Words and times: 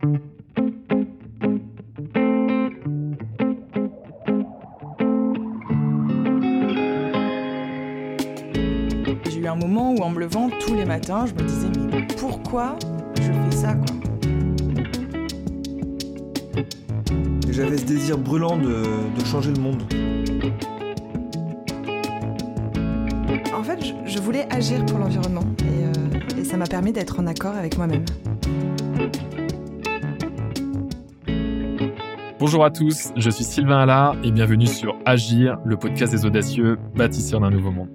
J'ai 0.00 0.10
eu 9.40 9.46
un 9.48 9.56
moment 9.56 9.92
où 9.92 9.98
en 9.98 10.10
me 10.10 10.20
levant 10.20 10.50
tous 10.60 10.76
les 10.76 10.84
matins, 10.84 11.26
je 11.26 11.34
me 11.34 11.42
disais 11.42 11.66
mais 11.90 12.06
pourquoi 12.16 12.76
je 13.16 13.22
fais 13.22 13.56
ça 13.56 13.74
quoi 13.74 13.96
j'avais 17.50 17.78
ce 17.78 17.84
désir 17.86 18.18
brûlant 18.18 18.56
de, 18.56 18.84
de 19.18 19.24
changer 19.24 19.50
le 19.50 19.60
monde. 19.60 19.82
En 23.52 23.64
fait, 23.64 23.84
je, 23.84 23.94
je 24.04 24.20
voulais 24.20 24.46
agir 24.54 24.86
pour 24.86 25.00
l'environnement 25.00 25.42
et, 25.58 25.86
euh, 25.86 26.40
et 26.40 26.44
ça 26.44 26.56
m'a 26.56 26.66
permis 26.66 26.92
d'être 26.92 27.18
en 27.18 27.26
accord 27.26 27.56
avec 27.56 27.76
moi-même. 27.76 28.04
Bonjour 32.40 32.64
à 32.64 32.70
tous, 32.70 33.12
je 33.16 33.30
suis 33.30 33.42
Sylvain 33.42 33.80
Allard 33.80 34.14
et 34.22 34.30
bienvenue 34.30 34.68
sur 34.68 34.96
Agir, 35.04 35.58
le 35.64 35.76
podcast 35.76 36.12
des 36.12 36.24
audacieux, 36.24 36.78
bâtisseurs 36.94 37.40
d'un 37.40 37.50
nouveau 37.50 37.72
monde. 37.72 37.88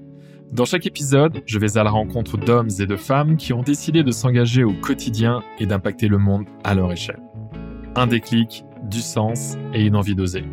Dans 0.52 0.66
chaque 0.66 0.86
épisode, 0.86 1.42
je 1.46 1.58
vais 1.60 1.78
à 1.78 1.84
la 1.84 1.92
rencontre 1.92 2.36
d'hommes 2.38 2.68
et 2.78 2.86
de 2.86 2.98
femmes 2.98 3.38
qui 3.38 3.54
ont 3.54 3.62
décidé 3.62 4.04
de 4.04 4.12
s'engager 4.12 4.66
au 4.66 4.74
quotidien 4.74 5.42
et 5.60 5.66
d'impacter 5.66 6.10
le 6.10 6.18
monde 6.18 6.44
à 6.66 6.76
leur 6.76 6.92
échelle. 6.92 7.22
Un 7.96 8.06
déclic, 8.06 8.66
du 8.84 9.00
sens 9.00 9.56
et 9.74 9.86
une 9.86 9.96
envie 9.96 10.14
d'oser. 10.14 10.44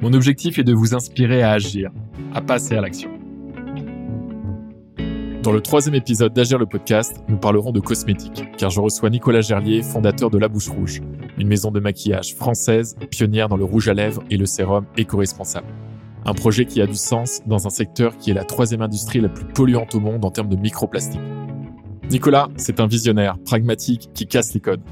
Mon 0.00 0.14
objectif 0.14 0.58
est 0.58 0.64
de 0.64 0.72
vous 0.72 0.94
inspirer 0.94 1.42
à 1.42 1.50
agir, 1.50 1.90
à 2.32 2.40
passer 2.40 2.74
à 2.74 2.80
l'action. 2.80 3.15
Dans 5.46 5.52
le 5.52 5.60
troisième 5.60 5.94
épisode 5.94 6.32
d'Agir 6.32 6.58
le 6.58 6.66
podcast, 6.66 7.22
nous 7.28 7.36
parlerons 7.36 7.70
de 7.70 7.78
cosmétiques, 7.78 8.42
car 8.58 8.68
je 8.68 8.80
reçois 8.80 9.10
Nicolas 9.10 9.42
Gerlier, 9.42 9.80
fondateur 9.80 10.28
de 10.28 10.38
La 10.38 10.48
Bouche 10.48 10.68
Rouge, 10.68 11.00
une 11.38 11.46
maison 11.46 11.70
de 11.70 11.78
maquillage 11.78 12.34
française 12.34 12.96
pionnière 13.12 13.48
dans 13.48 13.56
le 13.56 13.62
rouge 13.62 13.88
à 13.88 13.94
lèvres 13.94 14.24
et 14.28 14.38
le 14.38 14.44
sérum 14.44 14.86
éco-responsable. 14.96 15.68
Un 16.24 16.34
projet 16.34 16.64
qui 16.64 16.82
a 16.82 16.86
du 16.88 16.96
sens 16.96 17.42
dans 17.46 17.64
un 17.68 17.70
secteur 17.70 18.18
qui 18.18 18.32
est 18.32 18.34
la 18.34 18.42
troisième 18.42 18.82
industrie 18.82 19.20
la 19.20 19.28
plus 19.28 19.44
polluante 19.44 19.94
au 19.94 20.00
monde 20.00 20.24
en 20.24 20.32
termes 20.32 20.48
de 20.48 20.56
microplastique. 20.56 21.20
Nicolas, 22.10 22.48
c'est 22.56 22.80
un 22.80 22.88
visionnaire, 22.88 23.38
pragmatique, 23.38 24.10
qui 24.14 24.26
casse 24.26 24.52
les 24.52 24.58
codes. 24.58 24.82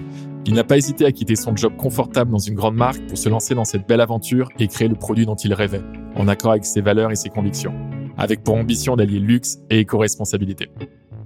Il 0.47 0.55
n'a 0.55 0.63
pas 0.63 0.77
hésité 0.77 1.05
à 1.05 1.11
quitter 1.11 1.35
son 1.35 1.57
job 1.57 1.75
confortable 1.77 2.31
dans 2.31 2.39
une 2.39 2.55
grande 2.55 2.77
marque 2.77 3.05
pour 3.09 3.19
se 3.19 3.29
lancer 3.29 3.57
dans 3.57 3.65
cette 3.65 3.89
belle 3.89 4.01
aventure 4.01 4.51
et 4.61 4.69
créer 4.69 4.87
le 4.87 4.95
produit 4.95 5.27
dont 5.27 5.35
il 5.35 5.53
rêvait, 5.53 5.83
en 6.15 6.29
accord 6.29 6.53
avec 6.53 6.65
ses 6.65 6.81
valeurs 6.81 7.11
et 7.11 7.17
ses 7.17 7.29
convictions, 7.29 7.75
avec 8.17 8.43
pour 8.43 8.55
ambition 8.55 8.97
d'allier 8.97 9.19
luxe 9.19 9.59
et 9.71 9.81
éco-responsabilité. 9.81 10.69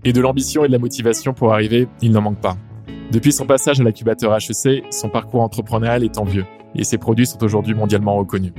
Et 0.05 0.13
de 0.13 0.21
l'ambition 0.21 0.65
et 0.65 0.69
de 0.69 0.73
la 0.73 0.79
motivation 0.79 1.35
pour 1.35 1.53
arriver, 1.53 1.89
il 2.03 2.13
n'en 2.13 2.21
manque 2.21 2.41
pas. 2.41 2.57
Depuis 3.11 3.33
son 3.33 3.47
passage 3.47 3.81
à 3.81 3.85
l'incubateur 3.85 4.37
HEC, 4.37 4.85
son 4.91 5.09
parcours 5.09 5.41
entrepreneurial 5.41 6.05
est 6.05 6.19
envieux, 6.19 6.45
et 6.75 6.85
ses 6.85 6.99
produits 6.99 7.27
sont 7.27 7.43
aujourd'hui 7.43 7.75
mondialement 7.75 8.17
reconnus. 8.17 8.53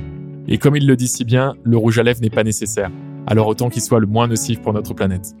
Et 0.48 0.58
comme 0.58 0.76
il 0.76 0.86
le 0.86 0.96
dit 0.96 1.08
si 1.08 1.24
bien, 1.24 1.54
le 1.62 1.76
rouge 1.76 1.98
à 1.98 2.02
lèvres 2.02 2.20
n'est 2.20 2.30
pas 2.30 2.44
nécessaire, 2.44 2.90
alors 3.26 3.46
autant 3.46 3.68
qu'il 3.68 3.82
soit 3.82 4.00
le 4.00 4.06
moins 4.06 4.26
nocif 4.26 4.60
pour 4.60 4.72
notre 4.72 4.94
planète. 4.94 5.34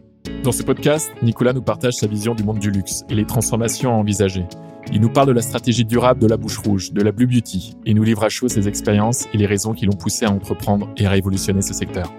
Dans 0.44 0.52
ce 0.52 0.62
podcast, 0.62 1.10
Nicolas 1.22 1.52
nous 1.52 1.62
partage 1.62 1.94
sa 1.94 2.06
vision 2.06 2.34
du 2.34 2.44
monde 2.44 2.58
du 2.58 2.70
luxe 2.70 3.02
et 3.10 3.14
les 3.14 3.24
transformations 3.24 3.90
à 3.90 3.96
envisager. 3.96 4.44
Il 4.92 5.00
nous 5.00 5.10
parle 5.10 5.28
de 5.28 5.32
la 5.32 5.42
stratégie 5.42 5.84
durable 5.84 6.20
de 6.20 6.26
la 6.26 6.36
bouche 6.36 6.58
rouge, 6.58 6.92
de 6.92 7.02
la 7.02 7.12
Blue 7.12 7.26
Beauty, 7.26 7.76
et 7.86 7.94
nous 7.94 8.02
livre 8.02 8.24
à 8.24 8.28
chaud 8.28 8.48
ses 8.48 8.68
expériences 8.68 9.26
et 9.34 9.36
les 9.36 9.46
raisons 9.46 9.74
qui 9.74 9.86
l'ont 9.86 9.92
poussé 9.92 10.24
à 10.24 10.30
entreprendre 10.30 10.88
et 10.96 11.06
à 11.06 11.10
révolutionner 11.10 11.62
ce 11.62 11.74
secteur. 11.74 12.12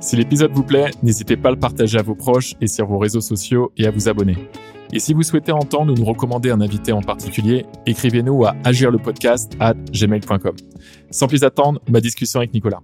Si 0.00 0.16
l'épisode 0.16 0.52
vous 0.52 0.62
plaît, 0.62 0.90
n'hésitez 1.02 1.36
pas 1.36 1.50
à 1.50 1.52
le 1.52 1.58
partager 1.58 1.98
à 1.98 2.02
vos 2.02 2.14
proches 2.14 2.54
et 2.62 2.66
sur 2.66 2.86
vos 2.86 2.98
réseaux 2.98 3.20
sociaux 3.20 3.70
et 3.76 3.86
à 3.86 3.90
vous 3.90 4.08
abonner. 4.08 4.36
Et 4.92 4.98
si 4.98 5.12
vous 5.12 5.22
souhaitez 5.22 5.52
entendre 5.52 5.92
ou 5.92 5.94
nous 5.94 6.04
recommander 6.06 6.50
un 6.50 6.62
invité 6.62 6.90
en 6.92 7.02
particulier, 7.02 7.66
écrivez-nous 7.84 8.46
à 8.46 8.56
agirlepodcast 8.64 9.56
at 9.60 9.74
gmail.com. 9.92 10.56
Sans 11.10 11.28
plus 11.28 11.44
attendre, 11.44 11.80
ma 11.86 12.00
discussion 12.00 12.40
avec 12.40 12.54
Nicolas. 12.54 12.80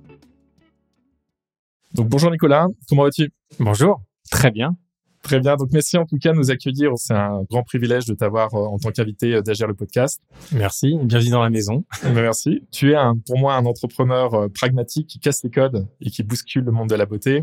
Donc 1.94 2.09
bonjour 2.09 2.31
Nicolas, 2.31 2.66
comment 2.87 3.04
vas-tu? 3.04 3.33
Bonjour, 3.59 4.03
très 4.31 4.50
bien. 4.50 4.77
Très 5.26 5.41
bien, 5.41 5.56
donc 5.56 5.70
merci 5.72 5.97
en 5.97 6.06
tout 6.06 6.19
cas 6.19 6.31
de 6.31 6.37
nous 6.37 6.53
accueillir. 6.53 6.92
C'est 6.94 7.12
un 7.12 7.42
grand 7.50 7.64
privilège 7.64 8.04
de 8.04 8.14
t'avoir 8.14 8.54
euh, 8.54 8.64
en 8.66 8.78
tant 8.78 8.92
qu'invité 8.92 9.34
euh, 9.34 9.42
d'Agir 9.42 9.66
le 9.66 9.75
podcast. 9.75 10.22
Merci, 10.53 10.97
bienvenue 11.03 11.32
dans 11.32 11.42
la 11.42 11.50
maison. 11.50 11.84
Merci. 12.14 12.62
Tu 12.70 12.92
es 12.92 12.94
un, 12.94 13.16
pour 13.16 13.36
moi 13.36 13.56
un 13.56 13.66
entrepreneur 13.66 14.32
euh, 14.34 14.48
pragmatique 14.48 15.09
qui 15.09 15.19
casse 15.19 15.42
les 15.42 15.50
codes 15.50 15.88
et 16.00 16.10
qui 16.10 16.22
bouscule 16.22 16.62
le 16.62 16.70
monde 16.70 16.88
de 16.88 16.94
la 16.94 17.06
beauté. 17.06 17.42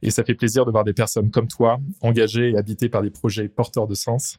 Et 0.00 0.10
ça 0.10 0.24
fait 0.24 0.34
plaisir 0.34 0.64
de 0.64 0.70
voir 0.70 0.84
des 0.84 0.94
personnes 0.94 1.30
comme 1.30 1.48
toi, 1.48 1.78
engagées 2.00 2.52
et 2.52 2.56
habitées 2.56 2.88
par 2.88 3.02
des 3.02 3.10
projets 3.10 3.50
porteurs 3.50 3.86
de 3.86 3.94
sens. 3.94 4.38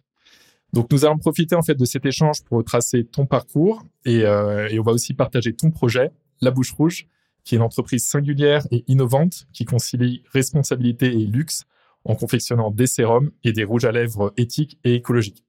Donc 0.73 0.91
nous 0.91 1.05
allons 1.05 1.19
profiter 1.19 1.53
en 1.53 1.61
fait 1.61 1.75
de 1.75 1.85
cet 1.85 2.07
échange 2.07 2.43
pour 2.43 2.57
retracer 2.57 3.03
ton 3.03 3.27
parcours 3.27 3.83
et, 4.03 4.23
euh, 4.25 4.67
et 4.67 4.79
on 4.79 4.83
va 4.83 4.93
aussi 4.93 5.13
partager 5.13 5.53
ton 5.53 5.69
projet, 5.69 6.09
La 6.41 6.49
Bouche 6.49 6.71
Rouge, 6.71 7.05
qui 7.43 7.53
est 7.53 7.59
une 7.59 7.63
entreprise 7.63 8.03
singulière 8.03 8.65
et 8.71 8.83
innovante 8.87 9.45
qui 9.53 9.65
concilie 9.65 10.23
responsabilité 10.33 11.05
et 11.05 11.27
luxe 11.27 11.65
en 12.05 12.15
confectionnant 12.15 12.71
des 12.71 12.87
sérums 12.87 13.31
et 13.43 13.51
des 13.51 13.63
rouges 13.63 13.85
à 13.85 13.91
lèvres 13.91 14.33
éthiques 14.37 14.79
et 14.83 14.95
écologiques. 14.95 15.45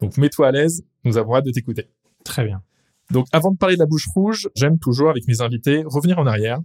Donc 0.00 0.16
mets-toi 0.16 0.48
à 0.48 0.50
l'aise, 0.50 0.84
nous 1.04 1.16
avons 1.16 1.34
hâte 1.34 1.46
de 1.46 1.50
t'écouter. 1.50 1.90
Très 2.24 2.44
bien. 2.44 2.62
Donc 3.10 3.26
avant 3.32 3.52
de 3.52 3.56
parler 3.56 3.76
de 3.76 3.80
la 3.80 3.86
bouche 3.86 4.06
rouge, 4.14 4.48
j'aime 4.54 4.78
toujours 4.78 5.10
avec 5.10 5.26
mes 5.28 5.40
invités 5.40 5.84
revenir 5.84 6.18
en 6.18 6.26
arrière, 6.26 6.60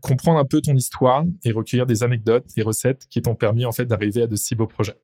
comprendre 0.00 0.38
un 0.38 0.44
peu 0.44 0.60
ton 0.60 0.74
histoire 0.74 1.24
et 1.44 1.52
recueillir 1.52 1.86
des 1.86 2.02
anecdotes 2.02 2.46
et 2.56 2.62
recettes 2.62 3.06
qui 3.08 3.22
t'ont 3.22 3.34
permis 3.34 3.64
en 3.64 3.72
fait 3.72 3.86
d'arriver 3.86 4.22
à 4.22 4.26
de 4.26 4.36
si 4.36 4.54
beaux 4.54 4.66
projets. 4.66 4.96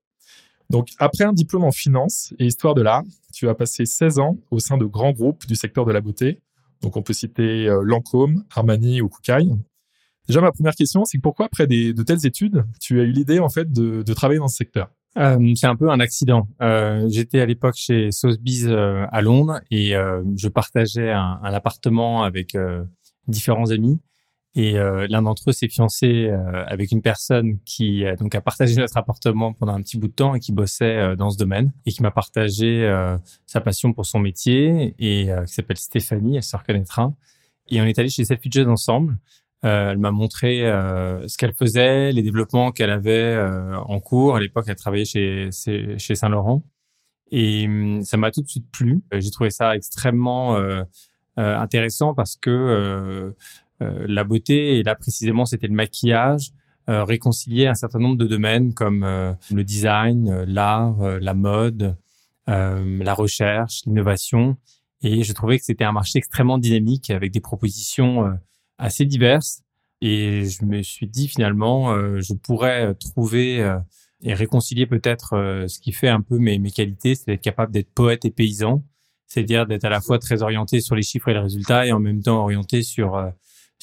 Donc 0.71 0.89
après 0.99 1.25
un 1.25 1.33
diplôme 1.33 1.65
en 1.65 1.73
finance 1.73 2.33
et 2.39 2.47
histoire 2.47 2.75
de 2.75 2.83
l'art, 2.83 3.03
tu 3.33 3.49
as 3.49 3.55
passé 3.55 3.85
16 3.85 4.19
ans 4.19 4.39
au 4.51 4.59
sein 4.59 4.79
de 4.79 4.85
grands 4.85 5.13
groupes 5.13 5.47
du 5.47 5.57
secteur 5.57 5.85
de 5.85 5.93
la 5.93 6.01
beauté. 6.01 6.41
Donc 6.83 6.97
on 6.97 7.03
peut 7.03 7.13
citer 7.13 7.69
euh, 7.69 7.83
Lancôme, 7.85 8.45
Armani 8.55 9.01
ou 9.01 9.09
Koukaï. 9.09 9.51
Déjà, 10.29 10.41
ma 10.41 10.53
première 10.53 10.75
question, 10.75 11.05
c'est 11.05 11.19
pourquoi, 11.19 11.47
après 11.47 11.67
des, 11.67 11.93
de 11.93 12.03
telles 12.03 12.25
études, 12.27 12.65
tu 12.81 13.01
as 13.01 13.05
eu 13.05 13.11
l'idée 13.11 13.41
en 13.41 13.49
fait 13.49 13.71
de, 13.73 14.03
de, 14.03 14.15
travailler 14.15 14.39
dans 14.39 14.49
ce 14.49 14.57
secteur? 14.57 14.89
Euh, 15.19 15.53
C'est 15.57 15.67
un 15.67 15.77
peu 15.77 15.91
un 15.91 16.01
accident. 16.01 16.49
Euh, 16.63 17.07
J'étais 17.11 17.41
à 17.41 17.47
l'époque 17.47 17.75
chez 17.77 18.11
Sotheby's 18.13 18.67
euh, 18.67 19.05
à 19.11 19.21
Londres 19.21 19.61
et 19.71 19.95
euh, 19.97 20.23
je 20.37 20.49
partageais 20.49 21.11
un, 21.11 21.41
un 21.43 21.53
appartement 21.53 22.23
avec 22.23 22.55
euh, 22.55 22.85
différents 23.27 23.71
amis. 23.71 24.01
Et 24.55 24.75
l'un 24.75 25.23
d'entre 25.23 25.49
eux 25.49 25.53
s'est 25.53 25.71
fiancé 25.71 26.29
avec 26.67 26.93
une 26.93 27.01
personne 27.01 27.59
qui 27.65 28.05
donc 28.19 28.35
a 28.35 28.43
partagé 28.43 28.77
notre 28.77 28.99
appartement 28.99 29.55
pendant 29.55 29.73
un 29.73 29.81
petit 29.81 29.97
bout 29.97 30.09
de 30.09 30.13
temps 30.13 30.35
et 30.35 30.41
qui 30.41 30.53
bossait 30.53 31.17
dans 31.17 31.31
ce 31.31 31.39
domaine 31.39 31.73
et 31.87 31.91
qui 31.91 32.03
m'a 32.03 32.11
partagé 32.11 32.87
sa 33.47 33.63
passion 33.63 33.95
pour 33.95 34.05
son 34.05 34.19
métier 34.19 34.95
et 34.99 35.31
qui 35.47 35.55
s'appelle 35.55 35.79
Stéphanie, 35.79 36.37
elle 36.37 36.43
se 36.43 36.55
reconnaîtra. 36.55 37.15
Et 37.71 37.81
on 37.81 37.85
est 37.85 37.99
allé 37.99 38.11
chez 38.11 38.27
Selfridges 38.27 38.67
ensemble. 38.67 39.17
Euh, 39.65 39.93
elle 39.93 39.99
m'a 39.99 40.11
montré 40.11 40.67
euh, 40.67 41.27
ce 41.29 41.37
qu'elle 41.37 41.55
faisait, 41.55 42.11
les 42.11 42.23
développements 42.23 42.73
qu'elle 42.73 42.91
avait 42.91 43.13
euh, 43.13 43.77
en 43.77 44.01
cours. 44.01 44.37
À 44.37 44.41
l'époque, 44.41 44.65
elle 44.67 44.77
travaillait 44.77 45.05
chez, 45.05 45.51
chez 45.53 46.15
Saint-Laurent. 46.15 46.65
Et 47.31 47.67
hum, 47.67 48.03
ça 48.03 48.17
m'a 48.17 48.31
tout 48.31 48.43
de 48.43 48.49
suite 48.49 48.71
plu. 48.73 49.03
J'ai 49.13 49.31
trouvé 49.31 49.51
ça 49.51 49.77
extrêmement 49.77 50.59
intéressant 51.37 52.15
parce 52.15 52.37
que 52.37 53.35
la 53.81 54.25
beauté, 54.25 54.79
et 54.79 54.83
là 54.83 54.95
précisément, 54.95 55.47
c'était 55.47 55.69
le 55.69 55.75
maquillage, 55.75 56.51
réconcilier 56.89 57.69
un 57.69 57.75
certain 57.75 58.01
nombre 58.01 58.17
de 58.17 58.27
domaines 58.27 58.75
comme 58.75 59.03
le 59.03 59.65
design, 59.65 60.45
l'art, 60.45 61.01
la 61.21 61.33
mode, 61.33 61.97
la 62.47 63.15
recherche, 63.15 63.83
l'innovation. 63.87 64.59
Et 65.03 65.23
je 65.23 65.33
trouvais 65.33 65.59
que 65.59 65.65
c'était 65.65 65.85
un 65.85 65.93
marché 65.93 66.19
extrêmement 66.19 66.59
dynamique 66.59 67.09
avec 67.09 67.33
des 67.33 67.41
propositions 67.41 68.39
assez 68.79 69.05
diverses. 69.05 69.63
Et 70.01 70.47
je 70.47 70.65
me 70.65 70.83
suis 70.83 71.07
dit 71.07 71.29
finalement, 71.29 71.93
euh, 71.93 72.21
je 72.21 72.35
pourrais 72.35 72.95
trouver 72.95 73.63
euh, 73.63 73.79
et 74.23 74.35
réconcilier 74.35 74.87
peut-être 74.87 75.35
euh, 75.35 75.69
ce 75.69 75.79
qui 75.79 75.93
fait 75.93 76.09
un 76.09 76.21
peu 76.21 76.39
mes, 76.39 76.59
mes 76.59 76.73
qualités, 76.73 77.15
c'est 77.15 77.27
d'être 77.27 77.41
capable 77.41 77.73
d'être 77.73 77.93
poète 77.95 78.25
et 78.25 78.31
paysan, 78.31 78.85
c'est-à-dire 79.27 79.67
d'être 79.67 79.85
à 79.85 79.91
la 79.91 80.01
fois 80.01 80.19
très 80.19 80.43
orienté 80.43 80.81
sur 80.81 80.97
les 80.97 81.03
chiffres 81.03 81.29
et 81.29 81.35
les 81.35 81.41
résultats 81.41 81.87
et 81.87 81.93
en 81.93 82.01
même 82.01 82.21
temps 82.21 82.43
orienté 82.43 82.83
sur 82.83 83.33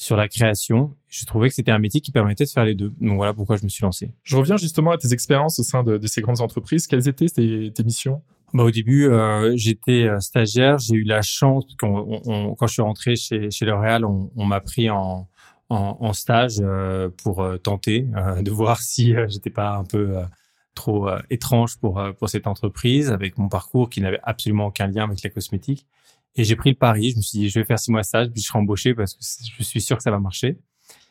sur 0.00 0.16
la 0.16 0.28
création. 0.28 0.96
Je 1.08 1.26
trouvais 1.26 1.50
que 1.50 1.54
c'était 1.54 1.70
un 1.70 1.78
métier 1.78 2.00
qui 2.00 2.10
permettait 2.10 2.44
de 2.44 2.48
faire 2.48 2.64
les 2.64 2.74
deux. 2.74 2.90
Donc 3.02 3.16
voilà 3.16 3.34
pourquoi 3.34 3.56
je 3.56 3.64
me 3.64 3.68
suis 3.68 3.82
lancé. 3.82 4.14
Je 4.22 4.34
reviens 4.34 4.56
justement 4.56 4.92
à 4.92 4.96
tes 4.96 5.12
expériences 5.12 5.58
au 5.58 5.62
sein 5.62 5.82
de, 5.82 6.06
ces 6.06 6.22
grandes 6.22 6.40
entreprises. 6.40 6.86
Quelles 6.86 7.06
étaient 7.06 7.26
tes 7.28 7.84
missions? 7.84 8.22
Bah, 8.52 8.64
au 8.64 8.70
début, 8.70 9.06
euh, 9.06 9.52
j'étais 9.56 10.08
stagiaire. 10.20 10.78
J'ai 10.78 10.96
eu 10.96 11.04
la 11.04 11.22
chance, 11.22 11.64
qu'on, 11.78 12.20
on, 12.26 12.54
quand 12.54 12.66
je 12.66 12.72
suis 12.72 12.82
rentré 12.82 13.16
chez, 13.16 13.50
chez 13.50 13.64
L'Oréal, 13.64 14.04
on, 14.04 14.30
on 14.36 14.44
m'a 14.44 14.60
pris 14.60 14.90
en, 14.90 15.28
en, 15.70 15.96
en 16.00 16.12
stage 16.12 16.56
euh, 16.60 17.08
pour 17.22 17.42
euh, 17.42 17.56
tenter 17.56 18.06
euh, 18.16 18.42
de 18.42 18.50
voir 18.50 18.82
si 18.82 19.14
j'étais 19.28 19.50
pas 19.50 19.76
un 19.76 19.84
peu 19.84 20.16
trop 20.74 21.08
étrange 21.30 21.78
pour, 21.78 22.02
pour 22.18 22.28
cette 22.28 22.46
entreprise, 22.46 23.10
avec 23.10 23.38
mon 23.38 23.48
parcours 23.48 23.90
qui 23.90 24.00
n'avait 24.00 24.20
absolument 24.22 24.66
aucun 24.66 24.86
lien 24.86 25.04
avec 25.04 25.22
la 25.22 25.30
cosmétique. 25.30 25.86
Et 26.36 26.44
j'ai 26.44 26.56
pris 26.56 26.70
le 26.70 26.76
pari. 26.76 27.10
Je 27.10 27.16
me 27.16 27.22
suis 27.22 27.38
dit, 27.40 27.48
je 27.50 27.58
vais 27.58 27.64
faire 27.64 27.78
six 27.78 27.90
mois 27.90 28.00
de 28.00 28.06
stage, 28.06 28.28
puis 28.30 28.40
je 28.40 28.46
serai 28.46 28.60
embauché 28.60 28.94
parce 28.94 29.14
que 29.14 29.20
je 29.58 29.62
suis 29.62 29.80
sûr 29.80 29.96
que 29.96 30.02
ça 30.02 30.10
va 30.10 30.18
marcher. 30.18 30.58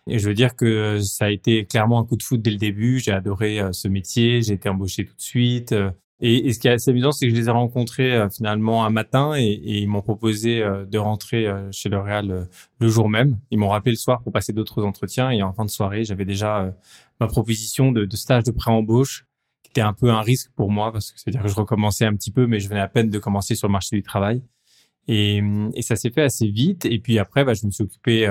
Et 0.08 0.18
je 0.18 0.28
veux 0.28 0.34
dire 0.34 0.56
que 0.56 1.00
ça 1.02 1.26
a 1.26 1.30
été 1.30 1.66
clairement 1.66 2.00
un 2.00 2.06
coup 2.06 2.16
de 2.16 2.24
foot 2.24 2.42
dès 2.42 2.52
le 2.52 2.58
début. 2.58 3.00
J'ai 3.00 3.12
adoré 3.12 3.62
ce 3.74 3.88
métier. 3.88 4.42
J'ai 4.42 4.54
été 4.54 4.70
embauché 4.70 5.06
tout 5.06 5.16
de 5.16 5.22
suite. 5.22 5.76
Et, 6.22 6.52
ce 6.52 6.60
qui 6.60 6.68
est 6.68 6.72
assez 6.72 6.92
amusant, 6.92 7.12
c'est 7.12 7.28
que 7.28 7.34
je 7.34 7.40
les 7.40 7.48
ai 7.48 7.52
rencontrés 7.52 8.14
euh, 8.14 8.30
finalement 8.30 8.86
un 8.86 8.90
matin 8.90 9.36
et, 9.38 9.46
et 9.46 9.80
ils 9.80 9.88
m'ont 9.88 10.02
proposé 10.02 10.62
euh, 10.62 10.86
de 10.86 10.98
rentrer 10.98 11.48
euh, 11.48 11.72
chez 11.72 11.88
L'Oréal 11.88 12.48
le 12.80 12.88
jour 12.90 13.10
même. 13.10 13.38
Ils 13.52 13.58
m'ont 13.58 13.70
rappelé 13.70 13.92
le 13.92 13.98
soir 13.98 14.22
pour 14.22 14.34
passer 14.34 14.52
d'autres 14.52 14.84
entretiens 14.84 15.32
et 15.32 15.42
en 15.42 15.54
fin 15.54 15.64
de 15.64 15.70
soirée, 15.70 16.04
j'avais 16.04 16.26
déjà 16.26 16.74
ma 17.22 17.28
proposition 17.28 17.92
de, 17.92 18.06
de 18.06 18.16
stage 18.18 18.44
de 18.44 18.52
pré-embauche 18.52 19.26
qui 19.64 19.70
était 19.72 19.82
un 19.82 19.94
peu 19.94 20.10
un 20.10 20.22
risque 20.22 20.52
pour 20.56 20.72
moi 20.72 20.92
parce 20.92 21.12
que 21.12 21.20
c'est-à-dire 21.20 21.42
que 21.42 21.48
je 21.48 21.56
recommençais 21.56 22.06
un 22.06 22.16
petit 22.16 22.32
peu, 22.32 22.48
mais 22.48 22.60
je 22.60 22.68
venais 22.68 22.82
à 22.82 22.90
peine 22.90 23.10
de 23.10 23.20
commencer 23.20 23.56
sur 23.56 23.68
le 23.68 23.74
marché 23.74 23.96
du 23.96 24.04
travail. 24.04 24.42
Et, 25.08 25.42
et 25.74 25.82
ça 25.82 25.96
s'est 25.96 26.12
fait 26.12 26.24
assez 26.24 26.48
vite. 26.48 26.86
Et 26.86 27.00
puis 27.00 27.18
après, 27.18 27.44
bah, 27.46 27.54
je 27.54 27.66
me 27.66 27.72
suis 27.72 27.84
occupé 27.84 28.26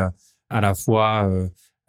à 0.48 0.60
la 0.60 0.74
fois 0.74 1.28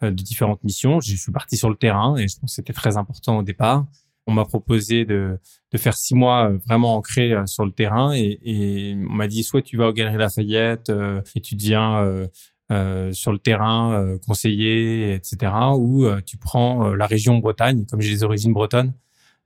de 0.02 0.10
différentes 0.10 0.64
missions. 0.64 1.00
Je 1.00 1.14
suis 1.14 1.32
parti 1.32 1.56
sur 1.56 1.68
le 1.68 1.76
terrain 1.76 2.16
et 2.16 2.26
je 2.26 2.38
pense 2.38 2.50
que 2.50 2.54
c'était 2.54 2.72
très 2.72 2.96
important 2.96 3.38
au 3.38 3.42
départ 3.42 3.86
on 4.30 4.34
m'a 4.34 4.44
proposé 4.44 5.04
de, 5.04 5.38
de 5.72 5.78
faire 5.78 5.96
six 5.96 6.14
mois 6.14 6.50
euh, 6.50 6.58
vraiment 6.66 6.96
ancré 6.96 7.32
euh, 7.32 7.46
sur 7.46 7.64
le 7.64 7.72
terrain 7.72 8.14
et, 8.14 8.38
et 8.44 8.94
on 8.96 9.12
m'a 9.14 9.28
dit 9.28 9.42
soit 9.42 9.62
tu 9.62 9.76
vas 9.76 9.88
aux 9.88 9.92
Galeries 9.92 10.18
Lafayette 10.18 10.90
euh, 10.90 11.20
et 11.34 11.40
tu 11.40 11.56
deviens 11.56 11.98
euh, 12.02 12.26
euh, 12.70 13.12
sur 13.12 13.32
le 13.32 13.38
terrain 13.38 14.16
conseiller, 14.26 15.14
etc. 15.14 15.52
Ou 15.76 16.06
tu 16.24 16.36
prends 16.36 16.94
la 16.94 17.06
région 17.06 17.38
Bretagne, 17.38 17.84
comme 17.90 18.00
j'ai 18.00 18.10
les 18.10 18.22
origines 18.22 18.52
bretonnes, 18.52 18.94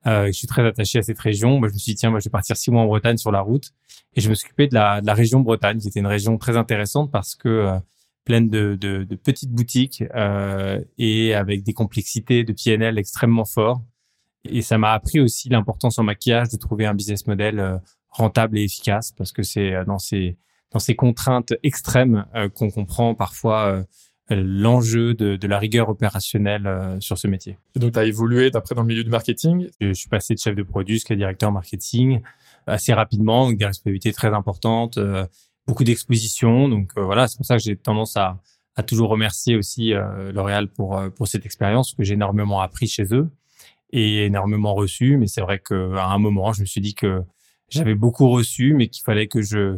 je 0.05 0.31
suis 0.31 0.45
très 0.45 0.63
attaché 0.63 0.99
à 0.99 1.01
cette 1.01 1.17
région. 1.19 1.57
Moi, 1.57 1.69
je 1.69 1.73
me 1.73 1.79
suis 1.79 1.93
dit 1.93 1.95
tiens, 1.95 2.11
je 2.19 2.23
vais 2.23 2.29
partir 2.29 2.55
six 2.55 2.69
mois 2.69 2.83
en 2.83 2.85
Bretagne 2.85 3.17
sur 3.17 3.31
la 3.31 3.41
route 3.41 3.71
et 4.13 4.21
je 4.21 4.29
me 4.29 4.35
suis 4.35 4.45
occupé 4.45 4.67
de 4.67 4.75
la, 4.75 5.01
de 5.01 5.07
la 5.07 5.15
région 5.15 5.39
Bretagne, 5.39 5.79
qui 5.79 5.87
était 5.87 5.99
une 5.99 6.05
région 6.05 6.37
très 6.37 6.55
intéressante 6.55 7.11
parce 7.11 7.33
que 7.33 7.71
pleine 8.25 8.47
de, 8.47 8.77
de, 8.79 9.03
de, 9.03 9.15
petites 9.15 9.51
boutiques 9.51 10.03
et 10.99 11.33
avec 11.33 11.63
des 11.63 11.73
complexités 11.73 12.43
de 12.43 12.53
PNL 12.53 12.99
extrêmement 12.99 13.45
forts. 13.45 13.81
Et 14.49 14.61
ça 14.61 14.77
m'a 14.77 14.93
appris 14.93 15.19
aussi 15.19 15.49
l'importance 15.49 15.97
en 15.99 16.03
maquillage 16.03 16.49
de 16.49 16.57
trouver 16.57 16.85
un 16.85 16.93
business 16.93 17.27
model 17.27 17.59
euh, 17.59 17.77
rentable 18.09 18.57
et 18.57 18.63
efficace 18.63 19.11
parce 19.11 19.31
que 19.31 19.43
c'est 19.43 19.73
euh, 19.73 19.85
dans 19.85 19.99
ces 19.99 20.37
dans 20.71 20.79
ces 20.79 20.95
contraintes 20.95 21.53
extrêmes 21.63 22.25
euh, 22.35 22.49
qu'on 22.49 22.69
comprend 22.69 23.15
parfois 23.15 23.85
l'enjeu 24.29 25.13
de, 25.13 25.35
de, 25.35 25.47
la 25.47 25.59
rigueur 25.59 25.87
opérationnelle 25.87 26.97
sur 26.99 27.17
ce 27.17 27.27
métier. 27.27 27.59
Et 27.75 27.79
donc, 27.79 27.93
tu 27.93 27.99
as 27.99 28.05
évolué 28.05 28.49
d'après 28.49 28.73
dans 28.73 28.81
le 28.81 28.87
milieu 28.87 29.03
du 29.03 29.11
marketing 29.11 29.69
Je 29.79 29.93
suis 29.93 30.09
passé 30.09 30.33
de 30.33 30.39
chef 30.39 30.55
de 30.55 30.63
produit 30.63 30.95
jusqu'à 30.95 31.15
directeur 31.15 31.51
marketing 31.51 32.21
assez 32.65 32.91
rapidement, 32.91 33.45
avec 33.45 33.59
des 33.59 33.67
responsabilités 33.67 34.11
très 34.11 34.33
importantes, 34.33 34.99
beaucoup 35.67 35.83
d'expositions. 35.83 36.67
Donc 36.67 36.89
voilà, 36.97 37.27
c'est 37.27 37.37
pour 37.37 37.45
ça 37.45 37.55
que 37.55 37.63
j'ai 37.63 37.77
tendance 37.77 38.17
à, 38.17 38.39
à 38.75 38.81
toujours 38.81 39.09
remercier 39.09 39.55
aussi 39.55 39.93
L'Oréal 40.33 40.69
pour, 40.69 40.99
pour 41.15 41.27
cette 41.27 41.45
expérience 41.45 41.93
que 41.93 42.03
j'ai 42.03 42.15
énormément 42.15 42.61
appris 42.61 42.87
chez 42.87 43.05
eux 43.13 43.29
et 43.95 44.25
énormément 44.25 44.73
reçu. 44.73 45.17
Mais 45.17 45.27
c'est 45.27 45.41
vrai 45.41 45.59
qu'à 45.59 46.05
un 46.05 46.19
moment, 46.19 46.53
je 46.53 46.61
me 46.61 46.65
suis 46.65 46.81
dit 46.81 46.93
que 46.93 47.23
j'avais 47.69 47.95
beaucoup 47.95 48.29
reçu, 48.29 48.73
mais 48.73 48.87
qu'il 48.87 49.03
fallait 49.03 49.27
que 49.27 49.41
je 49.41 49.77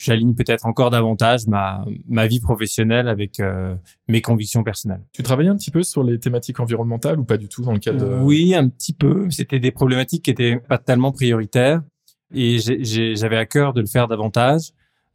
j'aligne 0.00 0.34
peut-être 0.34 0.64
encore 0.64 0.90
davantage 0.90 1.48
ma, 1.48 1.84
ma 2.08 2.28
vie 2.28 2.38
professionnelle 2.38 3.08
avec 3.08 3.40
euh, 3.40 3.74
mes 4.06 4.22
convictions 4.22 4.62
personnelles. 4.62 5.02
Tu 5.12 5.24
travaillais 5.24 5.50
un 5.50 5.56
petit 5.56 5.72
peu 5.72 5.82
sur 5.82 6.04
les 6.04 6.20
thématiques 6.20 6.60
environnementales 6.60 7.18
ou 7.18 7.24
pas 7.24 7.36
du 7.36 7.48
tout 7.48 7.62
dans 7.62 7.72
le 7.72 7.80
cadre 7.80 8.06
de... 8.06 8.14
Oui, 8.22 8.54
un 8.54 8.68
petit 8.68 8.92
peu. 8.92 9.28
C'était 9.30 9.58
des 9.58 9.72
problématiques 9.72 10.24
qui 10.24 10.30
étaient 10.30 10.56
pas 10.56 10.78
tellement 10.78 11.10
prioritaires 11.10 11.82
et 12.32 12.58
j'avais 12.60 13.38
à 13.38 13.44
cœur 13.44 13.72
de 13.72 13.80
le 13.80 13.88
faire 13.88 14.06
davantage. 14.06 14.70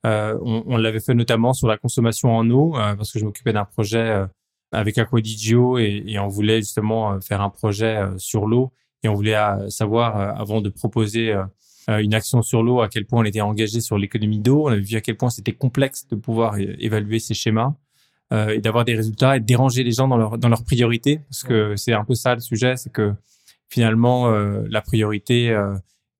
Euh, 0.06 0.38
on, 0.42 0.63
on 0.66 0.75
l'avait 0.75 1.00
fait 1.00 1.13
notamment 1.13 1.54
sur 1.54 1.69
la 1.69 1.78
consommation 1.78 2.36
en 2.36 2.50
eau 2.50 2.75
euh, 2.75 2.94
parce 2.94 3.13
que 3.13 3.19
je 3.19 3.24
m'occupais 3.24 3.54
d'un 3.54 3.63
projet 3.63 4.25
avec 4.74 4.98
Aquadigio 4.98 5.78
et, 5.78 6.04
et 6.08 6.20
on 6.20 6.28
voulait 6.28 6.58
justement 6.58 7.14
euh, 7.14 7.20
faire 7.20 7.42
un 7.42 7.50
projet 7.50 7.98
euh, 7.98 8.18
sur 8.18 8.48
l'eau 8.48 8.74
et 9.04 9.08
on 9.08 9.14
voulait 9.14 9.36
euh, 9.36 9.70
savoir 9.70 10.18
avant 10.40 10.62
de 10.62 10.70
proposer 10.70 11.34
une 11.90 12.14
action 12.14 12.42
sur 12.42 12.64
l'eau 12.64 12.80
à 12.81 12.88
quel 12.88 13.06
point 13.06 13.22
on 13.22 13.25
était 13.25 13.42
engagé 13.42 13.81
sur 13.81 13.98
l'économie 13.98 14.40
d'eau. 14.40 14.68
On 14.68 14.72
avait 14.72 14.81
vu 14.81 14.96
à 14.96 15.02
quel 15.02 15.18
point 15.18 15.30
c'était 15.30 15.52
complexe 15.52 16.08
de 16.08 16.16
pouvoir 16.16 16.58
évaluer 16.58 17.20
ces 17.20 17.34
schémas 17.34 17.74
et 18.31 18.60
d'avoir 18.62 18.86
des 18.86 18.96
résultats 18.96 19.36
et 19.36 19.42
de 19.42 19.46
déranger 19.46 19.84
les 19.84 19.92
gens 19.92 20.08
dans 20.08 20.16
leur 20.16 20.38
dans 20.38 20.48
leurs 20.48 20.64
priorités 20.64 21.19
parce 21.30 21.44
que 21.44 21.76
c'est 21.76 21.92
un 21.92 22.06
peu 22.06 22.16
ça 22.16 22.36
le 22.36 22.40
sujet, 22.40 22.78
c'est 22.78 22.90
que 22.90 23.14
finalement 23.68 24.31
la 24.31 24.81
priorité 24.81 25.54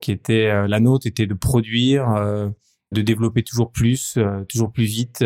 qui 0.02 0.12
était 0.12 0.68
la 0.68 0.80
nôtre 0.82 1.08
était 1.08 1.28
de 1.28 1.34
produire, 1.34 2.10
de 2.92 3.02
développer 3.02 3.42
toujours 3.42 3.72
plus, 3.72 4.20
toujours 4.50 4.74
plus 4.74 4.84
vite 4.84 5.24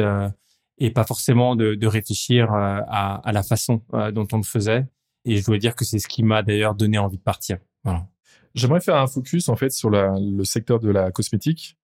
et 0.78 0.92
pas 0.92 1.04
forcément 1.04 1.56
de, 1.56 1.76
de 1.76 1.88
réfléchir 1.88 2.54
euh, 2.54 2.82
à, 2.88 3.16
à, 3.28 3.32
la 3.32 3.44
façon 3.44 3.82
euh, 3.94 4.12
dont 4.12 4.28
on 4.32 4.38
le 4.38 4.44
faisait. 4.44 4.86
Et 5.26 5.38
je 5.38 5.46
dois 5.46 5.58
dire 5.58 5.76
que 5.76 5.84
c'est 5.84 6.00
ce 6.00 6.08
qui 6.08 6.24
m'a 6.24 6.44
d'ailleurs 6.44 6.76
donné 6.76 6.98
envie 6.98 7.18
de 7.18 7.24
partir. 7.24 7.58
Voilà. 7.84 8.08
J'aimerais 8.56 8.82
faire 8.82 8.96
un 8.96 9.08
focus 9.08 9.50
en 9.50 9.56
fait 9.56 9.72
sur 9.72 9.90
la, 9.90 10.14
le 10.20 10.44
secteur 10.44 10.80
de 10.80 10.90
la 10.90 11.12
cosmétique. 11.12 11.78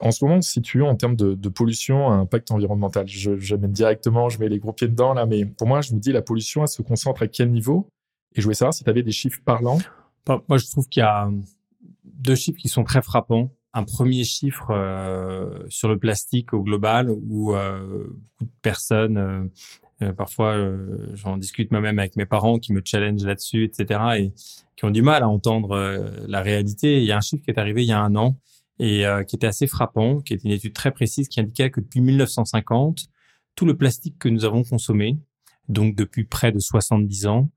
En 0.00 0.10
ce 0.10 0.24
moment, 0.24 0.38
on 0.38 0.42
se 0.42 0.50
situe 0.50 0.82
en 0.82 0.96
termes 0.96 1.16
de, 1.16 1.34
de 1.34 1.48
pollution, 1.48 2.10
impact 2.10 2.50
environnemental. 2.50 3.06
Je, 3.06 3.38
je 3.38 3.56
directement, 3.56 4.28
je 4.28 4.38
mets 4.38 4.48
les 4.48 4.58
gros 4.58 4.72
pieds 4.72 4.88
dedans 4.88 5.14
là, 5.14 5.24
mais 5.24 5.44
pour 5.46 5.66
moi, 5.66 5.80
je 5.80 5.94
me 5.94 6.00
dis 6.00 6.12
la 6.12 6.22
pollution, 6.22 6.62
elle 6.62 6.68
se 6.68 6.82
concentre 6.82 7.22
à 7.22 7.28
quel 7.28 7.50
niveau? 7.50 7.88
Et 8.34 8.40
je 8.40 8.44
voulais 8.44 8.54
savoir 8.54 8.74
si 8.74 8.84
tu 8.84 8.90
avais 8.90 9.02
des 9.02 9.12
chiffres 9.12 9.40
parlants. 9.44 9.78
Moi, 10.48 10.58
je 10.58 10.66
trouve 10.66 10.88
qu'il 10.88 11.00
y 11.00 11.04
a 11.04 11.30
deux 12.04 12.34
chiffres 12.34 12.58
qui 12.58 12.68
sont 12.68 12.84
très 12.84 13.02
frappants 13.02 13.50
un 13.74 13.82
premier 13.82 14.22
chiffre 14.24 14.70
euh, 14.70 15.64
sur 15.68 15.88
le 15.88 15.98
plastique 15.98 16.54
au 16.54 16.62
global 16.62 17.10
où 17.10 17.54
euh, 17.54 18.06
beaucoup 18.38 18.44
de 18.44 18.60
personnes, 18.62 19.18
euh, 19.18 19.44
euh 20.02 20.12
parfois 20.12 20.54
euh, 20.54 21.10
j'en 21.14 21.36
discute 21.36 21.72
moi-même 21.72 21.98
avec 21.98 22.16
mes 22.16 22.24
parents 22.24 22.58
qui 22.58 22.72
me 22.72 22.80
challenge 22.84 23.24
là-dessus, 23.24 23.64
etc. 23.64 24.00
et 24.18 24.32
qui 24.76 24.84
ont 24.84 24.90
du 24.90 25.02
mal 25.02 25.24
à 25.24 25.28
entendre 25.28 25.76
la 26.26 26.40
réalité. 26.40 26.98
Il 26.98 27.04
y 27.04 27.12
a 27.12 27.16
un 27.16 27.20
chiffre 27.20 27.42
qui 27.44 27.50
est 27.50 27.58
arrivé 27.58 27.82
il 27.82 27.88
y 27.88 27.92
a 27.92 28.00
un 28.00 28.14
an 28.16 28.36
et 28.80 29.04
qui 29.28 29.36
était 29.36 29.46
assez 29.46 29.68
frappant, 29.68 30.20
qui 30.20 30.34
est 30.34 30.42
une 30.42 30.50
étude 30.50 30.72
très 30.72 30.90
précise 30.90 31.28
qui 31.28 31.38
indiquait 31.38 31.70
que 31.70 31.80
depuis 31.80 32.00
1950, 32.00 33.06
tout 33.54 33.66
le 33.66 33.76
plastique 33.76 34.18
que 34.18 34.28
nous 34.28 34.44
avons 34.44 34.64
consommé, 34.64 35.16
donc 35.68 35.94
depuis 35.94 36.24
près 36.24 36.50
de 36.50 36.58
70 36.58 37.26
ans, 37.26 37.50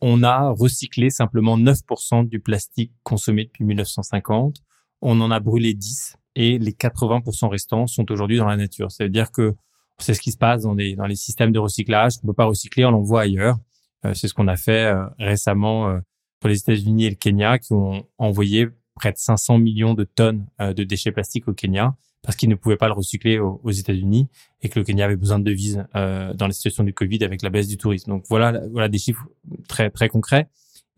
on 0.00 0.22
a 0.22 0.50
recyclé 0.50 1.10
simplement 1.10 1.58
9% 1.58 2.28
du 2.28 2.38
plastique 2.38 2.92
consommé 3.02 3.46
depuis 3.46 3.64
1950 3.64 4.62
on 5.02 5.20
en 5.20 5.30
a 5.30 5.40
brûlé 5.40 5.74
10 5.74 6.16
et 6.36 6.58
les 6.58 6.72
80% 6.72 7.48
restants 7.48 7.86
sont 7.86 8.10
aujourd'hui 8.10 8.38
dans 8.38 8.46
la 8.46 8.56
nature. 8.56 8.90
Ça 8.90 9.04
veut 9.04 9.10
dire 9.10 9.30
que 9.32 9.54
c'est 9.98 10.14
ce 10.14 10.20
qui 10.20 10.32
se 10.32 10.38
passe 10.38 10.62
dans 10.62 10.74
les, 10.74 10.96
dans 10.96 11.06
les 11.06 11.16
systèmes 11.16 11.52
de 11.52 11.58
recyclage. 11.58 12.14
On 12.22 12.26
ne 12.26 12.32
peut 12.32 12.36
pas 12.36 12.44
recycler, 12.46 12.84
on 12.84 12.90
l'envoie 12.90 13.22
ailleurs. 13.22 13.58
Euh, 14.04 14.14
c'est 14.14 14.28
ce 14.28 14.34
qu'on 14.34 14.48
a 14.48 14.56
fait 14.56 14.86
euh, 14.86 15.04
récemment 15.18 15.88
euh, 15.88 15.98
pour 16.40 16.48
les 16.48 16.58
États-Unis 16.58 17.06
et 17.06 17.10
le 17.10 17.16
Kenya 17.16 17.58
qui 17.58 17.72
ont 17.72 18.06
envoyé 18.18 18.68
près 18.94 19.12
de 19.12 19.18
500 19.18 19.58
millions 19.58 19.94
de 19.94 20.04
tonnes 20.04 20.46
de 20.58 20.84
déchets 20.84 21.12
plastiques 21.12 21.48
au 21.48 21.54
Kenya 21.54 21.94
parce 22.22 22.36
qu'ils 22.36 22.50
ne 22.50 22.54
pouvaient 22.54 22.76
pas 22.76 22.88
le 22.88 22.92
recycler 22.92 23.38
aux, 23.38 23.70
États-Unis 23.70 24.28
et 24.60 24.68
que 24.68 24.78
le 24.78 24.84
Kenya 24.84 25.06
avait 25.06 25.16
besoin 25.16 25.38
de 25.38 25.44
devises 25.44 25.84
dans 25.94 26.46
la 26.46 26.52
situation 26.52 26.84
du 26.84 26.92
Covid 26.92 27.24
avec 27.24 27.40
la 27.40 27.48
baisse 27.48 27.68
du 27.68 27.78
tourisme. 27.78 28.10
Donc 28.10 28.24
voilà, 28.28 28.60
voilà 28.70 28.88
des 28.88 28.98
chiffres 28.98 29.26
très 29.68 29.88
très 29.88 30.10
concrets 30.10 30.48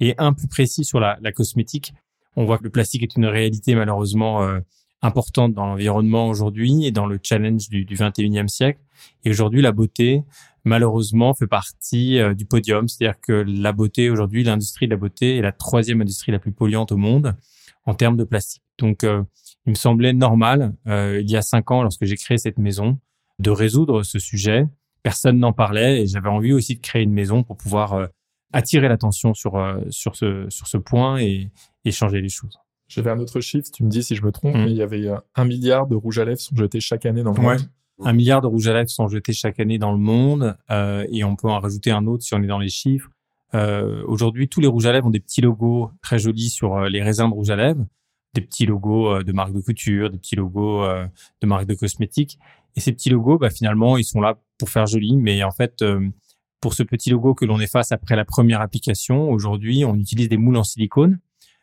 et 0.00 0.14
un 0.18 0.32
plus 0.32 0.49
précis 0.49 0.85
sur 0.85 0.99
la 0.99 1.32
cosmétique. 1.32 1.92
On 2.37 2.45
voit 2.45 2.59
que 2.59 2.65
le 2.65 2.71
plastique 2.71 3.03
est 3.03 3.17
une 3.17 3.27
réalité 3.27 3.75
malheureusement 3.75 4.43
euh, 4.43 4.61
importante 5.03 5.53
dans 5.53 5.67
l'environnement 5.67 6.29
aujourd'hui 6.29 6.87
et 6.87 6.93
dans 6.93 7.07
le 7.07 7.19
challenge 7.23 7.69
du, 7.69 7.85
du 7.85 7.97
21e 7.97 8.49
siècle. 8.49 8.81
Et 9.25 9.31
aujourd'hui, 9.31 9.61
la 9.61 9.73
beauté, 9.73 10.23
malheureusement, 10.65 11.35
fait 11.35 11.47
partie 11.47 12.19
euh, 12.19 12.35
du 12.35 12.47
podium. 12.47 12.89
C'est-à-dire 12.89 13.21
que 13.21 13.33
la 13.33 13.73
beauté, 13.73 14.11
aujourd'hui, 14.11 14.45
l'industrie 14.45 14.87
de 14.87 14.93
la 14.93 14.97
beauté 14.97 15.39
est 15.39 15.43
la 15.43 15.53
troisième 15.53 16.01
industrie 16.01 16.33
la 16.33 16.39
plus 16.39 16.53
polluante 16.53 16.93
au 16.93 16.97
monde 16.97 17.37
en 17.85 17.95
termes 17.95 18.17
de 18.17 18.25
plastique. 18.25 18.62
Donc, 18.79 19.05
euh, 19.05 19.23
il 19.67 19.71
me 19.71 19.77
semblait 19.77 20.12
normal, 20.12 20.75
il 20.87 21.31
y 21.31 21.37
a 21.37 21.43
cinq 21.43 21.71
ans, 21.71 21.83
lorsque 21.85 22.05
j'ai 22.05 22.17
créé 22.17 22.37
cette 22.37 22.59
maison, 22.59 22.99
de 23.39 23.51
résoudre 23.51 24.03
ce 24.03 24.19
sujet. 24.19 24.67
Personne 25.05 25.39
n'en 25.39 25.53
parlait 25.53 26.03
et 26.03 26.07
j'avais 26.09 26.29
envie 26.29 26.53
aussi 26.53 26.75
de 26.75 26.81
créer 26.81 27.03
une 27.03 27.12
maison 27.12 27.45
pour 27.45 27.57
pouvoir 27.57 28.09
attirer 28.52 28.88
l'attention 28.88 29.35
sur 29.35 29.52
sur 29.90 30.16
ce 30.16 30.47
sur 30.49 30.66
ce 30.66 30.76
point 30.76 31.18
et, 31.18 31.50
et 31.85 31.90
changer 31.90 32.21
les 32.21 32.28
choses. 32.28 32.59
J'avais 32.88 33.11
un 33.11 33.18
autre 33.21 33.40
chiffre, 33.40 33.71
tu 33.73 33.85
me 33.85 33.88
dis 33.88 34.02
si 34.02 34.14
je 34.14 34.23
me 34.23 34.30
trompe, 34.32 34.54
mmh. 34.54 34.64
mais 34.64 34.71
il 34.71 34.76
y 34.76 34.82
avait 34.82 35.06
euh, 35.06 35.16
un 35.35 35.47
milliard 35.47 35.87
de 35.87 35.97
rouges 35.97 36.18
à 36.18 36.26
lèvres 36.26 36.40
sont 36.40 36.54
jetés 36.54 36.80
chaque 36.80 37.06
année 37.06 37.23
dans 37.23 37.32
le 37.32 37.40
monde. 37.40 37.61
Un 38.04 38.12
milliard 38.12 38.42
de 38.42 38.47
rouges 38.47 38.68
à 38.68 38.75
lèvres 38.75 38.90
sont 38.90 39.09
jetés 39.09 39.32
chaque 39.32 39.61
année 39.61 39.78
dans 39.78 39.92
le 39.92 39.99
monde 39.99 40.56
euh, 40.71 41.06
et 41.11 41.25
on 41.25 41.35
peut 41.35 41.49
en 41.49 41.59
rajouter 41.59 41.90
un 41.90 42.06
autre 42.06 42.23
si 42.23 42.35
on 42.35 42.42
est 42.42 42.47
dans 42.47 42.59
les 42.59 42.68
chiffres. 42.68 43.09
Euh, 43.54 44.02
Aujourd'hui, 44.06 44.49
tous 44.49 44.61
les 44.61 44.66
rouges 44.66 44.87
à 44.87 44.92
lèvres 44.92 45.06
ont 45.06 45.11
des 45.11 45.21
petits 45.21 45.40
logos 45.40 45.90
très 46.02 46.18
jolis 46.18 46.50
sur 46.50 46.76
euh, 46.76 46.88
les 46.88 47.02
raisins 47.02 47.28
de 47.28 47.35
rouge 47.35 47.50
à 47.50 47.56
lèvres, 47.56 47.87
des 48.35 48.40
petits 48.42 48.66
logos 48.66 49.09
euh, 49.09 49.23
de 49.23 49.32
marques 49.32 49.54
de 49.54 49.61
couture, 49.61 50.11
des 50.11 50.18
petits 50.18 50.37
logos 50.37 50.85
de 50.85 51.47
marques 51.47 51.66
de 51.66 51.75
cosmétiques. 51.75 52.38
Et 52.76 52.80
ces 52.80 52.92
petits 52.92 53.11
logos, 53.11 53.38
bah, 53.38 53.50
finalement, 53.50 53.97
ils 53.97 54.04
sont 54.04 54.21
là 54.21 54.38
pour 54.59 54.68
faire 54.68 54.87
joli, 54.87 55.16
mais 55.16 55.42
en 55.44 55.50
fait, 55.50 55.82
pour 56.62 56.75
ce 56.75 56.83
petit 56.85 57.11
logo 57.11 57.35
que 57.35 57.45
l'on 57.45 57.61
efface 57.61 57.92
après 57.92 58.16
la 58.16 58.25
première 58.25 58.61
application, 58.62 59.31
aujourd'hui, 59.31 59.85
on 59.85 59.97
utilise 59.97 60.28
des 60.28 60.37
moules 60.38 60.57
en 60.57 60.64
silicone 60.64 61.19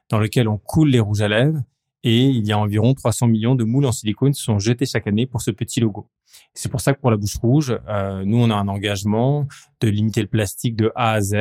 dans 0.10 0.20
lequel 0.20 0.48
on 0.48 0.58
coule 0.58 0.90
les 0.90 1.00
rouges 1.00 1.22
à 1.22 1.30
lèvres 1.30 1.64
et 2.04 2.26
il 2.26 2.46
y 2.46 2.52
a 2.52 2.60
environ 2.60 2.94
300 2.94 3.28
millions 3.28 3.56
de 3.56 3.64
moules 3.64 3.86
en 3.86 3.92
silicone 3.94 4.34
qui 4.34 4.42
sont 4.42 4.60
jetés 4.60 4.86
chaque 4.86 5.08
année 5.08 5.26
pour 5.26 5.42
ce 5.42 5.52
petit 5.52 5.80
logo. 5.80 6.10
C'est 6.54 6.70
pour 6.70 6.82
ça 6.82 6.94
que 6.94 7.00
pour 7.00 7.12
la 7.12 7.18
bouche 7.18 7.38
rouge, 7.38 7.78
euh, 7.88 8.24
nous 8.26 8.38
on 8.38 8.50
a 8.50 8.56
un 8.56 8.68
engagement 8.68 9.48
de 9.80 9.88
limiter 9.88 10.22
le 10.22 10.28
plastique 10.28 10.76
de 10.76 10.92
A 10.96 11.14
à 11.14 11.22
Z 11.22 11.34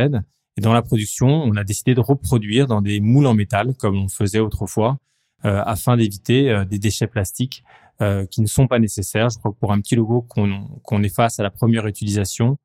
Et 0.57 0.61
dans 0.61 0.73
la 0.73 0.83
production, 0.83 1.29
on 1.29 1.57
a 1.57 1.65
décidé 1.65 1.95
de 1.95 2.01
reproduire 2.01 2.69
dans 2.69 2.81
des 2.81 3.01
moules 3.01 3.27
en 3.27 3.35
métal, 3.35 3.75
comme 3.75 3.97
on 3.97 4.09
faisait 4.09 4.41
autrefois, 4.41 4.99
euh, 5.45 5.63
afin 5.65 5.97
d'éviter 5.97 6.51
euh, 6.51 6.65
des 6.65 6.79
déchets 6.79 7.07
plastiques 7.07 7.63
euh, 8.03 8.27
qui 8.27 8.41
ne 8.41 8.47
sont 8.47 8.67
pas 8.67 8.79
nécessaires. 8.79 9.31
Je 9.31 9.39
crois 9.39 9.53
que 9.53 9.57
pour 9.59 9.73
un 9.73 9.81
petit 9.81 9.97
logo 9.97 10.23
qu'on 10.23 10.67
qu'on 10.83 11.03
efface 11.03 11.39
à 11.39 11.43
la 11.43 11.51
première 11.51 11.87
utilisation, 11.87 12.59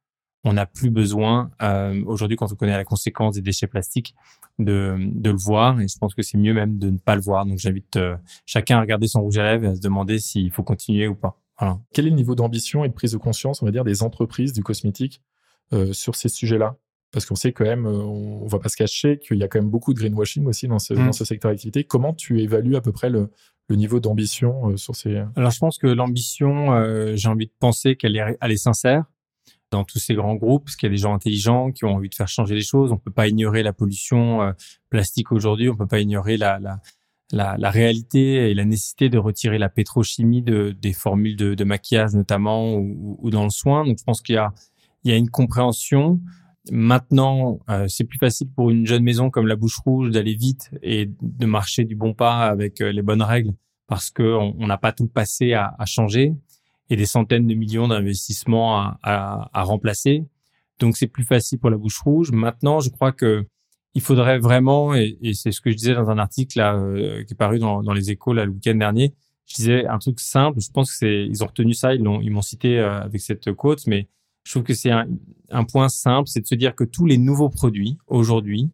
on 0.44 0.54
n'a 0.54 0.66
plus 0.66 0.90
besoin, 0.90 1.52
euh, 1.62 2.04
aujourd'hui, 2.06 2.36
quand 2.36 2.52
on 2.52 2.56
connaît 2.56 2.76
la 2.76 2.84
conséquence 2.84 3.36
des 3.36 3.42
déchets 3.42 3.68
plastiques, 3.68 4.14
de, 4.60 4.96
de 5.00 5.30
le 5.30 5.38
voir. 5.38 5.80
Et 5.80 5.88
je 5.88 5.98
pense 5.98 6.14
que 6.14 6.22
c'est 6.22 6.38
mieux 6.38 6.54
même 6.54 6.78
de 6.78 6.90
ne 6.90 6.98
pas 6.98 7.16
le 7.16 7.22
voir. 7.22 7.46
Donc, 7.46 7.60
j'invite 7.60 7.96
euh, 7.96 8.16
chacun 8.46 8.78
à 8.78 8.82
regarder 8.82 9.08
son 9.08 9.22
rouge 9.22 9.38
à 9.38 9.44
lèvres 9.44 9.66
et 9.66 9.68
à 9.70 9.76
se 9.76 9.82
demander 9.82 10.20
s'il 10.20 10.52
faut 10.52 10.64
continuer 10.64 11.08
ou 11.08 11.16
pas. 11.16 11.40
Voilà. 11.60 11.80
Quel 11.94 12.08
est 12.08 12.10
le 12.10 12.16
niveau 12.16 12.36
d'ambition 12.36 12.84
et 12.84 12.90
de 12.90 12.94
prise 12.94 13.14
de 13.14 13.18
conscience, 13.18 13.62
on 13.62 13.66
va 13.66 13.72
dire, 13.72 13.84
des 13.84 14.04
entreprises 14.04 14.54
du 14.54 14.64
cosmétique 14.64 15.22
euh, 15.72 15.94
sur 15.94 16.16
ces 16.16 16.30
sujets-là? 16.30 16.76
Parce 17.12 17.26
qu'on 17.26 17.36
sait 17.36 17.52
quand 17.54 17.64
même, 17.64 17.86
euh, 17.86 17.92
on, 18.04 18.42
on 18.44 18.48
va 18.48 18.60
pas 18.60 18.70
se 18.70 18.76
cacher 18.76 19.20
qu'il 19.20 19.38
y 19.38 19.44
a 19.44 19.48
quand 19.48 19.60
même 19.60 19.70
beaucoup 19.70 19.94
de 19.94 20.00
greenwashing 20.00 20.46
aussi 20.48 20.68
dans 20.68 20.80
ce, 20.80 20.94
Mm. 20.94 21.06
dans 21.06 21.12
ce 21.14 21.26
secteur 21.26 21.52
d'activité. 21.52 21.84
Comment 21.84 22.14
tu 22.14 22.42
évalues 22.42 22.76
à 22.76 22.82
peu 22.82 22.92
près 22.92 23.10
le, 23.10 23.30
le 23.70 23.76
niveau 23.76 24.00
d'ambition 24.00 24.72
euh, 24.72 24.78
sur 24.78 24.96
ces... 24.96 25.24
Alors, 25.36 25.52
je 25.52 25.60
pense 25.60 25.78
que 25.78 25.88
l'ambition, 25.88 26.74
euh, 26.74 27.16
j'ai 27.16 27.30
envie 27.30 27.46
de 27.46 27.54
penser 27.60 27.96
qu'elle 27.96 28.18
est, 28.18 28.38
elle 28.42 28.52
est 28.52 28.58
sincère 28.58 29.06
dans 29.74 29.84
tous 29.84 30.00
ces 30.00 30.14
grands 30.14 30.36
groupes, 30.36 30.66
parce 30.66 30.76
qu'il 30.76 30.88
y 30.88 30.92
a 30.92 30.96
des 30.96 31.02
gens 31.02 31.14
intelligents 31.14 31.72
qui 31.72 31.84
ont 31.86 31.96
envie 31.96 32.10
de 32.10 32.16
faire 32.16 32.28
changer 32.28 32.56
les 32.56 32.62
choses. 32.62 32.92
On 32.92 32.98
peut 32.98 33.12
pas 33.12 33.28
ignorer 33.28 33.64
la 33.64 33.74
pollution 33.74 34.42
euh, 34.42 34.52
plastique 34.90 35.32
aujourd'hui. 35.32 35.70
On 35.70 35.76
peut 35.76 35.88
pas 35.88 36.00
ignorer 36.00 36.38
la, 36.38 36.60
la, 36.60 37.58
la, 37.58 37.70
réalité 37.72 38.52
et 38.52 38.54
la 38.54 38.66
nécessité 38.66 39.10
de 39.10 39.18
retirer 39.18 39.58
la 39.58 39.70
pétrochimie 39.70 40.44
de, 40.44 40.76
des 40.80 40.94
formules 40.94 41.36
de, 41.36 41.64
maquillage 41.64 42.14
notamment 42.14 42.76
ou, 42.76 43.30
dans 43.32 43.44
le 43.44 43.50
soin. 43.50 43.84
Donc, 43.86 43.98
je 43.98 44.04
pense 44.04 44.22
qu'il 44.22 44.36
y 44.36 44.38
a, 44.38 44.54
y 45.04 45.12
a 45.12 45.16
une 45.16 45.30
compréhension. 45.30 46.22
Maintenant, 46.72 47.60
euh, 47.70 47.88
c'est 47.88 48.06
plus 48.06 48.20
facile 48.20 48.50
pour 48.56 48.70
une 48.70 48.86
jeune 48.86 49.04
maison 49.04 49.32
comme 49.32 49.48
la 49.48 49.56
Bouche 49.56 49.80
Rouge 49.80 50.12
d'aller 50.12 50.36
vite 50.36 50.70
et 50.84 51.10
de 51.22 51.46
marcher 51.46 51.84
du 51.84 51.96
bon 51.96 52.14
pas 52.14 52.46
avec 52.46 52.80
euh, 52.80 52.92
les 52.92 53.02
bonnes 53.02 53.24
règles 53.24 53.54
parce 53.88 54.12
que 54.12 54.24
on 54.24 54.56
on 54.60 54.68
n'a 54.68 54.78
pas 54.78 54.94
tout 54.94 55.08
passé 55.08 55.54
à 55.54 55.86
changer 55.86 56.34
et 56.90 56.96
des 56.96 57.06
centaines 57.06 57.48
de 57.48 57.54
millions 57.54 57.88
d'investissements 57.88 58.78
à, 58.78 59.00
à, 59.04 59.50
à 59.54 59.64
remplacer. 59.64 60.26
Donc 60.80 60.98
c'est 60.98 61.08
plus 61.08 61.24
facile 61.24 61.60
pour 61.60 61.70
la 61.70 61.78
bouche 61.78 62.00
rouge. 62.00 62.32
Maintenant, 62.32 62.80
je 62.80 62.90
crois 62.90 63.12
que 63.12 63.46
il 63.96 64.02
faudrait 64.02 64.40
vraiment, 64.40 64.96
et, 64.96 65.18
c'est 65.34 65.52
ce 65.52 65.62
que 65.62 65.70
je 65.70 65.76
disais 65.76 65.94
dans 65.94 66.10
un 66.10 66.18
article 66.18 66.58
là, 66.58 66.76
euh, 66.76 67.24
qui 67.24 67.34
est 67.34 67.38
paru 67.38 67.60
dans, 67.60 67.84
dans 67.84 67.94
les 67.94 68.10
échos 68.10 68.34
là, 68.34 68.46
le 68.46 68.52
week-end 68.52 68.76
dernier, 68.76 69.14
je 69.46 69.56
disais 69.56 69.86
un 69.86 70.00
truc 70.00 70.20
simple, 70.20 70.60
je 70.62 70.72
pense 70.72 70.92
que 70.92 70.98
c'est, 70.98 71.26
ils 71.28 71.44
ont 71.44 71.48
retenu 71.48 71.74
ça, 71.74 71.94
ils 71.94 72.02
l'ont, 72.02 72.20
ils 72.22 72.32
m'ont 72.32 72.42
cité 72.42 72.80
euh, 72.80 73.02
avec 73.02 73.22
cette 73.22 73.52
quote, 73.54 73.86
mais 73.88 74.08
je 74.44 74.52
trouve 74.52 74.64
que 74.64 74.74
c'est 74.74 74.92
un, 74.92 75.08
un 75.52 75.64
point 75.64 75.90
simple, 75.90 76.28
c'est 76.28 76.42
de 76.42 76.48
se 76.48 76.56
dire 76.56 76.76
que 76.76 76.84
tous 76.84 77.06
les 77.06 77.18
nouveaux 77.18 77.50
produits 77.50 77.98
aujourd'hui 78.08 78.72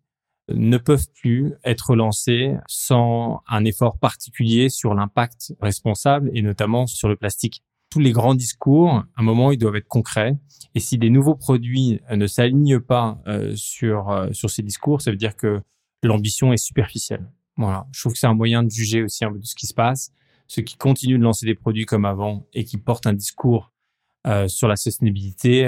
ne 0.52 0.78
peuvent 0.78 1.08
plus 1.22 1.54
être 1.64 1.96
lancés 1.96 2.56
sans 2.68 3.42
un 3.48 3.66
effort 3.66 4.00
particulier 4.00 4.70
sur 4.70 4.94
l'impact 4.96 5.54
responsable 5.62 6.32
et 6.34 6.42
notamment 6.42 6.88
sur 6.88 7.08
le 7.08 7.16
plastique. 7.16 7.64
Tous 7.90 8.00
les 8.00 8.12
grands 8.12 8.36
discours, 8.36 8.92
à 8.92 9.06
un 9.18 9.24
moment, 9.24 9.52
ils 9.52 9.58
doivent 9.58 9.76
être 9.76 9.88
concrets. 9.88 10.38
Et 10.76 10.80
si 10.80 10.98
des 11.00 11.10
nouveaux 11.10 11.36
produits 11.36 12.00
euh, 12.12 12.16
ne 12.16 12.28
s'alignent 12.28 12.80
pas 12.80 13.20
euh, 13.28 13.54
sur 13.56 14.10
euh, 14.10 14.28
sur 14.32 14.50
ces 14.50 14.62
discours, 14.62 15.02
ça 15.02 15.10
veut 15.12 15.18
dire 15.18 15.36
que 15.36 15.60
l'ambition 16.04 16.54
est 16.54 16.58
superficielle. 16.58 17.28
Voilà. 17.58 17.88
Je 17.92 18.00
trouve 18.02 18.14
que 18.14 18.20
c'est 18.20 18.28
un 18.28 18.36
moyen 18.36 18.64
de 18.64 18.70
juger 18.70 19.02
aussi 19.04 19.26
un 19.26 19.32
peu 19.32 19.40
de 19.40 19.46
ce 19.46 19.56
qui 19.56 19.66
se 19.68 19.74
passe. 19.74 20.12
Ceux 20.48 20.62
qui 20.62 20.78
continuent 20.78 21.18
de 21.18 21.24
lancer 21.24 21.46
des 21.46 21.56
produits 21.56 21.86
comme 21.86 22.06
avant 22.06 22.46
et 22.54 22.64
qui 22.64 22.78
portent 22.78 23.08
un 23.08 23.14
discours 23.14 23.72
euh, 24.28 24.48
sur 24.48 24.68
la 24.68 24.76
sustainabilité 24.76 25.68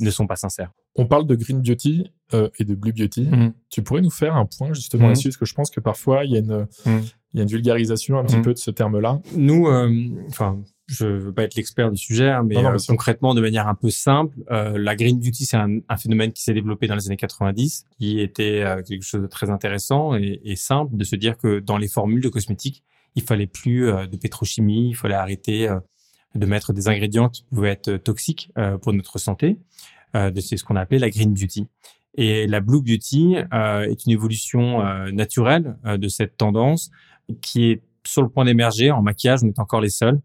ne 0.00 0.10
sont 0.10 0.26
pas 0.26 0.36
sincères. 0.36 0.72
On 0.94 1.06
parle 1.06 1.26
de 1.26 1.34
green 1.34 1.60
beauty 1.62 2.10
et 2.32 2.64
de 2.64 2.74
blue 2.74 2.92
beauty. 2.92 3.22
Mhm. 3.26 3.52
Tu 3.70 3.82
pourrais 3.82 4.00
nous 4.02 4.10
faire 4.10 4.34
un 4.36 4.46
point 4.46 4.72
justement 4.72 5.04
Mhm. 5.04 5.08
là-dessus, 5.10 5.28
parce 5.28 5.36
que 5.36 5.44
je 5.46 5.54
pense 5.54 5.70
que 5.70 5.80
parfois 5.80 6.24
il 6.24 6.32
y 6.32 6.36
a 6.36 6.40
une, 6.40 6.66
Mhm. 6.86 7.02
il 7.32 7.36
y 7.36 7.40
a 7.40 7.42
une 7.42 7.48
vulgarisation 7.48 8.18
un 8.18 8.24
petit 8.24 8.40
peu 8.40 8.52
de 8.52 8.58
ce 8.58 8.70
terme-là. 8.70 9.20
Nous, 9.36 9.66
enfin, 10.28 10.62
je 10.86 11.06
veux 11.06 11.32
pas 11.32 11.42
être 11.42 11.56
l'expert 11.56 11.90
du 11.90 11.96
sujet, 11.96 12.30
hein, 12.30 12.44
mais 12.44 12.54
Non, 12.54 12.62
non, 12.62 12.70
euh, 12.70 12.78
concrètement, 12.86 13.34
de 13.34 13.40
manière 13.40 13.66
un 13.68 13.74
peu 13.74 13.90
simple, 13.90 14.36
euh, 14.50 14.78
la 14.78 14.94
green 14.94 15.18
beauty, 15.18 15.44
c'est 15.44 15.56
un, 15.56 15.78
un 15.88 15.96
phénomène 15.96 16.32
qui 16.32 16.42
s'est 16.42 16.54
développé 16.54 16.86
dans 16.86 16.94
les 16.94 17.06
années 17.06 17.16
90, 17.16 17.84
qui 17.98 18.20
était 18.20 18.62
euh, 18.62 18.82
quelque 18.82 19.02
chose 19.02 19.22
de 19.22 19.26
très 19.26 19.50
intéressant 19.50 20.14
et, 20.14 20.40
et 20.44 20.56
simple 20.56 20.96
de 20.96 21.04
se 21.04 21.16
dire 21.16 21.36
que 21.36 21.58
dans 21.58 21.78
les 21.78 21.88
formules 21.88 22.22
de 22.22 22.28
cosmétiques, 22.28 22.84
il 23.16 23.22
fallait 23.22 23.46
plus 23.46 23.88
euh, 23.88 24.06
de 24.06 24.16
pétrochimie, 24.16 24.90
il 24.90 24.94
fallait 24.94 25.14
arrêter 25.14 25.68
euh, 25.68 25.80
de 26.34 26.46
mettre 26.46 26.72
des 26.72 26.88
ingrédients 26.88 27.28
qui 27.28 27.42
pouvaient 27.44 27.70
être 27.70 27.96
toxiques 27.96 28.50
euh, 28.58 28.78
pour 28.78 28.92
notre 28.92 29.18
santé. 29.18 29.58
Euh, 30.14 30.30
c'est 30.40 30.56
ce 30.56 30.64
qu'on 30.64 30.76
appelait 30.76 30.98
la 30.98 31.10
green 31.10 31.32
beauty. 31.34 31.66
Et 32.16 32.46
la 32.46 32.60
blue 32.60 32.80
beauty 32.80 33.36
euh, 33.52 33.82
est 33.82 34.06
une 34.06 34.12
évolution 34.12 34.84
euh, 34.84 35.10
naturelle 35.10 35.76
euh, 35.84 35.98
de 35.98 36.08
cette 36.08 36.36
tendance 36.36 36.90
qui 37.42 37.70
est 37.70 37.82
sur 38.06 38.22
le 38.22 38.28
point 38.28 38.44
d'émerger. 38.44 38.90
En 38.90 39.02
maquillage, 39.02 39.40
on 39.42 39.48
est 39.48 39.58
encore 39.58 39.80
les 39.80 39.90
seuls 39.90 40.20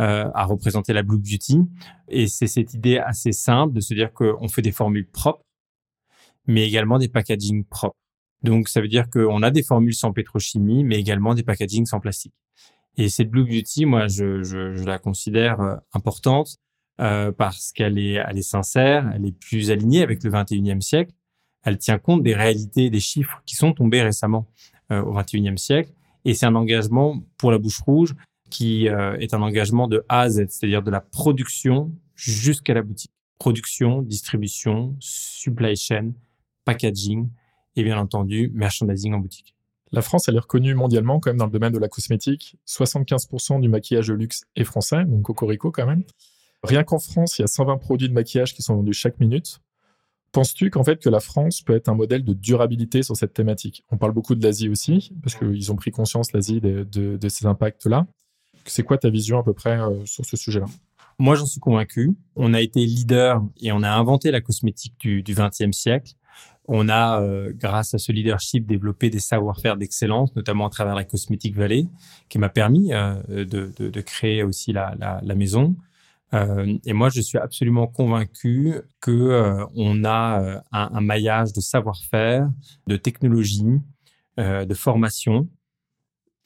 euh, 0.00 0.28
à 0.34 0.44
représenter 0.44 0.92
la 0.92 1.04
blue 1.04 1.18
beauty. 1.18 1.60
Et 2.08 2.26
c'est 2.26 2.48
cette 2.48 2.74
idée 2.74 2.98
assez 2.98 3.30
simple 3.30 3.74
de 3.74 3.80
se 3.80 3.94
dire 3.94 4.12
qu'on 4.12 4.48
fait 4.48 4.60
des 4.60 4.72
formules 4.72 5.06
propres, 5.06 5.44
mais 6.48 6.66
également 6.66 6.98
des 6.98 7.08
packaging 7.08 7.64
propres. 7.64 7.96
Donc, 8.42 8.68
ça 8.68 8.80
veut 8.80 8.88
dire 8.88 9.08
qu'on 9.08 9.42
a 9.42 9.52
des 9.52 9.62
formules 9.62 9.94
sans 9.94 10.12
pétrochimie, 10.12 10.82
mais 10.82 10.98
également 10.98 11.34
des 11.34 11.44
packaging 11.44 11.86
sans 11.86 12.00
plastique. 12.00 12.34
Et 12.96 13.08
cette 13.08 13.30
blue 13.30 13.44
beauty, 13.44 13.86
moi, 13.86 14.08
je, 14.08 14.84
la 14.84 14.98
considère 14.98 15.60
euh, 15.60 15.76
importante 15.92 16.56
euh, 17.00 17.30
parce 17.30 17.70
qu'elle 17.70 17.96
est, 17.96 18.42
sincère, 18.42 19.10
elle 19.14 19.26
est 19.26 19.38
plus 19.38 19.70
alignée 19.70 20.02
avec 20.02 20.24
le 20.24 20.30
21e 20.30 20.80
siècle. 20.80 21.12
Elle 21.62 21.78
tient 21.78 21.98
compte 21.98 22.24
des 22.24 22.34
réalités, 22.34 22.90
des 22.90 23.00
chiffres 23.00 23.42
qui 23.46 23.54
sont 23.54 23.72
tombés 23.72 24.02
récemment 24.02 24.46
au 24.90 25.14
21e 25.14 25.56
siècle. 25.56 25.92
Et 26.24 26.34
c'est 26.34 26.46
un 26.46 26.54
engagement 26.54 27.22
pour 27.38 27.50
la 27.50 27.58
bouche 27.58 27.80
rouge 27.80 28.14
qui 28.50 28.88
euh, 28.88 29.16
est 29.18 29.34
un 29.34 29.42
engagement 29.42 29.88
de 29.88 30.04
A 30.08 30.20
à 30.20 30.28
Z, 30.28 30.46
c'est-à-dire 30.48 30.82
de 30.82 30.90
la 30.90 31.00
production 31.00 31.92
jusqu'à 32.14 32.74
la 32.74 32.82
boutique. 32.82 33.10
Production, 33.38 34.00
distribution, 34.00 34.96
supply 35.00 35.76
chain, 35.76 36.12
packaging 36.64 37.28
et 37.76 37.82
bien 37.82 37.98
entendu 37.98 38.50
merchandising 38.54 39.12
en 39.12 39.18
boutique. 39.18 39.54
La 39.92 40.02
France, 40.02 40.28
elle 40.28 40.36
est 40.36 40.40
reconnue 40.40 40.74
mondialement 40.74 41.20
quand 41.20 41.30
même 41.30 41.38
dans 41.38 41.46
le 41.46 41.52
domaine 41.52 41.72
de 41.72 41.78
la 41.78 41.88
cosmétique. 41.88 42.56
75% 42.66 43.60
du 43.60 43.68
maquillage 43.68 44.08
de 44.08 44.14
luxe 44.14 44.42
est 44.56 44.64
français, 44.64 45.04
donc 45.04 45.22
cocorico 45.22 45.70
quand 45.70 45.86
même. 45.86 46.04
Rien 46.62 46.82
qu'en 46.82 46.98
France, 46.98 47.38
il 47.38 47.42
y 47.42 47.44
a 47.44 47.48
120 47.48 47.76
produits 47.78 48.08
de 48.08 48.14
maquillage 48.14 48.54
qui 48.54 48.62
sont 48.62 48.76
vendus 48.76 48.94
chaque 48.94 49.20
minute. 49.20 49.60
Penses-tu 50.34 50.68
qu'en 50.68 50.82
fait 50.82 51.00
que 51.00 51.08
la 51.08 51.20
France 51.20 51.62
peut 51.62 51.76
être 51.76 51.88
un 51.88 51.94
modèle 51.94 52.24
de 52.24 52.32
durabilité 52.32 53.04
sur 53.04 53.16
cette 53.16 53.32
thématique? 53.34 53.84
On 53.92 53.96
parle 53.96 54.10
beaucoup 54.12 54.34
de 54.34 54.42
l'Asie 54.42 54.68
aussi, 54.68 55.12
parce 55.22 55.36
qu'ils 55.36 55.70
ont 55.70 55.76
pris 55.76 55.92
conscience, 55.92 56.32
l'Asie, 56.32 56.60
de, 56.60 56.82
de- 56.92 57.16
de 57.16 57.28
ces 57.28 57.46
impacts-là. 57.46 58.04
C'est 58.66 58.82
quoi 58.82 58.98
ta 58.98 59.10
vision 59.10 59.38
à 59.38 59.44
peu 59.44 59.52
près 59.52 59.78
euh, 59.78 60.04
sur 60.06 60.24
ce 60.24 60.36
sujet-là? 60.36 60.66
Moi, 61.20 61.36
j'en 61.36 61.46
suis 61.46 61.60
convaincu. 61.60 62.16
On 62.34 62.52
a 62.52 62.60
été 62.60 62.80
leader 62.84 63.44
et 63.60 63.70
on 63.70 63.84
a 63.84 63.90
inventé 63.90 64.32
la 64.32 64.40
cosmétique 64.40 64.94
du, 64.98 65.22
20e 65.22 65.70
siècle. 65.72 66.14
On 66.66 66.88
a, 66.88 67.20
euh, 67.22 67.52
grâce 67.54 67.94
à 67.94 67.98
ce 67.98 68.10
leadership, 68.10 68.66
développé 68.66 69.10
des 69.10 69.20
savoir-faire 69.20 69.76
d'excellence, 69.76 70.34
notamment 70.34 70.66
à 70.66 70.70
travers 70.70 70.96
la 70.96 71.04
Cosmétique 71.04 71.54
Valley, 71.54 71.86
qui 72.28 72.38
m'a 72.38 72.48
permis 72.48 72.92
euh, 72.92 73.14
de, 73.28 73.70
de, 73.78 73.88
de 73.88 74.00
créer 74.00 74.42
aussi 74.42 74.72
la, 74.72 74.96
la, 74.98 75.20
la 75.22 75.34
maison. 75.36 75.76
Euh, 76.34 76.78
et 76.84 76.92
moi, 76.92 77.08
je 77.08 77.20
suis 77.20 77.38
absolument 77.38 77.86
convaincu 77.86 78.74
que 79.00 79.10
euh, 79.10 79.64
on 79.74 80.04
a 80.04 80.42
euh, 80.42 80.60
un, 80.72 80.90
un 80.92 81.00
maillage 81.00 81.52
de 81.52 81.60
savoir-faire, 81.60 82.50
de 82.86 82.96
technologie, 82.96 83.80
euh, 84.40 84.64
de 84.64 84.74
formation, 84.74 85.48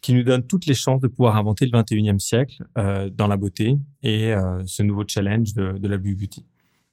qui 0.00 0.12
nous 0.14 0.23
donne 0.23 0.47
toutes 0.47 0.66
les 0.66 0.75
chances 0.75 1.00
de 1.00 1.09
pouvoir 1.09 1.37
inventer 1.37 1.66
le 1.66 1.73
21e 1.73 2.18
siècle 2.18 2.64
euh, 2.76 3.11
dans 3.11 3.26
la 3.26 3.37
beauté 3.37 3.78
et 4.02 4.33
euh, 4.33 4.62
ce 4.66 4.83
nouveau 4.83 5.04
challenge 5.07 5.54
de, 5.54 5.73
de 5.78 5.88
la 5.88 5.97
Blue 5.97 6.14
Beauty. 6.14 6.45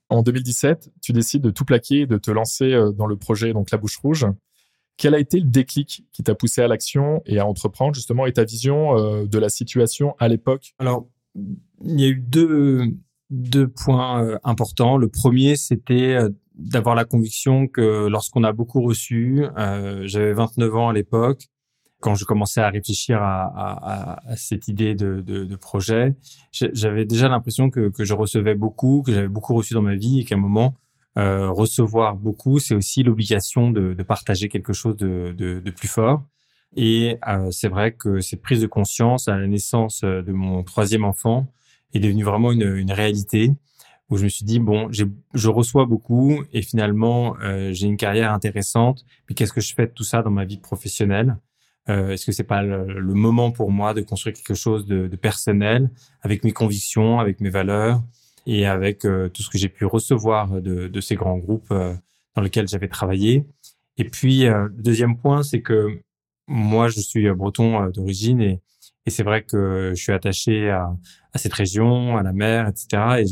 En 0.10 0.22
2017, 0.22 0.92
tu 1.02 1.14
décides 1.14 1.42
de 1.42 1.52
tout 1.52 1.66
plaquer 1.66 2.02
et 2.02 2.06
de 2.08 2.18
te 2.18 2.32
lancer 2.32 2.76
dans 2.96 3.08
le 3.08 3.16
projet 3.16 3.54
donc 3.54 3.72
La 3.72 3.78
Bouche 3.78 3.98
Rouge. 3.98 4.28
Quel 4.98 5.14
a 5.14 5.20
été 5.20 5.40
le 5.40 5.48
déclic 5.48 6.06
qui 6.14 6.24
t'a 6.24 6.36
poussé 6.36 6.62
à 6.62 6.68
l'action 6.68 7.22
et 7.26 7.40
à 7.40 7.46
entreprendre 7.46 7.94
justement 7.94 8.26
et 8.26 8.34
ta 8.34 8.46
vision 8.46 8.98
euh, 8.98 9.26
de 9.26 9.40
la 9.40 9.50
situation 9.50 10.16
à 10.20 10.28
l'époque? 10.30 10.74
Alors, 10.80 11.08
il 11.36 12.00
y 12.00 12.06
a 12.06 12.08
eu 12.08 12.16
deux, 12.16 12.96
deux 13.30 13.68
points 13.68 14.24
euh, 14.24 14.38
importants. 14.44 14.98
Le 14.98 15.10
premier, 15.10 15.56
c'était 15.56 16.16
euh, 16.16 16.30
d'avoir 16.56 16.96
la 16.96 17.06
conviction 17.06 17.68
que 17.68 18.08
lorsqu'on 18.08 18.44
a 18.44 18.54
beaucoup 18.54 18.82
reçu, 18.82 19.46
euh, 19.58 20.04
j'avais 20.06 20.34
29 20.34 20.76
ans 20.76 20.90
à 20.90 20.94
l'époque, 20.94 21.48
quand 22.00 22.16
je 22.16 22.26
commençais 22.26 22.62
à 22.62 22.70
réfléchir 22.70 23.20
à, 23.22 24.20
cette 24.36 24.68
idée 24.68 24.94
de, 24.94 25.56
projet, 25.56 26.16
j'avais 26.52 27.04
déjà 27.04 27.30
l'impression 27.30 27.72
que, 27.72 27.92
je 27.98 28.14
recevais 28.14 28.54
beaucoup, 28.54 29.02
que 29.04 29.12
j'avais 29.12 29.28
beaucoup 29.28 29.56
reçu 29.56 29.74
dans 29.74 29.82
ma 29.82 29.96
vie 29.96 30.20
et 30.20 30.24
qu'à 30.24 30.36
un 30.36 30.38
moment, 30.38 30.76
recevoir 31.16 32.16
beaucoup, 32.16 32.60
c'est 32.60 32.76
aussi 32.76 33.02
l'obligation 33.02 33.72
de, 33.72 33.96
partager 34.04 34.50
quelque 34.50 34.74
chose 34.74 34.98
de 34.98 35.72
plus 35.76 35.88
fort. 35.88 36.24
Et 36.76 37.18
euh, 37.28 37.52
c'est 37.52 37.70
vrai 37.70 37.94
que 37.94 38.20
cette 38.20 38.42
prise 38.42 38.62
de 38.62 38.68
conscience 38.68 39.28
à 39.28 39.38
la 39.38 39.48
naissance 39.48 40.04
euh, 40.04 40.22
de 40.22 40.32
mon 40.32 40.64
troisième 40.64 41.06
enfant 41.06 41.48
est 41.94 42.00
devenue 42.00 42.24
vraiment 42.24 42.52
une, 42.52 42.76
une 42.76 42.92
réalité 42.92 43.52
où 44.10 44.18
je 44.18 44.24
me 44.24 44.30
suis 44.30 44.46
dit 44.46 44.60
bon, 44.60 44.90
je 44.92 45.50
reçois 45.50 45.86
beaucoup 45.86 46.44
et 46.54 46.62
finalement 46.62 47.36
euh, 47.42 47.74
j'ai 47.74 47.88
une 47.88 47.98
carrière 47.98 48.32
intéressante, 48.34 49.04
mais 49.28 49.36
qu'est-ce 49.36 49.54
que 49.54 49.62
je 49.62 49.74
fais 49.74 49.88
de 49.88 49.92
tout 49.92 50.04
ça 50.04 50.22
dans 50.22 50.32
ma 50.32 50.46
vie 50.46 50.58
professionnelle? 50.60 51.38
Euh, 51.90 52.12
Est-ce 52.12 52.26
que 52.26 52.32
c'est 52.32 52.44
pas 52.44 52.64
le, 52.64 53.14
moment 53.14 53.52
pour 53.52 53.72
moi 53.72 53.94
de 53.94 54.02
construire 54.02 54.36
quelque 54.36 54.56
chose 54.56 54.86
de, 54.86 55.08
de, 55.08 55.16
personnel 55.16 55.92
avec 56.22 56.44
mes 56.44 56.52
convictions, 56.52 57.20
avec 57.20 57.40
mes 57.42 57.50
valeurs 57.50 58.02
et 58.48 58.66
avec 58.66 59.06
euh, 59.06 59.30
tout 59.30 59.44
ce 59.44 59.50
que 59.50 59.58
j'ai 59.58 59.70
pu 59.70 59.86
recevoir 59.86 60.62
de, 60.62 60.88
de, 60.88 61.02
ces 61.02 61.16
grands 61.16 61.38
groupes 61.38 61.72
euh, 61.72 61.94
dans 62.36 62.42
lesquels 62.42 62.68
j'avais 62.68 62.88
travaillé? 62.88 63.46
Et 63.98 64.04
puis 64.04 64.44
le 64.44 64.70
deuxième 64.78 65.18
point, 65.18 65.42
c'est 65.42 65.62
que 65.62 66.00
moi 66.48 66.88
je 66.90 67.00
suis 67.00 67.30
breton 67.32 67.90
d'origine 67.90 68.42
et, 68.42 68.62
et 69.06 69.10
c'est 69.10 69.24
vrai 69.24 69.44
que 69.44 69.94
je 69.96 70.02
suis 70.02 70.12
attaché 70.12 70.70
à, 70.70 70.96
à 71.34 71.38
cette 71.38 71.54
région, 71.54 72.18
à 72.18 72.24
la 72.24 72.34
mer, 72.34 72.68
etc. 72.68 73.24
Et 73.24 73.26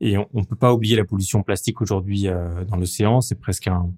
et 0.00 0.18
on, 0.18 0.28
ne 0.34 0.44
peut 0.44 0.56
pas 0.56 0.74
oublier 0.74 0.96
la 0.96 1.04
pollution 1.04 1.42
plastique 1.42 1.80
aujourd'hui 1.80 2.28
euh, 2.28 2.64
dans 2.64 2.76
l'océan. 2.76 3.20
C'est 3.20 3.40
presque 3.40 3.66
un, 3.68 3.90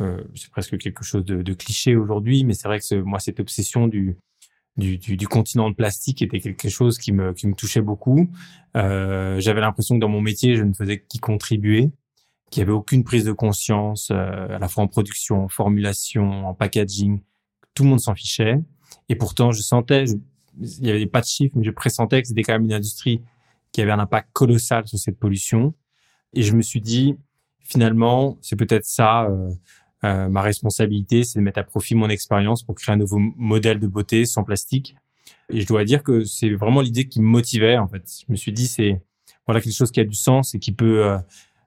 euh, 0.00 0.22
c'est 0.34 0.50
presque 0.50 0.76
quelque 0.78 1.04
chose 1.04 1.24
de, 1.24 1.42
de 1.42 1.54
cliché 1.54 1.96
aujourd'hui, 1.96 2.44
mais 2.44 2.54
c'est 2.54 2.68
vrai 2.68 2.80
que 2.80 2.94
moi 3.00 3.18
cette 3.20 3.40
obsession 3.40 3.86
du, 3.86 4.16
du, 4.76 4.98
du, 4.98 5.16
du, 5.16 5.28
continent 5.28 5.70
de 5.70 5.74
plastique 5.74 6.20
était 6.20 6.40
quelque 6.40 6.68
chose 6.68 6.98
qui 6.98 7.12
me, 7.12 7.32
qui 7.32 7.46
me 7.46 7.54
touchait 7.54 7.80
beaucoup. 7.80 8.28
Euh, 8.76 9.40
J'avais 9.40 9.60
l'impression 9.60 9.94
que 9.94 10.00
dans 10.00 10.08
mon 10.08 10.20
métier, 10.20 10.56
je 10.56 10.62
ne 10.62 10.74
faisais 10.74 11.00
qu'y 11.00 11.20
contribuer, 11.20 11.90
qu'il 12.50 12.62
n'y 12.62 12.68
avait 12.68 12.76
aucune 12.76 13.04
prise 13.04 13.24
de 13.24 13.32
conscience, 13.32 14.10
euh, 14.10 14.48
à 14.48 14.58
la 14.58 14.68
fois 14.68 14.84
en 14.84 14.88
production, 14.88 15.44
en 15.44 15.48
formulation, 15.48 16.48
en 16.48 16.54
packaging. 16.54 17.20
Tout 17.74 17.82
le 17.82 17.90
monde 17.90 18.00
s'en 18.00 18.14
fichait. 18.14 18.58
Et 19.08 19.16
pourtant, 19.16 19.52
je 19.52 19.60
sentais, 19.60 20.04
il 20.60 20.82
n'y 20.82 20.90
avait 20.90 21.06
pas 21.06 21.20
de 21.20 21.26
chiffres, 21.26 21.54
mais 21.56 21.64
je 21.64 21.70
pressentais 21.70 22.22
que 22.22 22.28
c'était 22.28 22.42
quand 22.42 22.54
même 22.54 22.64
une 22.64 22.72
industrie 22.72 23.20
qui 23.72 23.82
avait 23.82 23.90
un 23.90 23.98
impact 23.98 24.28
colossal 24.32 24.86
sur 24.86 24.98
cette 24.98 25.18
pollution. 25.18 25.74
Et 26.32 26.42
je 26.42 26.54
me 26.54 26.62
suis 26.62 26.80
dit, 26.80 27.16
finalement, 27.60 28.38
c'est 28.40 28.56
peut-être 28.56 28.84
ça 28.84 29.24
euh, 29.24 29.50
euh, 30.04 30.28
ma 30.28 30.42
responsabilité, 30.42 31.24
c'est 31.24 31.38
de 31.38 31.44
mettre 31.44 31.58
à 31.58 31.64
profit 31.64 31.94
mon 31.94 32.08
expérience 32.08 32.62
pour 32.62 32.74
créer 32.74 32.94
un 32.94 32.98
nouveau 32.98 33.18
modèle 33.18 33.80
de 33.80 33.86
beauté 33.86 34.26
sans 34.26 34.44
plastique. 34.44 34.96
Et 35.50 35.60
je 35.60 35.66
dois 35.66 35.84
dire 35.84 36.02
que 36.02 36.24
c'est 36.24 36.50
vraiment 36.50 36.80
l'idée 36.80 37.08
qui 37.08 37.20
me 37.20 37.26
motivait. 37.26 37.76
En 37.76 37.88
fait, 37.88 38.02
je 38.26 38.30
me 38.32 38.36
suis 38.36 38.52
dit, 38.52 38.66
c'est 38.66 39.02
voilà 39.46 39.60
quelque 39.60 39.74
chose 39.74 39.90
qui 39.90 40.00
a 40.00 40.04
du 40.04 40.14
sens 40.14 40.54
et 40.54 40.58
qui 40.58 40.72
peut 40.72 41.04
euh 41.04 41.18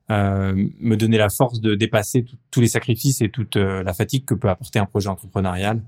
me 0.10 0.96
donner 0.96 1.18
la 1.18 1.30
force 1.30 1.60
de 1.60 1.76
dépasser 1.76 2.26
tous 2.52 2.62
les 2.62 2.68
sacrifices 2.68 3.22
et 3.22 3.30
toute 3.30 3.58
euh, 3.58 3.84
la 3.84 3.94
fatigue 3.94 4.26
que 4.26 4.34
peut 4.34 4.50
apporter 4.50 4.80
un 4.80 4.86
projet 4.86 5.10
entrepreneurial 5.10 5.82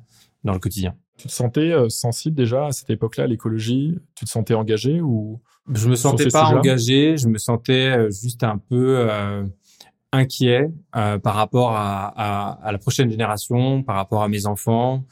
dans 0.44 0.54
le 0.54 0.60
quotidien. 0.60 0.96
Tu 1.18 1.28
te 1.28 1.34
sentais 1.34 1.72
euh, 1.72 1.90
sensible 1.90 2.36
déjà 2.36 2.68
à 2.68 2.72
cette 2.72 2.90
époque-là 2.90 3.26
à 3.26 3.28
l'écologie? 3.28 3.98
Tu 4.16 4.26
te 4.26 4.30
sentais 4.30 4.54
engagé 4.54 5.02
ou 5.02 5.42
Je 5.74 5.90
me 5.90 5.96
sentais 5.96 6.28
pas 6.28 6.46
engagé, 6.46 7.18
je 7.18 7.28
me 7.28 7.38
sentais 7.38 7.98
euh, 7.98 8.10
juste 8.10 8.44
un 8.44 8.58
peu 8.58 8.98
euh, 9.00 9.46
inquiet 10.12 10.72
euh, 10.96 11.20
par 11.20 11.36
rapport 11.36 11.72
à, 11.76 12.08
à, 12.08 12.68
à, 12.68 12.72
la 12.72 12.78
prochaine 12.78 13.10
génération, 13.10 13.84
par 13.84 13.96
rapport 13.96 14.24
à 14.24 14.28
mes 14.28 14.46
enfants. 14.46 15.06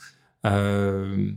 Euh, 0.45 1.31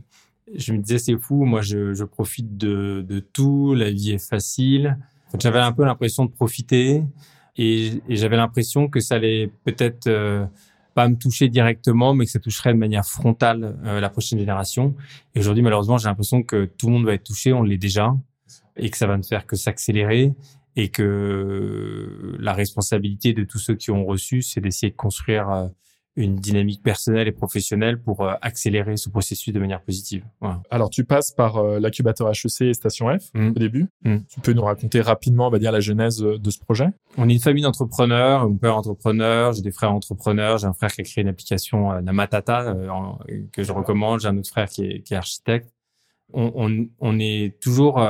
je 0.53 0.73
me 0.73 0.79
disais 0.79 0.99
c'est 0.99 1.17
fou, 1.17 1.45
moi 1.45 1.61
je, 1.61 1.93
je 1.93 2.03
profite 2.03 2.57
de, 2.57 3.05
de, 3.07 3.19
tout, 3.19 3.73
la 3.73 3.91
vie 3.91 4.11
est 4.11 4.29
facile. 4.29 4.97
J'avais 5.39 5.59
un 5.59 5.71
peu 5.71 5.85
l'impression 5.85 6.25
de 6.25 6.31
profiter 6.31 7.03
et, 7.57 8.01
j'avais 8.09 8.37
l'impression 8.37 8.87
que 8.87 8.99
ça 8.99 9.15
allait 9.15 9.51
peut-être 9.65 10.07
pas 10.93 11.07
me 11.07 11.15
toucher 11.15 11.49
directement, 11.49 12.13
mais 12.13 12.25
que 12.25 12.31
ça 12.31 12.39
toucherait 12.39 12.73
de 12.73 12.79
manière 12.79 13.05
frontale 13.05 13.77
euh, 13.85 13.99
la 13.99 14.09
prochaine 14.09 14.39
génération. 14.39 14.95
Et 15.35 15.39
aujourd'hui, 15.39 15.63
malheureusement, 15.63 15.97
j'ai 15.97 16.07
l'impression 16.07 16.43
que 16.43 16.65
tout 16.65 16.87
le 16.87 16.93
monde 16.93 17.05
va 17.05 17.13
être 17.13 17.23
touché, 17.23 17.53
on 17.53 17.63
l'est 17.63 17.77
déjà, 17.77 18.13
et 18.75 18.89
que 18.89 18.97
ça 18.97 19.07
va 19.07 19.17
ne 19.17 19.23
faire 19.23 19.45
que 19.45 19.55
s'accélérer, 19.55 20.33
et 20.75 20.89
que 20.89 22.37
la 22.39 22.53
responsabilité 22.53 23.33
de 23.33 23.43
tous 23.43 23.59
ceux 23.59 23.75
qui 23.75 23.91
ont 23.91 24.05
reçu, 24.05 24.41
c'est 24.41 24.61
d'essayer 24.61 24.91
de 24.91 24.95
construire 24.95 25.49
euh, 25.49 25.67
une 26.15 26.35
dynamique 26.35 26.83
personnelle 26.83 27.27
et 27.27 27.31
professionnelle 27.31 28.01
pour 28.01 28.21
euh, 28.21 28.33
accélérer 28.41 28.97
ce 28.97 29.09
processus 29.09 29.53
de 29.53 29.59
manière 29.59 29.81
positive. 29.81 30.25
Alors, 30.69 30.89
tu 30.89 31.05
passes 31.05 31.31
par 31.31 31.57
euh, 31.57 31.79
l'incubateur 31.79 32.29
HEC 32.29 32.61
et 32.61 32.73
Station 32.73 33.07
F 33.17 33.29
mmh. 33.33 33.47
au 33.49 33.59
début. 33.59 33.87
Mmh. 34.03 34.17
Tu 34.29 34.39
peux 34.41 34.51
nous 34.51 34.63
raconter 34.63 34.99
rapidement, 34.99 35.47
on 35.47 35.49
va 35.49 35.59
dire, 35.59 35.71
la 35.71 35.79
genèse 35.79 36.21
euh, 36.21 36.37
de 36.37 36.49
ce 36.49 36.59
projet? 36.59 36.87
On 37.17 37.29
est 37.29 37.33
une 37.33 37.39
famille 37.39 37.63
d'entrepreneurs. 37.63 38.47
Mon 38.49 38.57
père 38.57 38.71
est 38.71 38.75
entrepreneur, 38.75 39.53
j'ai 39.53 39.61
des 39.61 39.71
frères 39.71 39.93
entrepreneurs. 39.93 40.57
J'ai 40.57 40.67
un 40.67 40.73
frère 40.73 40.91
qui 40.91 41.01
a 41.01 41.03
créé 41.05 41.21
une 41.21 41.29
application 41.29 41.91
euh, 41.91 42.01
Namatata 42.01 42.75
que 43.53 43.63
je 43.63 43.71
recommande. 43.71 44.19
J'ai 44.19 44.27
un 44.27 44.37
autre 44.37 44.49
frère 44.49 44.67
qui 44.67 44.83
est, 44.83 45.01
qui 45.01 45.13
est 45.13 45.17
architecte. 45.17 45.71
On, 46.33 46.51
on, 46.55 46.87
on, 46.99 47.19
est 47.19 47.59
toujours 47.61 48.01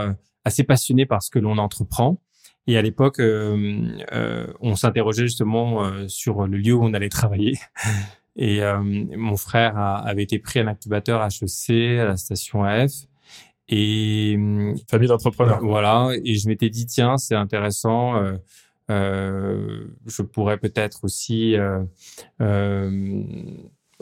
assez 0.45 0.63
passionné 0.63 1.05
par 1.07 1.23
ce 1.23 1.31
que 1.31 1.39
l'on 1.39 1.57
entreprend. 1.57 2.21
Et 2.67 2.77
à 2.77 2.81
l'époque, 2.81 3.19
euh, 3.19 3.97
euh, 4.11 4.47
on 4.59 4.75
s'interrogeait 4.75 5.23
justement 5.23 5.83
euh, 5.83 6.07
sur 6.07 6.45
le 6.47 6.57
lieu 6.57 6.73
où 6.73 6.83
on 6.83 6.93
allait 6.93 7.09
travailler. 7.09 7.57
Et 8.37 8.63
euh, 8.63 8.79
mon 8.81 9.35
frère 9.35 9.77
a, 9.77 9.97
avait 9.97 10.23
été 10.23 10.39
pris 10.39 10.59
à 10.59 10.63
l'incubateur 10.63 11.21
HEC 11.21 11.99
à 11.99 12.05
la 12.05 12.17
station 12.17 12.63
F. 12.63 13.07
Et 13.67 14.37
famille 14.89 15.07
d'entrepreneurs. 15.07 15.59
Voilà. 15.61 16.11
Et 16.23 16.35
je 16.35 16.47
m'étais 16.47 16.69
dit 16.69 16.85
tiens, 16.85 17.17
c'est 17.17 17.35
intéressant. 17.35 18.21
je 18.89 20.21
pourrais 20.21 20.57
peut-être 20.57 21.03
aussi 21.03 21.55
le 22.39 22.97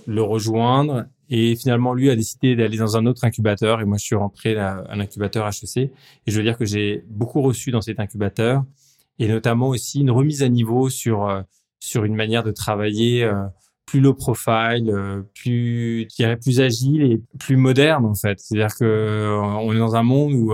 rejoindre. 0.08 1.06
Et 1.30 1.56
finalement, 1.56 1.94
lui 1.94 2.10
a 2.10 2.15
décidé 2.15 2.56
d'aller 2.56 2.78
dans 2.78 2.98
un 2.98 3.06
autre 3.06 3.24
incubateur. 3.24 3.82
Et 3.82 3.86
moi, 3.86 3.98
je 3.98 4.06
suis 4.06 4.15
rentré 4.15 4.58
à 4.58 4.84
un 4.89 5.00
incubateur 5.00 5.48
HEC. 5.48 5.78
Et 5.78 5.92
je 6.28 6.36
veux 6.36 6.44
dire 6.44 6.58
que 6.58 6.65
j'ai 6.65 7.04
beaucoup 7.08 7.42
reçu 7.42 7.72
dans 7.72 7.82
cet 7.82 8.00
incubateur. 8.00 8.63
Et 9.20 9.28
notamment 9.28 9.68
aussi 9.68 10.02
une 10.02 10.12
remise 10.12 10.44
à 10.44 10.50
niveau 10.50 10.89
sur, 10.89 11.28
euh, 11.28 11.42
sur 11.80 12.04
une 12.04 12.15
manière 12.15 12.44
de 12.44 12.52
travailler 12.52 13.24
euh, 13.24 13.46
plus 13.86 14.00
low 14.00 14.15
profile, 14.15 14.89
euh, 14.89 15.22
plus, 15.36 16.08
je 16.10 16.15
dirais, 16.15 16.38
plus 16.38 16.62
agile 16.62 17.04
et 17.04 17.22
plus 17.38 17.58
moderne, 17.58 18.06
en 18.06 18.15
fait. 18.15 18.39
C'est-à-dire 18.39 18.76
que 18.76 19.39
on 19.62 19.72
est 19.74 19.80
dans 19.80 19.96
un 19.96 20.04
monde 20.04 20.34
où 20.34 20.54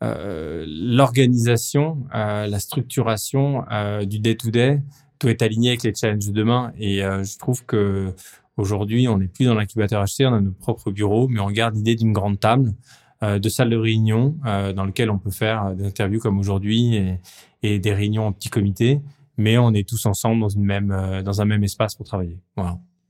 l'organisation, 0.00 1.98
la 2.12 2.60
structuration 2.60 3.64
du 4.02 4.18
day-to-day 4.18 4.82
doit 5.20 5.30
être 5.30 5.42
aligné 5.42 5.70
avec 5.70 5.82
les 5.82 5.94
challenges 5.94 6.26
de 6.26 6.32
demain. 6.32 6.72
Et 6.78 7.00
je 7.00 7.38
trouve 7.38 7.64
que 7.64 8.12
Aujourd'hui, 8.60 9.08
on 9.08 9.16
n'est 9.16 9.28
plus 9.28 9.46
dans 9.46 9.54
l'incubateur 9.54 10.04
HC, 10.04 10.26
on 10.26 10.34
a 10.34 10.40
nos 10.40 10.52
propres 10.52 10.90
bureaux, 10.90 11.28
mais 11.28 11.40
on 11.40 11.50
garde 11.50 11.76
l'idée 11.76 11.96
d'une 11.96 12.12
grande 12.12 12.38
table, 12.38 12.74
euh, 13.22 13.38
de 13.38 13.48
salle 13.48 13.70
de 13.70 13.76
réunion 13.76 14.36
euh, 14.44 14.74
dans 14.74 14.84
lequel 14.84 15.10
on 15.10 15.18
peut 15.18 15.30
faire 15.30 15.64
euh, 15.64 15.74
des 15.74 15.86
interviews 15.86 16.20
comme 16.20 16.38
aujourd'hui 16.38 17.18
et, 17.62 17.78
des 17.78 17.92
réunions 17.94 18.26
en 18.26 18.32
petit 18.32 18.50
comité, 18.50 19.00
mais 19.38 19.56
on 19.56 19.72
est 19.72 19.88
tous 19.88 20.04
ensemble 20.04 20.42
dans 20.42 20.50
une 20.50 20.64
même 20.64 21.22
dans 21.24 21.40
un 21.40 21.44
même 21.46 21.64
espace 21.64 21.94
pour 21.94 22.06
travailler. 22.06 22.38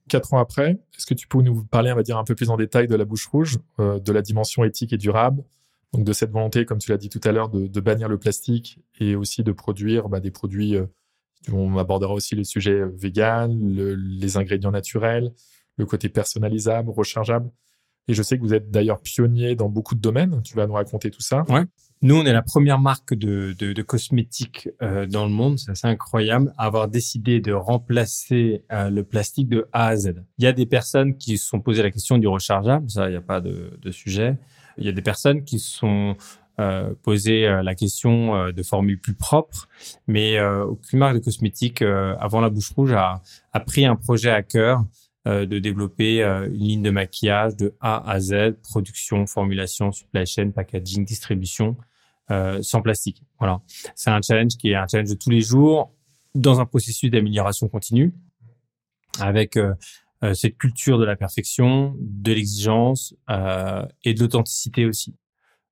Quatre 0.08 0.34
ans 0.34 0.38
après, 0.38 0.78
est-ce 0.96 1.06
que 1.06 1.14
tu 1.14 1.26
peux 1.26 1.42
nous 1.42 1.64
parler, 1.64 1.90
on 1.92 1.96
va 1.96 2.02
dire 2.04 2.18
un 2.18 2.24
peu 2.24 2.36
plus 2.36 2.50
en 2.50 2.56
détail 2.56 2.86
de 2.86 2.94
la 2.94 3.04
bouche 3.04 3.26
rouge, 3.26 3.58
de 3.78 4.12
la 4.12 4.22
dimension 4.22 4.64
éthique 4.64 4.92
et 4.92 4.98
durable, 4.98 5.44
donc 5.92 6.04
de 6.04 6.12
cette 6.12 6.30
volonté, 6.30 6.64
comme 6.64 6.78
tu 6.78 6.90
l'as 6.90 6.96
dit 6.96 7.08
tout 7.08 7.20
à 7.22 7.30
l'heure, 7.30 7.48
de, 7.48 7.68
de, 7.68 7.80
bannir 7.80 8.08
le 8.08 8.18
plastique 8.18 8.80
et 8.98 9.14
aussi 9.14 9.44
de 9.44 9.52
produire 9.52 10.08
bah, 10.08 10.18
des 10.18 10.32
produits 10.32 10.76
on 11.52 11.76
abordera 11.78 12.12
aussi 12.12 12.34
les 12.34 12.44
sujets 12.44 12.82
véganes, 12.94 13.74
le, 13.74 13.94
les 13.94 14.36
ingrédients 14.36 14.70
naturels, 14.70 15.32
le 15.76 15.86
côté 15.86 16.08
personnalisable, 16.08 16.90
rechargeable. 16.90 17.50
Et 18.08 18.14
je 18.14 18.22
sais 18.22 18.36
que 18.36 18.42
vous 18.42 18.54
êtes 18.54 18.70
d'ailleurs 18.70 19.00
pionnier 19.00 19.54
dans 19.54 19.68
beaucoup 19.68 19.94
de 19.94 20.00
domaines. 20.00 20.42
Tu 20.42 20.54
vas 20.56 20.66
nous 20.66 20.74
raconter 20.74 21.10
tout 21.10 21.20
ça. 21.20 21.44
Ouais. 21.48 21.64
Nous, 22.02 22.16
on 22.16 22.24
est 22.24 22.32
la 22.32 22.42
première 22.42 22.78
marque 22.78 23.14
de 23.14 23.82
cosmétiques 23.82 24.68
euh, 24.82 25.06
dans 25.06 25.26
le 25.26 25.30
monde. 25.30 25.58
C'est 25.58 25.70
assez 25.70 25.86
incroyable 25.86 26.52
à 26.56 26.64
avoir 26.64 26.88
décidé 26.88 27.40
de 27.40 27.52
remplacer 27.52 28.64
euh, 28.72 28.88
le 28.88 29.04
plastique 29.04 29.48
de 29.48 29.68
A 29.72 29.88
à 29.88 29.96
Z. 29.96 30.14
Il 30.38 30.44
y 30.44 30.46
a 30.46 30.52
des 30.52 30.66
personnes 30.66 31.18
qui 31.18 31.36
se 31.36 31.46
sont 31.46 31.60
posées 31.60 31.82
la 31.82 31.90
question 31.90 32.16
du 32.18 32.26
rechargeable. 32.26 32.90
Ça, 32.90 33.08
il 33.08 33.10
n'y 33.10 33.16
a 33.16 33.20
pas 33.20 33.40
de, 33.40 33.78
de 33.80 33.90
sujet. 33.90 34.38
Il 34.78 34.86
y 34.86 34.88
a 34.88 34.92
des 34.92 35.02
personnes 35.02 35.44
qui 35.44 35.58
sont 35.58 36.16
euh, 36.60 36.92
poser 37.02 37.46
euh, 37.46 37.62
la 37.62 37.74
question 37.74 38.36
euh, 38.36 38.52
de 38.52 38.62
formules 38.62 39.00
plus 39.00 39.14
propres, 39.14 39.66
mais 40.06 40.38
aucune 40.40 40.98
marque 40.98 41.14
de 41.14 41.20
cosmétiques 41.20 41.82
avant 41.82 42.40
la 42.40 42.50
bouche 42.50 42.70
rouge 42.70 42.92
a, 42.92 43.22
a 43.52 43.60
pris 43.60 43.86
un 43.86 43.96
projet 43.96 44.30
à 44.30 44.42
cœur 44.42 44.84
de 45.26 45.58
développer 45.58 46.22
une 46.22 46.64
ligne 46.64 46.82
de 46.82 46.90
maquillage 46.90 47.56
de 47.56 47.74
A 47.80 48.10
à 48.10 48.20
Z, 48.20 48.56
production, 48.62 49.26
formulation, 49.26 49.92
supply 49.92 50.26
chain, 50.26 50.50
packaging, 50.50 51.04
distribution, 51.04 51.76
sans 52.62 52.82
plastique. 52.82 53.22
Voilà, 53.38 53.60
c'est 53.94 54.10
un 54.10 54.20
challenge 54.22 54.56
qui 54.56 54.70
est 54.70 54.74
un 54.74 54.86
challenge 54.90 55.10
de 55.10 55.14
tous 55.14 55.30
les 55.30 55.40
jours 55.40 55.92
dans 56.34 56.60
un 56.60 56.66
processus 56.66 57.10
d'amélioration 57.10 57.68
continue, 57.68 58.12
avec 59.20 59.58
cette 60.32 60.56
culture 60.56 60.98
de 60.98 61.04
la 61.04 61.16
perfection, 61.16 61.94
de 61.98 62.32
l'exigence 62.32 63.14
et 64.04 64.14
de 64.14 64.20
l'authenticité 64.20 64.86
aussi. 64.86 65.14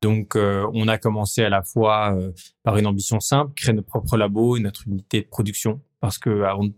Donc, 0.01 0.37
euh, 0.37 0.69
on 0.75 0.87
a 0.87 0.97
commencé 0.97 1.43
à 1.43 1.49
la 1.49 1.63
fois 1.63 2.15
euh, 2.15 2.33
par 2.63 2.77
une 2.77 2.87
ambition 2.87 3.19
simple, 3.21 3.53
créer 3.55 3.75
notre 3.75 3.89
propre 3.89 4.17
labo 4.17 4.57
et 4.57 4.61
notre 4.61 4.87
unité 4.87 5.23
de 5.23 5.27
production, 5.27 5.81
parce 6.01 6.19
que 6.19 6.43
avant 6.43 6.65
de 6.65 6.73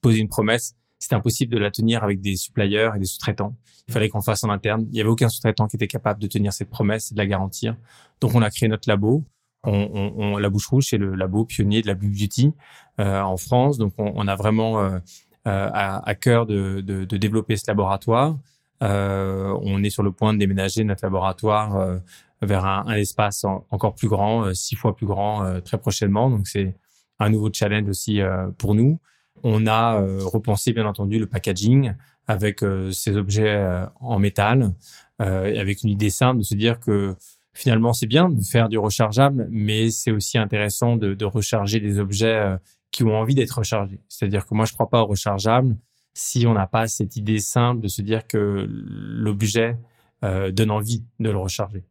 poser 0.00 0.20
une 0.20 0.28
promesse, 0.28 0.74
c'était 0.98 1.14
impossible 1.14 1.52
de 1.52 1.58
la 1.58 1.70
tenir 1.70 2.02
avec 2.02 2.20
des 2.20 2.36
suppliers 2.36 2.90
et 2.94 2.98
des 2.98 3.04
sous-traitants. 3.04 3.56
Il 3.88 3.92
fallait 3.92 4.08
qu'on 4.08 4.22
fasse 4.22 4.44
en 4.44 4.50
interne. 4.50 4.86
Il 4.86 4.92
n'y 4.92 5.00
avait 5.00 5.10
aucun 5.10 5.28
sous-traitant 5.28 5.66
qui 5.66 5.76
était 5.76 5.88
capable 5.88 6.20
de 6.20 6.26
tenir 6.28 6.52
cette 6.52 6.70
promesse 6.70 7.10
et 7.10 7.14
de 7.14 7.18
la 7.18 7.26
garantir. 7.26 7.76
Donc, 8.20 8.34
on 8.34 8.42
a 8.42 8.50
créé 8.50 8.68
notre 8.68 8.88
labo. 8.88 9.24
On, 9.64 10.12
on, 10.16 10.38
la 10.38 10.48
Bouche 10.48 10.66
Rouge, 10.66 10.86
c'est 10.90 10.98
le 10.98 11.14
labo 11.14 11.44
pionnier 11.44 11.82
de 11.82 11.88
la 11.88 11.94
Blue 11.94 12.08
Beauty 12.08 12.52
en 12.98 13.36
France. 13.36 13.78
Donc, 13.78 13.94
on, 13.98 14.12
on 14.14 14.28
a 14.28 14.36
vraiment 14.36 15.00
à, 15.44 16.08
à, 16.08 16.14
cœur 16.14 16.46
de, 16.46 16.80
de, 16.80 17.04
de, 17.04 17.16
développer 17.16 17.56
ce 17.56 17.64
laboratoire. 17.66 18.38
on 18.80 19.82
est 19.82 19.90
sur 19.90 20.04
le 20.04 20.12
point 20.12 20.32
de 20.34 20.38
déménager 20.38 20.84
notre 20.84 21.04
laboratoire 21.04 22.00
vers 22.42 22.64
un, 22.64 22.94
espace 22.94 23.44
encore 23.44 23.94
plus 23.94 24.08
grand, 24.08 24.52
six 24.54 24.74
fois 24.74 24.94
plus 24.94 25.06
grand 25.06 25.60
très 25.62 25.78
prochainement. 25.78 26.28
Donc, 26.28 26.46
c'est 26.46 26.76
un 27.18 27.30
nouveau 27.30 27.50
challenge 27.52 27.88
aussi 27.88 28.20
pour 28.58 28.74
nous. 28.74 29.00
On 29.42 29.66
a 29.66 30.00
repensé, 30.24 30.72
bien 30.72 30.86
entendu, 30.86 31.18
le 31.18 31.26
packaging 31.26 31.94
avec 32.26 32.64
ces 32.90 33.16
objets 33.16 33.64
en 34.00 34.18
métal, 34.18 34.74
avec 35.18 35.82
une 35.84 35.90
idée 35.90 36.10
simple 36.10 36.38
de 36.38 36.44
se 36.44 36.54
dire 36.54 36.80
que 36.80 37.14
finalement, 37.54 37.92
c'est 37.92 38.06
bien 38.06 38.28
de 38.28 38.42
faire 38.42 38.68
du 38.68 38.78
rechargeable, 38.78 39.46
mais 39.50 39.90
c'est 39.90 40.10
aussi 40.10 40.38
intéressant 40.38 40.96
de, 40.96 41.14
de, 41.14 41.24
recharger 41.24 41.80
des 41.80 41.98
objets 41.98 42.34
euh, 42.34 42.56
qui 42.90 43.04
ont 43.04 43.14
envie 43.14 43.34
d'être 43.34 43.58
rechargés. 43.58 44.00
C'est-à-dire 44.08 44.46
que 44.46 44.54
moi, 44.54 44.64
je 44.64 44.72
ne 44.72 44.74
crois 44.74 44.88
pas 44.88 45.02
au 45.02 45.06
rechargeable 45.06 45.76
si 46.14 46.46
on 46.46 46.54
n'a 46.54 46.66
pas 46.66 46.88
cette 46.88 47.16
idée 47.16 47.38
simple 47.38 47.80
de 47.80 47.88
se 47.88 48.02
dire 48.02 48.26
que 48.26 48.66
l'objet 48.68 49.78
euh, 50.24 50.50
donne 50.50 50.70
envie 50.70 51.04
de 51.18 51.30
le 51.30 51.38
recharger. 51.38 51.84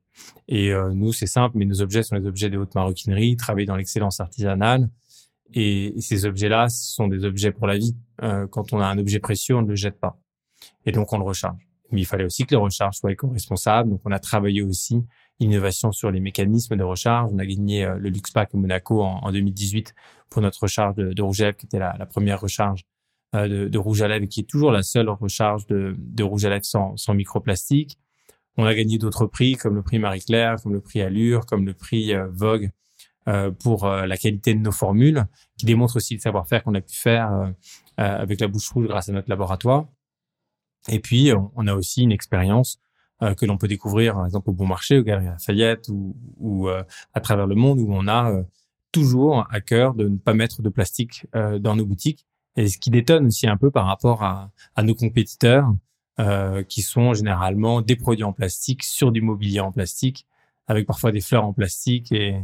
Et 0.48 0.72
euh, 0.72 0.92
nous, 0.94 1.14
c'est 1.14 1.28
simple, 1.28 1.58
mais 1.58 1.66
nos 1.66 1.82
objets 1.82 2.04
sont 2.04 2.16
les 2.16 2.26
objets 2.26 2.50
de 2.50 2.58
haute 2.58 2.76
maroquinerie, 2.76 3.38
travaillés 3.38 3.66
dans 3.66 3.76
l'excellence 3.76 4.20
artisanale. 4.20 4.90
Et, 5.54 5.94
ces 6.00 6.26
objets-là, 6.26 6.70
ce 6.70 6.94
sont 6.94 7.08
des 7.08 7.26
objets 7.26 7.52
pour 7.52 7.68
la 7.68 7.78
vie. 7.78 7.96
Euh, 8.24 8.48
quand 8.48 8.74
on 8.74 8.80
a 8.80 8.86
un 8.86 8.98
objet 8.98 9.20
précieux, 9.20 9.56
on 9.56 9.62
ne 9.62 9.68
le 9.68 9.76
jette 9.76 10.00
pas. 10.00 10.20
Et 10.86 10.92
donc, 10.92 11.12
on 11.14 11.18
le 11.18 11.24
recharge. 11.24 11.68
Mais 11.92 12.02
il 12.02 12.06
fallait 12.06 12.24
aussi 12.24 12.46
que 12.46 12.56
le 12.56 12.60
recharge 12.60 12.98
soit 12.98 13.12
éco-responsable. 13.12 13.90
Donc, 13.90 14.02
on 14.06 14.12
a 14.12 14.20
travaillé 14.20 14.62
aussi 14.62 15.04
innovation 15.40 15.92
sur 15.92 16.12
les 16.12 16.20
mécanismes 16.20 16.78
de 16.78 16.84
recharge. 16.84 17.30
On 17.34 17.40
a 17.40 17.46
gagné 17.46 17.84
euh, 17.84 17.98
le 17.98 18.10
LuxPack 18.10 18.54
Monaco 18.54 19.02
en, 19.02 19.32
2018 19.32 19.94
pour 20.30 20.42
notre 20.42 20.64
recharge 20.64 20.96
de, 20.96 21.22
rouge 21.22 21.42
à 21.42 21.46
lèvres, 21.46 21.58
qui 21.58 21.66
était 21.66 21.80
la, 21.80 22.06
première 22.06 22.40
recharge 22.40 22.86
euh, 23.36 23.68
de, 23.68 23.78
rouge 23.78 24.02
à 24.02 24.08
lèvres, 24.08 24.28
qui 24.28 24.42
est 24.42 24.50
toujours 24.50 24.72
la 24.72 24.84
seule 24.84 25.10
recharge 25.10 25.66
de, 25.68 26.24
rouge 26.24 26.46
à 26.46 26.50
lèvres 26.50 26.66
sans 26.66 27.14
microplastique. 27.14 27.98
On 28.58 28.66
a 28.66 28.76
gagné 28.76 28.98
d'autres 28.98 29.26
prix, 29.26 29.56
comme 29.56 29.76
le 29.76 29.82
prix 29.82 30.00
Marie-Claire, 30.00 30.58
comme 30.62 30.74
le 30.74 30.82
prix 30.82 31.02
Allure, 31.02 31.46
comme 31.46 31.66
le 31.66 31.74
prix 31.74 32.14
euh, 32.14 32.28
Vogue, 32.32 32.72
pour 33.60 33.88
la 33.88 34.18
qualité 34.18 34.56
de 34.56 34.60
nos 34.60 34.72
formules, 34.72 35.26
qui 35.56 35.68
démontre 35.68 35.98
aussi 35.98 36.16
le 36.16 36.20
savoir-faire 36.20 36.64
qu'on 36.64 36.74
a 36.74 36.82
pu 36.82 36.96
faire 36.96 37.54
avec 37.96 38.42
la 38.42 38.48
bouche 38.48 38.68
rouge 38.72 38.88
grâce 38.88 39.10
à 39.10 39.12
notre 39.12 39.30
laboratoire. 39.30 39.86
Et 40.90 41.00
puis, 41.00 41.32
on 41.56 41.68
a 41.68 41.76
aussi 41.76 42.02
une 42.02 42.12
expérience 42.12 42.80
euh, 43.24 43.36
que 43.36 43.46
l'on 43.46 43.58
peut 43.58 43.68
découvrir, 43.68 44.16
par 44.16 44.26
exemple, 44.26 44.50
au 44.50 44.54
Bon 44.54 44.66
Marché, 44.66 44.98
au 44.98 45.04
Galeries 45.04 45.28
Lafayette 45.28 45.90
ou, 45.90 46.16
ou 46.38 46.70
euh, 46.70 46.84
à 47.14 47.22
travers 47.22 47.46
le 47.46 47.54
monde, 47.54 47.80
où 47.80 47.88
on 47.92 48.08
a 48.08 48.32
euh, 48.32 48.44
toujours 48.92 49.46
à 49.52 49.62
cœur 49.62 49.94
de 49.94 50.08
ne 50.08 50.18
pas 50.18 50.34
mettre 50.34 50.64
de 50.64 50.70
plastique 50.70 51.26
dans 51.34 51.76
nos 51.76 51.86
boutiques. 51.86 52.26
Et 52.58 52.68
ce 52.68 52.78
qui 52.78 52.90
détonne 52.90 53.28
aussi 53.28 53.48
un 53.48 53.56
peu 53.56 53.72
par 53.72 53.86
rapport 53.86 54.24
à, 54.24 54.52
à 54.76 54.84
nos 54.84 54.96
compétiteurs, 54.96 55.74
qui 56.68 56.82
sont 56.82 57.14
généralement 57.14 57.82
des 57.82 57.96
produits 57.96 58.24
en 58.24 58.34
plastique 58.34 58.84
sur 58.84 59.12
du 59.12 59.22
mobilier 59.22 59.60
en 59.60 59.72
plastique, 59.72 60.28
avec 60.68 60.86
parfois 60.86 61.12
des 61.12 61.22
fleurs 61.22 61.46
en 61.46 61.54
plastique 61.54 62.12
et, 62.12 62.40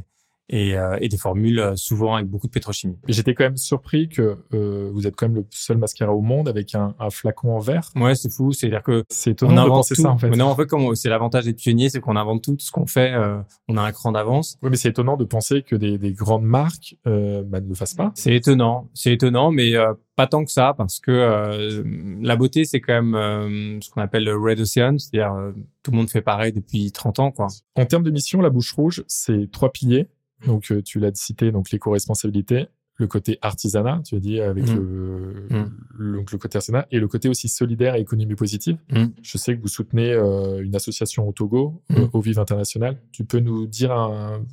et, 0.50 0.78
euh, 0.78 0.98
et, 1.02 1.10
des 1.10 1.18
formules 1.18 1.60
euh, 1.60 1.76
souvent 1.76 2.16
avec 2.16 2.28
beaucoup 2.28 2.48
de 2.48 2.52
pétrochimie. 2.52 2.98
J'étais 3.08 3.34
quand 3.34 3.44
même 3.44 3.58
surpris 3.58 4.08
que 4.08 4.38
euh, 4.54 4.90
vous 4.94 5.06
êtes 5.06 5.16
quand 5.16 5.28
même 5.28 5.36
le 5.36 5.46
seul 5.50 5.78
mascara 5.78 6.14
au 6.14 6.22
monde 6.22 6.48
avec 6.48 6.74
un, 6.76 6.96
un 7.00 7.10
flacon 7.10 7.56
en 7.56 7.60
verre. 7.60 7.92
Ouais, 7.96 8.16
c'est 8.16 8.32
fou. 8.32 8.54
C'est-à-dire 8.54 8.84
que 8.84 9.04
c'est 9.10 9.32
étonnant 9.32 9.66
de 9.66 9.70
penser 9.70 9.96
ça 9.96 10.10
en 10.10 10.18
fait. 10.18 10.30
non, 10.30 10.46
en 10.46 10.56
fait, 10.56 10.66
comme 10.66 10.96
c'est 10.96 11.10
l'avantage 11.10 11.46
des 11.46 11.54
pionniers, 11.54 11.90
c'est 11.90 12.00
qu'on 12.00 12.16
invente 12.16 12.44
tout, 12.44 12.56
tout 12.56 12.66
ce 12.66 12.72
qu'on 12.72 12.88
fait, 12.88 13.14
euh, 13.14 13.40
on 13.68 13.78
a 13.78 13.82
un 13.82 13.92
cran 13.92 14.12
d'avance. 14.12 14.58
Oui, 14.62 14.70
mais 14.70 14.78
c'est 14.78 14.90
étonnant 14.90 15.18
de 15.18 15.26
penser 15.26 15.64
que 15.64 15.76
des, 15.76 15.98
des 15.98 16.14
grandes 16.14 16.46
marques 16.46 16.96
euh, 17.08 17.44
bah, 17.46 17.60
ne 17.60 17.68
le 17.68 17.76
fassent 17.76 17.96
pas. 17.96 18.12
C'est 18.16 18.34
étonnant, 18.34 18.90
c'est 18.94 19.14
étonnant, 19.14 19.52
mais 19.52 19.74
pas 20.16 20.28
tant 20.28 20.46
que 20.46 20.52
ça, 20.52 20.74
parce 20.78 21.00
que 21.00 21.84
la 22.22 22.36
beauté, 22.36 22.66
c'est 22.66 22.80
quand 22.80 23.02
même 23.02 23.82
ce 23.82 23.90
qu'on 23.90 24.02
appelle 24.02 24.24
le 24.24 24.36
red 24.36 24.60
ocean, 24.60 24.98
c'est-à-dire 24.98 25.36
tout 25.84 25.92
le 25.92 25.98
monde 25.98 26.10
fait 26.10 26.22
pareil 26.22 26.54
depuis 26.54 26.92
30 26.92 27.20
ans, 27.20 27.32
quoi. 27.32 27.48
En 27.76 27.86
termes 27.86 28.04
de 28.04 28.12
mission, 28.12 28.42
la 28.42 28.50
bouche 28.50 28.74
rouge, 28.74 29.04
c'est 29.08 29.52
trois 29.52 29.72
piliers 29.72 30.08
donc, 30.45 30.71
euh, 30.71 30.82
tu 30.82 31.00
l'as 31.00 31.12
cité, 31.13 31.52
donc 31.52 31.71
l'éco-responsabilité, 31.71 32.67
le 33.00 33.06
côté 33.06 33.38
artisanat, 33.43 34.02
tu 34.04 34.15
as 34.15 34.19
dit, 34.19 34.39
avec 34.39 34.65
mmh. 34.65 34.76
mmh. 34.76 35.71
Le, 35.97 36.17
le, 36.17 36.38
côté 36.38 36.58
artisanat, 36.58 36.88
et 36.89 37.00
le 37.00 37.08
côté 37.08 37.30
aussi 37.30 37.47
solidaire 37.47 37.95
et 37.95 38.02
économie 38.02 38.36
positive. 38.36 38.78
Mmh. 38.91 39.06
Je 39.21 39.38
sais 39.38 39.56
que 39.56 39.62
vous 39.62 39.67
soutenez 39.67 40.12
euh, 40.13 40.63
une 40.63 40.76
association 40.76 41.28
au 41.28 41.32
Togo, 41.32 41.84
euh, 41.91 42.08
au 42.13 42.21
Vive 42.21 42.39
International. 42.39 43.00
Tu 43.12 43.23
peux 43.23 43.39
nous 43.39 43.67
dire, 43.67 43.95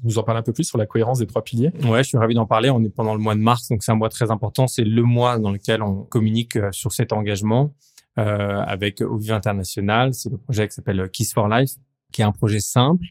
nous 0.03 0.19
en 0.19 0.23
parler 0.23 0.41
un 0.41 0.43
peu 0.43 0.53
plus 0.53 0.65
sur 0.65 0.77
la 0.77 0.87
cohérence 0.87 1.21
des 1.21 1.27
trois 1.27 1.43
piliers? 1.43 1.73
Ouais, 1.85 2.03
je 2.03 2.09
suis 2.09 2.19
ravi 2.19 2.35
d'en 2.35 2.47
parler. 2.47 2.69
On 2.69 2.83
est 2.85 2.91
pendant 2.91 3.15
le 3.15 3.21
mois 3.21 3.35
de 3.35 3.41
mars, 3.41 3.69
donc 3.69 3.83
c'est 3.83 3.93
un 3.93 3.97
mois 3.97 4.11
très 4.11 4.31
important. 4.31 4.67
C'est 4.67 4.85
le 4.85 5.03
mois 5.03 5.39
dans 5.39 5.51
lequel 5.51 5.83
on 5.83 6.03
communique 6.05 6.59
sur 6.73 6.93
cet 6.93 7.13
engagement 7.13 7.75
avec 8.17 9.01
au 9.01 9.17
Vive 9.17 9.33
International. 9.33 10.13
C'est 10.13 10.31
le 10.31 10.37
projet 10.37 10.69
qui 10.69 10.75
s'appelle 10.75 11.09
Kiss 11.11 11.33
for 11.33 11.49
Life, 11.49 11.77
qui 12.13 12.21
est 12.21 12.25
un 12.25 12.33
projet 12.33 12.61
simple 12.61 13.07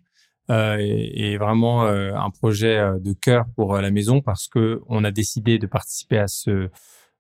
euh, 0.50 0.78
et, 0.80 1.38
vraiment 1.38 1.86
euh, 1.86 2.14
un 2.16 2.30
projet 2.30 2.78
euh, 2.78 3.00
de 3.00 3.14
cœur 3.14 3.46
pour 3.56 3.78
la 3.78 3.92
maison 3.92 4.22
parce 4.22 4.50
que 4.50 4.82
on 4.88 5.06
a 5.06 5.12
décidé 5.12 5.58
de 5.58 5.68
participer 5.68 6.18
à 6.18 6.28
ce 6.28 6.70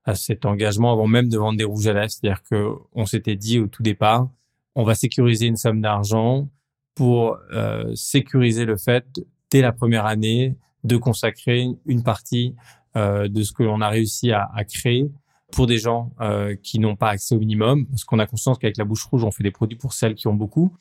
à 0.03 0.15
cet 0.15 0.45
engagement 0.45 0.91
avant 0.91 1.07
même 1.07 1.29
de 1.29 1.37
vendre 1.37 1.57
des 1.57 1.63
rouges 1.63 1.87
à 1.87 1.93
lèvres. 1.93 2.09
C'est-à-dire 2.09 2.43
que 2.43 2.73
on 2.91 3.05
s'était 3.05 3.37
dit 3.37 3.59
au 3.59 3.67
tout 3.67 3.81
départ, 3.81 4.29
on 4.75 4.83
va 4.83 4.95
sécuriser 4.95 5.45
une 5.47 5.55
somme 5.55 5.79
d'argent 5.79 6.49
pour 6.95 7.39
sécuriser 7.95 8.65
le 8.65 8.75
fait 8.75 9.05
dès 9.49 9.61
la 9.61 9.71
première 9.71 10.05
année 10.05 10.57
de 10.83 10.97
consacrer 10.97 11.65
une 11.85 12.03
partie 12.03 12.53
de 12.95 13.43
ce 13.43 13.53
que 13.53 13.63
l'on 13.63 13.79
a 13.79 13.87
réussi 13.87 14.33
à, 14.33 14.49
créer 14.65 15.09
pour 15.53 15.67
des 15.67 15.77
gens 15.77 16.11
qui 16.61 16.79
n'ont 16.79 16.95
pas 16.95 17.09
accès 17.09 17.35
au 17.35 17.39
minimum, 17.39 17.85
parce 17.87 18.03
qu'on 18.03 18.19
a 18.19 18.25
conscience 18.25 18.57
qu'avec 18.57 18.77
la 18.77 18.85
bouche 18.85 19.03
rouge, 19.05 19.23
on 19.23 19.31
fait 19.31 19.43
des 19.43 19.51
produits 19.51 19.77
pour 19.77 19.93
celles 19.93 20.15
qui 20.15 20.27
ont 20.27 20.33
beaucoup, 20.33 20.73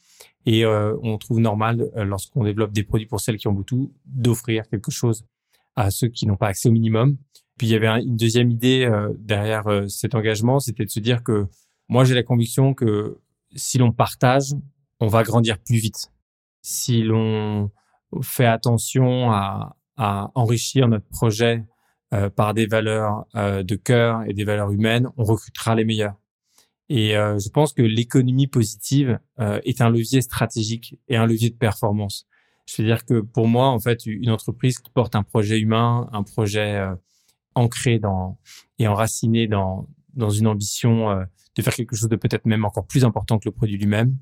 et 0.46 0.64
euh, 0.64 0.96
on 1.02 1.18
trouve 1.18 1.40
normal, 1.40 1.90
euh, 1.96 2.04
lorsqu'on 2.04 2.44
développe 2.44 2.72
des 2.72 2.82
produits 2.82 3.06
pour 3.06 3.20
celles 3.20 3.36
qui 3.36 3.48
ont 3.48 3.52
beaucoup, 3.52 3.92
d'offrir 4.06 4.68
quelque 4.68 4.90
chose 4.90 5.24
à 5.76 5.90
ceux 5.90 6.08
qui 6.08 6.26
n'ont 6.26 6.36
pas 6.36 6.48
accès 6.48 6.68
au 6.68 6.72
minimum. 6.72 7.16
Puis 7.56 7.68
il 7.68 7.70
y 7.70 7.76
avait 7.76 8.02
une 8.02 8.16
deuxième 8.16 8.50
idée 8.50 8.84
euh, 8.84 9.12
derrière 9.18 9.64
cet 9.88 10.14
engagement, 10.14 10.58
c'était 10.58 10.84
de 10.84 10.90
se 10.90 11.00
dire 11.00 11.22
que 11.22 11.46
moi 11.88 12.04
j'ai 12.04 12.14
la 12.14 12.22
conviction 12.22 12.74
que 12.74 13.18
si 13.54 13.78
l'on 13.78 13.92
partage, 13.92 14.54
on 15.00 15.06
va 15.06 15.22
grandir 15.22 15.58
plus 15.58 15.76
vite. 15.76 16.10
Si 16.62 17.02
l'on 17.02 17.70
fait 18.22 18.46
attention 18.46 19.30
à, 19.30 19.76
à, 19.96 20.30
enrichir 20.34 20.88
notre 20.88 21.06
projet 21.06 21.64
par 22.36 22.54
des 22.54 22.66
valeurs 22.66 23.24
de 23.34 23.74
cœur 23.76 24.22
et 24.26 24.34
des 24.34 24.44
valeurs 24.44 24.70
humaines, 24.70 25.08
on 25.16 25.24
recrutera 25.24 25.74
les 25.74 25.84
meilleurs. 25.84 26.16
Et 26.94 27.16
euh, 27.16 27.38
je 27.38 27.48
pense 27.48 27.72
que 27.72 27.80
l'économie 27.80 28.46
positive 28.46 29.18
euh, 29.40 29.60
est 29.64 29.80
un 29.80 29.88
levier 29.88 30.20
stratégique 30.20 30.98
et 31.08 31.16
un 31.16 31.24
levier 31.24 31.48
de 31.48 31.56
performance. 31.56 32.26
Je 32.66 32.82
veux 32.82 32.86
dire 32.86 33.06
que 33.06 33.22
pour 33.22 33.48
moi, 33.48 33.68
en 33.68 33.78
fait, 33.78 34.04
une 34.04 34.28
entreprise 34.28 34.78
qui 34.78 34.90
porte 34.90 35.16
un 35.16 35.22
projet 35.22 35.58
humain, 35.58 36.10
un 36.12 36.22
projet 36.22 36.76
euh, 36.76 36.94
ancré 37.54 37.98
dans 37.98 38.38
et 38.78 38.86
enraciné 38.88 39.46
dans 39.46 39.88
dans 40.12 40.28
une 40.28 40.46
ambition 40.46 41.24
de 41.56 41.62
faire 41.62 41.74
quelque 41.74 41.96
chose 41.96 42.10
de 42.10 42.16
peut-être 42.16 42.44
même 42.44 42.66
encore 42.66 42.86
plus 42.86 43.06
important 43.06 43.38
que 43.38 43.48
le 43.48 43.52
produit 43.52 43.78
lui-même, 43.78 44.18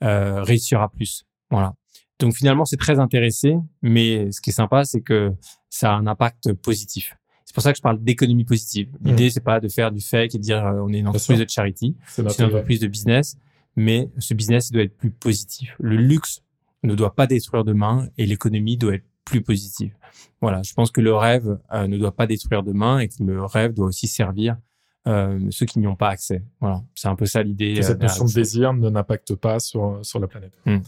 réussira 0.00 0.90
plus. 0.90 1.26
Voilà. 1.50 1.74
Donc 2.18 2.34
finalement, 2.34 2.64
c'est 2.64 2.78
très 2.78 2.98
intéressé, 2.98 3.58
mais 3.82 4.32
ce 4.32 4.40
qui 4.40 4.48
est 4.48 4.54
sympa, 4.54 4.86
c'est 4.86 5.02
que 5.02 5.34
ça 5.68 5.92
a 5.92 5.96
un 5.96 6.06
impact 6.06 6.54
positif. 6.54 7.17
C'est 7.48 7.54
pour 7.54 7.62
ça 7.62 7.72
que 7.72 7.78
je 7.78 7.82
parle 7.82 7.98
d'économie 8.04 8.44
positive. 8.44 8.90
Mmh. 9.00 9.08
L'idée, 9.08 9.30
c'est 9.30 9.40
pas 9.40 9.58
de 9.58 9.68
faire 9.68 9.90
du 9.90 10.02
fake 10.02 10.34
et 10.34 10.38
de 10.38 10.42
dire 10.42 10.66
euh, 10.66 10.82
on 10.82 10.92
est 10.92 10.98
une 10.98 11.08
entreprise 11.08 11.38
de 11.38 11.48
charity, 11.48 11.96
c'est 12.06 12.20
une 12.20 12.44
entreprise 12.44 12.78
de 12.78 12.88
business, 12.88 13.38
mais 13.74 14.10
ce 14.18 14.34
business 14.34 14.68
il 14.68 14.74
doit 14.74 14.82
être 14.82 14.98
plus 14.98 15.10
positif. 15.10 15.74
Le 15.80 15.96
luxe 15.96 16.42
ne 16.82 16.94
doit 16.94 17.14
pas 17.14 17.26
détruire 17.26 17.64
demain 17.64 18.06
et 18.18 18.26
l'économie 18.26 18.76
doit 18.76 18.96
être 18.96 19.06
plus 19.24 19.40
positive. 19.40 19.94
Voilà, 20.42 20.60
je 20.62 20.74
pense 20.74 20.90
que 20.90 21.00
le 21.00 21.14
rêve 21.14 21.58
euh, 21.72 21.86
ne 21.86 21.96
doit 21.96 22.14
pas 22.14 22.26
détruire 22.26 22.62
demain 22.62 22.98
et 22.98 23.08
que 23.08 23.14
le 23.24 23.42
rêve 23.42 23.72
doit 23.72 23.86
aussi 23.86 24.08
servir 24.08 24.58
euh, 25.06 25.40
ceux 25.48 25.64
qui 25.64 25.78
n'y 25.78 25.86
ont 25.86 25.96
pas 25.96 26.10
accès. 26.10 26.42
Voilà, 26.60 26.82
c'est 26.94 27.08
un 27.08 27.16
peu 27.16 27.24
ça 27.24 27.42
l'idée. 27.42 27.80
cette 27.80 28.02
notion 28.02 28.26
de 28.26 28.32
désir 28.34 28.74
ne 28.74 28.90
n'impacte 28.90 29.34
pas 29.34 29.58
sur 29.58 30.00
sur 30.02 30.20
la 30.20 30.26
planète. 30.26 30.52
Mmh. 30.66 30.80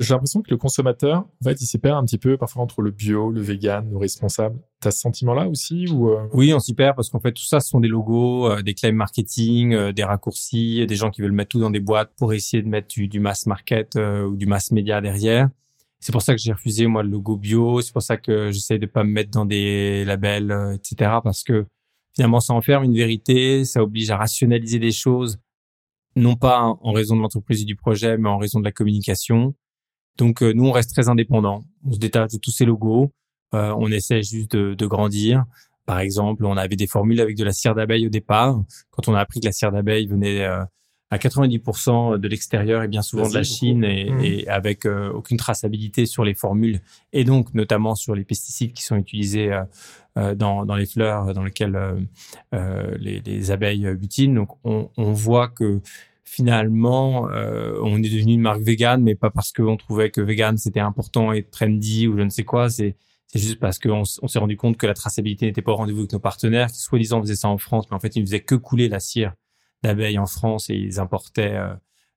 J'ai 0.00 0.14
l'impression 0.14 0.40
que 0.40 0.50
le 0.50 0.56
consommateur, 0.56 1.18
en 1.18 1.44
fait, 1.44 1.60
il 1.60 1.66
s'y 1.66 1.78
perd 1.78 1.98
un 1.98 2.04
petit 2.06 2.16
peu 2.16 2.38
parfois 2.38 2.62
entre 2.62 2.80
le 2.80 2.90
bio, 2.90 3.30
le 3.30 3.42
vegan, 3.42 3.86
le 3.90 3.98
responsable. 3.98 4.58
T'as 4.80 4.92
ce 4.92 5.00
sentiment-là 5.00 5.46
aussi 5.46 5.88
ou 5.92 6.08
euh? 6.08 6.26
Oui, 6.32 6.54
on 6.54 6.58
s'y 6.58 6.72
perd 6.72 6.96
parce 6.96 7.10
qu'en 7.10 7.20
fait, 7.20 7.32
tout 7.32 7.44
ça, 7.44 7.60
ce 7.60 7.68
sont 7.68 7.80
des 7.80 7.88
logos, 7.88 8.50
euh, 8.50 8.62
des 8.62 8.72
claims 8.72 8.92
marketing, 8.92 9.74
euh, 9.74 9.92
des 9.92 10.02
raccourcis, 10.02 10.86
des 10.86 10.96
gens 10.96 11.10
qui 11.10 11.20
veulent 11.20 11.32
mettre 11.32 11.50
tout 11.50 11.60
dans 11.60 11.68
des 11.68 11.80
boîtes 11.80 12.12
pour 12.16 12.32
essayer 12.32 12.62
de 12.62 12.68
mettre 12.68 12.88
du, 12.88 13.08
du 13.08 13.20
mass 13.20 13.44
market 13.44 13.96
ou 13.96 14.36
du 14.36 14.46
mass 14.46 14.70
média 14.70 15.02
derrière. 15.02 15.50
C'est 15.98 16.12
pour 16.12 16.22
ça 16.22 16.34
que 16.34 16.40
j'ai 16.40 16.54
refusé 16.54 16.86
moi 16.86 17.02
le 17.02 17.10
logo 17.10 17.36
bio. 17.36 17.82
C'est 17.82 17.92
pour 17.92 18.00
ça 18.00 18.16
que 18.16 18.50
j'essaie 18.50 18.78
de 18.78 18.86
pas 18.86 19.04
me 19.04 19.10
mettre 19.10 19.30
dans 19.30 19.44
des 19.44 20.06
labels, 20.06 20.50
etc. 20.76 21.18
Parce 21.22 21.44
que 21.44 21.66
finalement, 22.14 22.40
ça 22.40 22.54
enferme 22.54 22.84
une 22.84 22.96
vérité, 22.96 23.66
ça 23.66 23.82
oblige 23.82 24.10
à 24.10 24.16
rationaliser 24.16 24.78
des 24.78 24.92
choses, 24.92 25.38
non 26.16 26.36
pas 26.36 26.62
en 26.62 26.92
raison 26.92 27.16
de 27.16 27.20
l'entreprise 27.20 27.60
et 27.60 27.66
du 27.66 27.76
projet, 27.76 28.16
mais 28.16 28.30
en 28.30 28.38
raison 28.38 28.60
de 28.60 28.64
la 28.64 28.72
communication. 28.72 29.54
Donc 30.20 30.42
nous, 30.42 30.66
on 30.66 30.72
reste 30.72 30.92
très 30.92 31.08
indépendant. 31.08 31.64
On 31.84 31.92
se 31.92 31.98
détache 31.98 32.30
de 32.32 32.38
tous 32.38 32.52
ces 32.52 32.64
logos. 32.64 33.12
on 33.52 33.90
essaie 33.90 34.22
juste 34.22 34.52
de, 34.54 34.74
de 34.74 34.86
grandir. 34.86 35.44
Par 35.86 35.98
exemple, 35.98 36.44
on 36.44 36.56
avait 36.56 36.76
des 36.76 36.86
formules 36.86 37.20
avec 37.20 37.36
de 37.36 37.42
la 37.42 37.52
cire 37.52 37.74
d'abeille 37.74 38.06
au 38.06 38.10
départ. 38.10 38.62
Quand 38.90 39.08
on 39.08 39.14
a 39.14 39.20
appris 39.20 39.40
que 39.40 39.46
la 39.46 39.52
cire 39.52 39.72
d'abeille 39.72 40.06
venait 40.06 40.46
à 41.10 41.18
90% 41.18 42.18
de 42.18 42.28
l'extérieur 42.28 42.82
et 42.82 42.88
bien 42.88 43.02
souvent 43.02 43.28
de 43.28 43.34
la 43.34 43.42
Chine 43.42 43.84
et, 43.84 44.10
mmh. 44.10 44.20
et 44.20 44.48
avec 44.48 44.86
euh, 44.86 45.10
aucune 45.10 45.36
traçabilité 45.36 46.06
sur 46.06 46.24
les 46.24 46.34
formules 46.34 46.80
et 47.12 47.24
donc 47.24 47.52
notamment 47.52 47.96
sur 47.96 48.14
les 48.14 48.24
pesticides 48.24 48.72
qui 48.72 48.84
sont 48.84 48.96
utilisés 48.96 49.52
euh, 49.52 49.64
euh 50.18 50.34
dans, 50.36 50.64
dans, 50.64 50.76
les 50.76 50.86
fleurs 50.86 51.34
dans 51.34 51.42
lesquelles 51.42 51.76
euh, 52.54 52.96
les, 52.98 53.20
les, 53.20 53.50
abeilles 53.50 53.92
butinent. 53.96 54.34
Donc 54.34 54.50
on, 54.62 54.90
on, 54.96 55.12
voit 55.12 55.48
que 55.48 55.80
finalement 56.24 57.28
on 57.82 58.02
est 58.02 58.08
devenu 58.08 58.34
une 58.34 58.40
marque 58.40 58.62
végane, 58.62 59.02
mais 59.02 59.14
pas 59.14 59.30
parce 59.30 59.52
qu'on 59.52 59.76
trouvait 59.76 60.10
que 60.10 60.20
vegan 60.20 60.56
c'était 60.56 60.80
important 60.80 61.32
et 61.32 61.42
trendy 61.42 62.06
ou 62.06 62.16
je 62.16 62.22
ne 62.22 62.30
sais 62.30 62.44
quoi. 62.44 62.70
C'est 62.70 62.96
c'est 63.32 63.38
juste 63.38 63.60
parce 63.60 63.78
qu'on 63.78 64.02
on, 64.22 64.28
s'est 64.28 64.38
rendu 64.40 64.56
compte 64.56 64.76
que 64.76 64.86
la 64.86 64.94
traçabilité 64.94 65.46
n'était 65.46 65.62
pas 65.62 65.70
au 65.72 65.76
rendez-vous 65.76 66.00
avec 66.00 66.12
nos 66.12 66.18
partenaires, 66.18 66.68
qui 66.68 66.80
soi-disant 66.80 67.20
faisaient 67.20 67.36
ça 67.36 67.48
en 67.48 67.58
France, 67.58 67.86
mais 67.88 67.96
en 67.96 68.00
fait 68.00 68.16
ils 68.16 68.20
ne 68.20 68.26
faisaient 68.26 68.40
que 68.40 68.56
couler 68.56 68.88
la 68.88 68.98
cire 68.98 69.34
d'abeilles 69.84 70.18
en 70.18 70.26
France 70.26 70.68
et 70.68 70.74
ils 70.74 70.98
importaient 70.98 71.54
euh, 71.54 71.72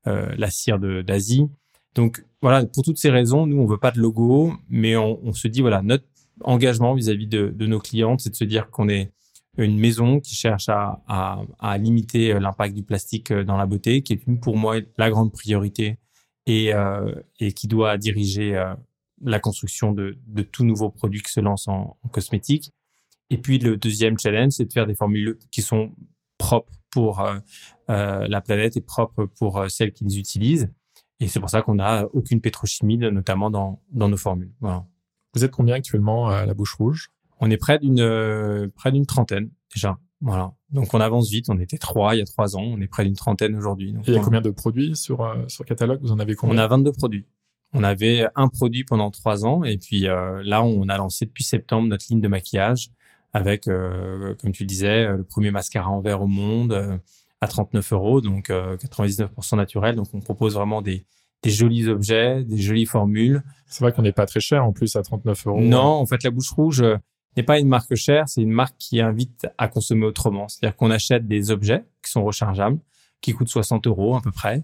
euh, 0.08 0.34
la 0.38 0.50
cire 0.50 0.80
d'Asie. 0.80 1.48
Donc 1.94 2.26
voilà, 2.42 2.66
pour 2.66 2.84
toutes 2.84 2.98
ces 2.98 3.12
raisons, 3.12 3.46
nous 3.46 3.58
on 3.58 3.68
veut 3.68 3.78
pas 3.78 3.92
de 3.92 4.00
logo, 4.00 4.54
mais 4.70 4.96
on, 4.96 5.24
on 5.24 5.34
se 5.34 5.48
dit 5.48 5.62
voilà 5.62 5.84
notre 5.84 6.06
engagement 6.42 6.96
vis-à-vis 6.96 7.28
de, 7.28 7.54
de, 7.56 7.68
nos 7.68 7.80
clientes, 7.80 8.22
c'est 8.22 8.32
de 8.32 8.36
se 8.36 8.44
dire 8.44 8.72
qu'on 8.72 8.90
est 8.90 9.12
une 9.58 9.78
maison 9.78 10.20
qui 10.20 10.36
cherche 10.36 10.70
à, 10.70 11.04
à, 11.08 11.42
à 11.60 11.78
limiter 11.78 12.34
euh, 12.34 12.40
l'impact 12.40 12.76
du 12.76 12.84
plastique 12.84 13.32
dans 13.32 13.58
la 13.58 13.66
beauté, 13.66 14.02
qui 14.02 14.14
est 14.14 14.40
pour 14.42 14.58
moi 14.58 14.78
la 14.98 15.10
grande 15.10 15.32
priorité 15.32 16.00
et, 16.46 16.74
euh, 16.74 17.14
et 17.40 17.52
qui 17.54 17.68
doit 17.68 17.98
diriger 17.98 18.74
la 19.22 19.40
construction 19.40 19.94
de, 19.94 20.18
de 20.28 20.44
tout 20.44 20.66
nouveau 20.66 20.90
produit 20.90 21.22
qui 21.22 21.32
se 21.32 21.40
lance 21.40 21.68
en, 21.68 21.98
en 22.02 22.08
cosmétique. 22.10 22.74
Et 23.30 23.38
puis 23.38 23.58
le 23.58 23.78
deuxième 23.78 24.18
challenge, 24.20 24.54
c'est 24.54 24.66
de 24.66 24.74
faire 24.74 24.86
des 24.86 24.96
formules 24.96 25.40
qui 25.50 25.62
sont 25.62 25.96
propres 26.38 26.74
pour 26.90 27.22
euh, 27.22 27.40
euh, 27.90 28.28
la 28.28 28.42
planète 28.42 28.76
et 28.78 28.82
propre 28.82 29.26
pour 29.26 29.58
euh, 29.58 29.70
celles 29.70 29.94
qui 29.94 30.04
les 30.04 30.20
utilisent. 30.20 30.70
Et 31.20 31.28
c'est 31.28 31.40
pour 31.40 31.50
ça 31.50 31.62
qu'on 31.62 31.76
n'a 31.76 32.06
aucune 32.14 32.42
pétrochimie, 32.42 32.98
notamment 32.98 33.50
dans, 33.50 33.82
dans 33.92 34.10
nos 34.10 34.18
formules. 34.18 34.52
Voilà. 34.60 34.86
Vous 35.34 35.46
êtes 35.46 35.52
combien 35.52 35.76
actuellement 35.76 36.28
à 36.28 36.46
la 36.46 36.54
Bouche 36.54 36.76
Rouge? 36.76 37.12
On 37.44 37.52
est 37.52 37.58
près 37.58 37.78
d'une 37.78 38.72
près 38.76 38.92
d'une 38.92 39.06
trentaine 39.06 39.50
déjà. 39.74 40.00
Voilà. 40.22 40.54
Donc 40.72 40.94
on 40.94 41.02
avance 41.02 41.30
vite. 41.30 41.50
On 41.50 41.60
était 41.60 41.78
trois 41.78 42.16
il 42.16 42.20
y 42.20 42.22
a 42.22 42.26
trois 42.26 42.56
ans. 42.56 42.64
On 42.64 42.82
est 42.82 42.88
près 42.88 43.04
d'une 43.04 43.16
trentaine 43.16 43.56
aujourd'hui. 43.56 43.94
Il 44.08 44.14
y 44.14 44.18
a 44.18 44.22
combien 44.22 44.42
de 44.42 44.50
produits 44.50 44.96
sur 44.96 45.30
sur 45.48 45.66
catalogue? 45.66 46.00
Vous 46.02 46.12
en 46.12 46.20
avez 46.20 46.36
combien? 46.36 46.56
On 46.56 46.60
a 46.60 46.68
22 46.68 46.92
produits. 46.94 47.26
On 47.74 47.84
avait 47.84 48.28
un 48.36 48.48
produit 48.48 48.84
pendant 48.84 49.12
trois 49.12 49.46
ans 49.46 49.64
et 49.64 49.78
puis 49.78 50.02
là 50.02 50.64
on 50.64 50.88
a 50.88 50.98
lancé 50.98 51.26
depuis 51.26 51.44
septembre 51.44 51.90
notre 51.90 52.06
ligne 52.10 52.22
de 52.22 52.28
maquillage 52.28 52.92
avec, 53.34 53.68
euh, 53.68 54.36
comme 54.36 54.52
tu 54.52 54.66
disais, 54.66 55.06
euh, 55.06 55.18
le 55.18 55.24
premier 55.24 55.52
mascara 55.52 55.90
en 55.90 56.02
verre 56.02 56.22
au 56.22 56.28
monde 56.28 56.72
euh, 56.74 56.98
à 57.42 57.48
39 57.48 57.94
euros, 57.94 58.22
donc 58.22 58.50
99% 58.50 59.58
naturel. 59.58 59.96
Donc 59.96 60.08
on 60.14 60.22
propose 60.22 60.54
vraiment 60.54 60.82
des, 60.82 61.06
des 61.42 61.50
jolis 61.50 61.90
objets, 61.90 62.44
des 62.44 62.60
jolies 62.60 62.86
formules. 62.86 63.44
C'est 63.68 63.84
vrai 63.84 63.92
qu'on 63.92 64.04
n'est 64.04 64.14
pas 64.14 64.26
très 64.26 64.40
cher 64.40 64.64
en 64.64 64.72
plus 64.72 64.96
à 64.96 65.02
39 65.02 65.48
euros. 65.48 65.60
Non, 65.60 65.82
en 65.82 66.06
fait 66.06 66.24
la 66.24 66.30
bouche 66.30 66.52
rouge 66.52 66.86
n'est 67.38 67.44
pas 67.44 67.60
une 67.60 67.68
marque 67.68 67.96
chère, 67.96 68.28
c'est 68.28 68.42
une 68.42 68.52
marque 68.52 68.76
qui 68.78 69.02
invite 69.02 69.48
à 69.58 69.68
consommer 69.68 70.06
autrement. 70.06 70.48
C'est-à-dire 70.48 70.76
qu'on 70.76 70.92
achète 70.92 71.28
des 71.28 71.52
objets 71.52 71.84
qui 72.04 72.12
sont 72.12 72.24
rechargeables, 72.24 72.80
qui 73.22 73.34
coûtent 73.34 73.50
60 73.50 73.88
euros 73.88 74.16
à 74.16 74.22
peu 74.22 74.32
près, 74.32 74.64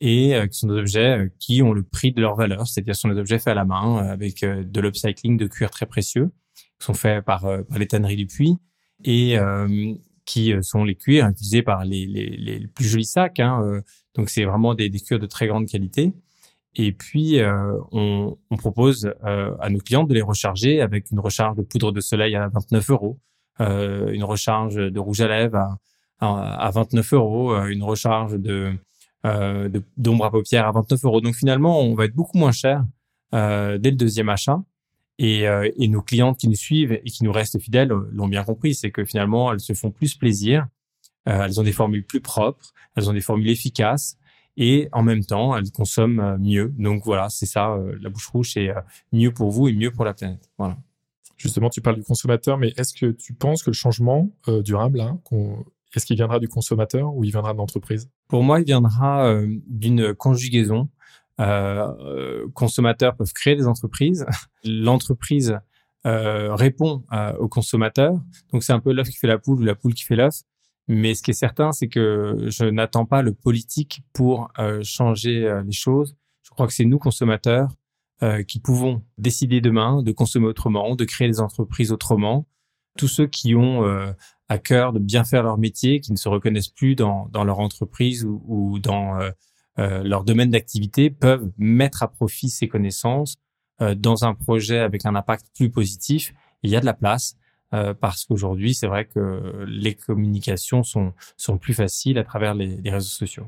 et 0.00 0.34
qui 0.50 0.58
sont 0.58 0.68
des 0.68 0.78
objets 0.78 1.30
qui 1.38 1.62
ont 1.62 1.72
le 1.72 1.82
prix 1.82 2.12
de 2.12 2.20
leur 2.20 2.36
valeur, 2.36 2.68
c'est-à-dire 2.68 2.94
sont 2.94 3.08
des 3.08 3.18
objets 3.18 3.38
faits 3.38 3.52
à 3.52 3.54
la 3.54 3.64
main 3.64 3.96
avec 3.96 4.40
de 4.42 4.80
l'upcycling 4.80 5.36
de 5.36 5.46
cuir 5.46 5.70
très 5.70 5.86
précieux 5.86 6.30
qui 6.78 6.86
sont 6.86 6.94
faits 6.94 7.24
par, 7.24 7.44
euh, 7.46 7.62
les 7.76 7.86
tanneries 7.86 8.16
du 8.16 8.26
Puy 8.26 8.56
et 9.04 9.38
euh, 9.38 9.94
qui 10.24 10.52
euh, 10.52 10.62
sont 10.62 10.84
les 10.84 10.94
cuirs 10.94 11.26
utilisés 11.28 11.62
par 11.62 11.84
les, 11.84 12.06
les, 12.06 12.66
plus 12.68 12.84
jolis 12.84 13.04
sacs. 13.04 13.40
Hein, 13.40 13.82
donc 14.14 14.30
c'est 14.30 14.44
vraiment 14.44 14.74
des 14.74 14.90
cuirs 14.90 15.18
de 15.18 15.26
très 15.26 15.46
grande 15.46 15.66
qualité. 15.66 16.12
Et 16.74 16.92
puis, 16.92 17.40
on, 17.92 18.36
on, 18.50 18.56
propose 18.56 19.12
à 19.22 19.68
nos 19.70 19.78
clients 19.78 20.04
de 20.04 20.14
les 20.14 20.22
recharger 20.22 20.80
avec 20.80 21.10
une 21.10 21.18
recharge 21.18 21.56
de 21.56 21.62
poudre 21.62 21.92
de 21.92 22.00
soleil 22.00 22.36
à 22.36 22.48
29 22.48 22.90
euros, 22.90 23.18
une 23.58 24.22
recharge 24.22 24.76
de 24.76 25.00
rouge 25.00 25.20
à 25.20 25.28
lèvres 25.28 25.76
à, 26.20 26.66
à 26.66 26.70
29 26.70 27.14
euros, 27.14 27.56
une 27.66 27.82
recharge 27.82 28.34
de 28.34 28.72
d'ombre 29.96 30.26
à 30.26 30.30
paupières 30.30 30.68
à 30.68 30.72
29 30.72 31.04
euros. 31.04 31.20
Donc 31.20 31.34
finalement, 31.34 31.80
on 31.80 31.94
va 31.94 32.04
être 32.04 32.14
beaucoup 32.14 32.38
moins 32.38 32.52
cher 32.52 32.84
dès 33.32 33.78
le 33.90 33.96
deuxième 33.96 34.28
achat. 34.28 34.60
Et, 35.18 35.48
euh, 35.48 35.68
et, 35.76 35.88
nos 35.88 36.02
clientes 36.02 36.38
qui 36.38 36.48
nous 36.48 36.54
suivent 36.54 36.92
et 36.92 37.10
qui 37.10 37.24
nous 37.24 37.32
restent 37.32 37.58
fidèles 37.58 37.90
euh, 37.90 38.08
l'ont 38.12 38.28
bien 38.28 38.44
compris, 38.44 38.74
c'est 38.74 38.92
que 38.92 39.04
finalement, 39.04 39.52
elles 39.52 39.60
se 39.60 39.72
font 39.72 39.90
plus 39.90 40.14
plaisir, 40.14 40.66
euh, 41.28 41.44
elles 41.44 41.58
ont 41.58 41.64
des 41.64 41.72
formules 41.72 42.04
plus 42.04 42.20
propres, 42.20 42.72
elles 42.94 43.10
ont 43.10 43.12
des 43.12 43.20
formules 43.20 43.50
efficaces 43.50 44.16
et 44.58 44.88
en 44.92 45.02
même 45.02 45.24
temps, 45.24 45.56
elles 45.56 45.70
consomment 45.70 46.36
mieux. 46.38 46.74
Donc 46.76 47.04
voilà, 47.04 47.30
c'est 47.30 47.46
ça, 47.46 47.78
la 48.00 48.10
bouche 48.10 48.26
rouge, 48.26 48.52
c'est 48.52 48.68
mieux 49.12 49.32
pour 49.32 49.50
vous 49.50 49.68
et 49.68 49.72
mieux 49.72 49.90
pour 49.90 50.04
la 50.04 50.12
planète. 50.12 50.50
Voilà. 50.58 50.76
Justement, 51.36 51.70
tu 51.70 51.80
parles 51.80 51.96
du 51.96 52.02
consommateur, 52.02 52.58
mais 52.58 52.74
est-ce 52.76 52.92
que 52.92 53.12
tu 53.12 53.32
penses 53.32 53.62
que 53.62 53.70
le 53.70 53.74
changement 53.74 54.30
durable, 54.64 55.00
hein, 55.00 55.20
est-ce 55.94 56.04
qu'il 56.04 56.16
viendra 56.16 56.40
du 56.40 56.48
consommateur 56.48 57.14
ou 57.14 57.24
il 57.24 57.30
viendra 57.30 57.52
de 57.52 57.58
l'entreprise? 57.58 58.10
Pour 58.26 58.42
moi, 58.42 58.60
il 58.60 58.66
viendra 58.66 59.32
d'une 59.68 60.12
conjugaison 60.14 60.88
euh, 61.40 62.48
consommateurs 62.54 63.16
peuvent 63.16 63.32
créer 63.32 63.56
des 63.56 63.66
entreprises. 63.66 64.26
L'entreprise 64.64 65.58
euh, 66.06 66.54
répond 66.54 67.04
euh, 67.12 67.32
aux 67.34 67.48
consommateurs. 67.48 68.20
Donc 68.52 68.62
c'est 68.64 68.72
un 68.72 68.80
peu 68.80 68.92
l'œuf 68.92 69.08
qui 69.08 69.16
fait 69.16 69.26
la 69.26 69.38
poule 69.38 69.60
ou 69.60 69.64
la 69.64 69.74
poule 69.74 69.94
qui 69.94 70.04
fait 70.04 70.16
l'œuf. 70.16 70.42
Mais 70.88 71.14
ce 71.14 71.22
qui 71.22 71.30
est 71.32 71.34
certain, 71.34 71.72
c'est 71.72 71.88
que 71.88 72.46
je 72.48 72.64
n'attends 72.64 73.04
pas 73.04 73.22
le 73.22 73.32
politique 73.32 74.02
pour 74.12 74.50
euh, 74.58 74.82
changer 74.82 75.44
euh, 75.44 75.62
les 75.62 75.72
choses. 75.72 76.16
Je 76.42 76.50
crois 76.50 76.66
que 76.66 76.72
c'est 76.72 76.86
nous, 76.86 76.98
consommateurs, 76.98 77.68
euh, 78.22 78.42
qui 78.42 78.58
pouvons 78.58 79.02
décider 79.18 79.60
demain 79.60 80.02
de 80.02 80.12
consommer 80.12 80.46
autrement, 80.46 80.96
de 80.96 81.04
créer 81.04 81.28
des 81.28 81.40
entreprises 81.40 81.92
autrement. 81.92 82.46
Tous 82.96 83.08
ceux 83.08 83.26
qui 83.26 83.54
ont 83.54 83.84
à 84.48 84.58
cœur 84.58 84.92
de 84.92 84.98
bien 84.98 85.22
faire 85.22 85.44
leur 85.44 85.56
métier, 85.56 86.00
qui 86.00 86.10
ne 86.10 86.16
se 86.16 86.28
reconnaissent 86.28 86.68
plus 86.68 86.96
dans, 86.96 87.28
dans 87.30 87.44
leur 87.44 87.60
entreprise 87.60 88.24
ou, 88.24 88.42
ou 88.48 88.78
dans 88.80 89.20
euh, 89.78 90.02
leur 90.02 90.24
domaine 90.24 90.50
d'activité 90.50 91.08
peuvent 91.08 91.50
mettre 91.56 92.02
à 92.02 92.08
profit 92.08 92.48
ces 92.48 92.66
connaissances 92.66 93.36
euh, 93.80 93.94
dans 93.94 94.24
un 94.24 94.34
projet 94.34 94.78
avec 94.78 95.06
un 95.06 95.14
impact 95.14 95.46
plus 95.54 95.70
positif. 95.70 96.34
il 96.64 96.70
y 96.70 96.76
a 96.76 96.80
de 96.80 96.86
la 96.86 96.94
place 96.94 97.36
euh, 97.74 97.94
parce 97.94 98.24
qu'aujourd'hui, 98.24 98.74
c'est 98.74 98.86
vrai 98.86 99.06
que 99.06 99.64
les 99.66 99.94
communications 99.94 100.82
sont, 100.82 101.12
sont 101.36 101.58
plus 101.58 101.74
faciles 101.74 102.18
à 102.18 102.24
travers 102.24 102.54
les, 102.54 102.76
les 102.76 102.90
réseaux 102.90 103.08
sociaux. 103.08 103.46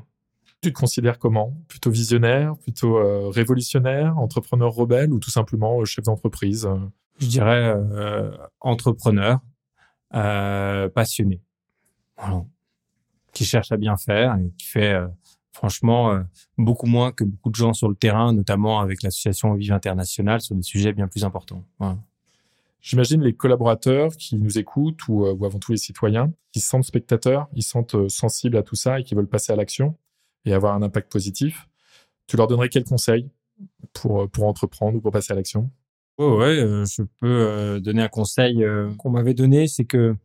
Tu 0.61 0.71
te 0.71 0.79
considères 0.79 1.17
comment? 1.17 1.57
Plutôt 1.67 1.89
visionnaire, 1.89 2.55
plutôt 2.57 2.99
révolutionnaire, 3.31 4.19
entrepreneur 4.19 4.71
rebelle 4.71 5.11
ou 5.11 5.17
tout 5.17 5.31
simplement 5.31 5.83
chef 5.85 6.05
d'entreprise? 6.05 6.69
Je 7.17 7.25
dirais 7.25 7.75
entrepreneur, 8.59 9.39
passionné, 10.11 11.41
voilà. 12.15 12.45
qui 13.33 13.43
cherche 13.43 13.71
à 13.71 13.77
bien 13.77 13.97
faire 13.97 14.35
et 14.35 14.51
qui 14.55 14.67
fait 14.67 15.01
franchement, 15.61 16.11
euh, 16.11 16.21
beaucoup 16.57 16.87
moins 16.87 17.11
que 17.11 17.23
beaucoup 17.23 17.49
de 17.49 17.55
gens 17.55 17.73
sur 17.73 17.89
le 17.89 17.95
terrain, 17.95 18.33
notamment 18.33 18.79
avec 18.79 19.03
l'association 19.03 19.53
Vive 19.53 19.73
Internationale, 19.73 20.41
sur 20.41 20.55
des 20.55 20.63
sujets 20.63 20.93
bien 20.93 21.07
plus 21.07 21.23
importants. 21.23 21.63
J'imagine 22.81 23.21
les 23.21 23.33
collaborateurs 23.33 24.15
qui 24.17 24.35
nous 24.37 24.57
écoutent 24.57 25.07
ou, 25.07 25.25
euh, 25.25 25.33
ou, 25.33 25.45
avant 25.45 25.59
tout 25.59 25.71
les 25.71 25.77
citoyens, 25.77 26.33
qui 26.51 26.59
se 26.59 26.67
sentent 26.67 26.83
spectateurs, 26.83 27.47
ils 27.53 27.63
se 27.63 27.69
sentent 27.69 27.95
euh, 27.95 28.09
sensibles 28.09 28.57
à 28.57 28.63
tout 28.63 28.75
ça 28.75 28.99
et 28.99 29.03
qui 29.03 29.15
veulent 29.15 29.27
passer 29.27 29.53
à 29.53 29.55
l'action 29.55 29.95
et 30.45 30.53
avoir 30.53 30.75
un 30.75 30.81
impact 30.81 31.11
positif. 31.11 31.67
Tu 32.27 32.37
leur 32.37 32.47
donnerais 32.47 32.69
quels 32.69 32.83
conseils 32.83 33.29
pour, 33.93 34.29
pour 34.29 34.45
entreprendre 34.45 34.97
ou 34.97 35.01
pour 35.01 35.11
passer 35.11 35.33
à 35.33 35.35
l'action? 35.35 35.69
Oh 36.17 36.39
Ouais, 36.39 36.55
je 36.55 37.03
peux 37.19 37.79
donner 37.79 38.01
un 38.01 38.07
conseil 38.07 38.63
qu'on 38.97 39.09
m'avait 39.09 39.33
donné, 39.33 39.67
c'est 39.67 39.85
que 39.85 40.15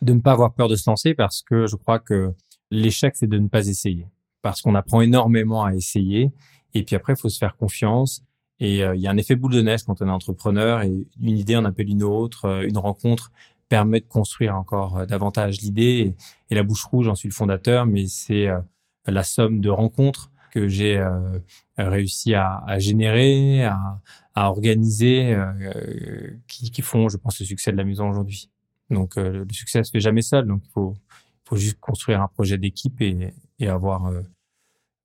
de 0.00 0.12
ne 0.12 0.20
pas 0.20 0.32
avoir 0.32 0.54
peur 0.54 0.68
de 0.68 0.76
se 0.76 0.88
lancer 0.88 1.14
parce 1.14 1.42
que 1.42 1.66
je 1.66 1.76
crois 1.76 1.98
que 1.98 2.32
l'échec, 2.70 3.16
c'est 3.16 3.28
de 3.28 3.38
ne 3.38 3.48
pas 3.48 3.66
essayer 3.66 4.06
parce 4.42 4.60
qu'on 4.60 4.74
apprend 4.74 5.00
énormément 5.00 5.64
à 5.64 5.74
essayer. 5.74 6.32
Et 6.74 6.82
puis 6.82 6.96
après, 6.96 7.14
il 7.14 7.16
faut 7.18 7.28
se 7.28 7.38
faire 7.38 7.56
confiance. 7.56 8.22
Et 8.62 8.84
euh, 8.84 8.94
il 8.94 9.00
y 9.00 9.08
a 9.08 9.10
un 9.10 9.16
effet 9.16 9.34
boule 9.34 9.52
de 9.52 9.60
neige 9.60 9.82
quand 9.82 10.00
on 10.02 10.06
est 10.06 10.10
entrepreneur 10.10 10.82
et 10.82 11.04
une 11.20 11.36
idée 11.36 11.56
en 11.56 11.64
appelle 11.64 11.90
une 11.90 12.04
autre, 12.04 12.44
euh, 12.44 12.62
une 12.62 12.78
rencontre 12.78 13.32
permet 13.68 13.98
de 13.98 14.06
construire 14.06 14.54
encore 14.54 14.98
euh, 14.98 15.04
davantage 15.04 15.60
l'idée. 15.60 16.14
Et, 16.48 16.54
la 16.54 16.62
bouche 16.62 16.84
rouge, 16.84 17.06
j'en 17.06 17.16
suis 17.16 17.28
le 17.28 17.34
fondateur, 17.34 17.86
mais 17.86 18.06
c'est 18.06 18.46
la 19.06 19.24
somme 19.24 19.60
de 19.60 19.68
rencontres 19.68 20.30
que 20.52 20.68
j'ai 20.68 21.02
réussi 21.78 22.34
à, 22.34 22.58
à, 22.66 22.78
générer, 22.78 23.64
à, 23.64 23.98
à 24.34 24.50
organiser, 24.50 25.34
qui, 26.46 26.70
qui, 26.70 26.82
font, 26.82 27.08
je 27.08 27.16
pense, 27.16 27.40
le 27.40 27.46
succès 27.46 27.72
de 27.72 27.78
la 27.78 27.84
maison 27.84 28.10
aujourd'hui. 28.10 28.50
Donc 28.90 29.16
le 29.16 29.46
succès 29.50 29.82
se 29.82 29.90
fait 29.90 30.00
jamais 30.00 30.20
seul, 30.20 30.46
donc 30.46 30.60
il 30.66 30.70
faut, 30.72 30.94
faut 31.48 31.56
juste 31.56 31.80
construire 31.80 32.20
un 32.20 32.28
projet 32.28 32.58
d'équipe 32.58 33.00
et, 33.00 33.32
et 33.58 33.68
avoir 33.68 34.12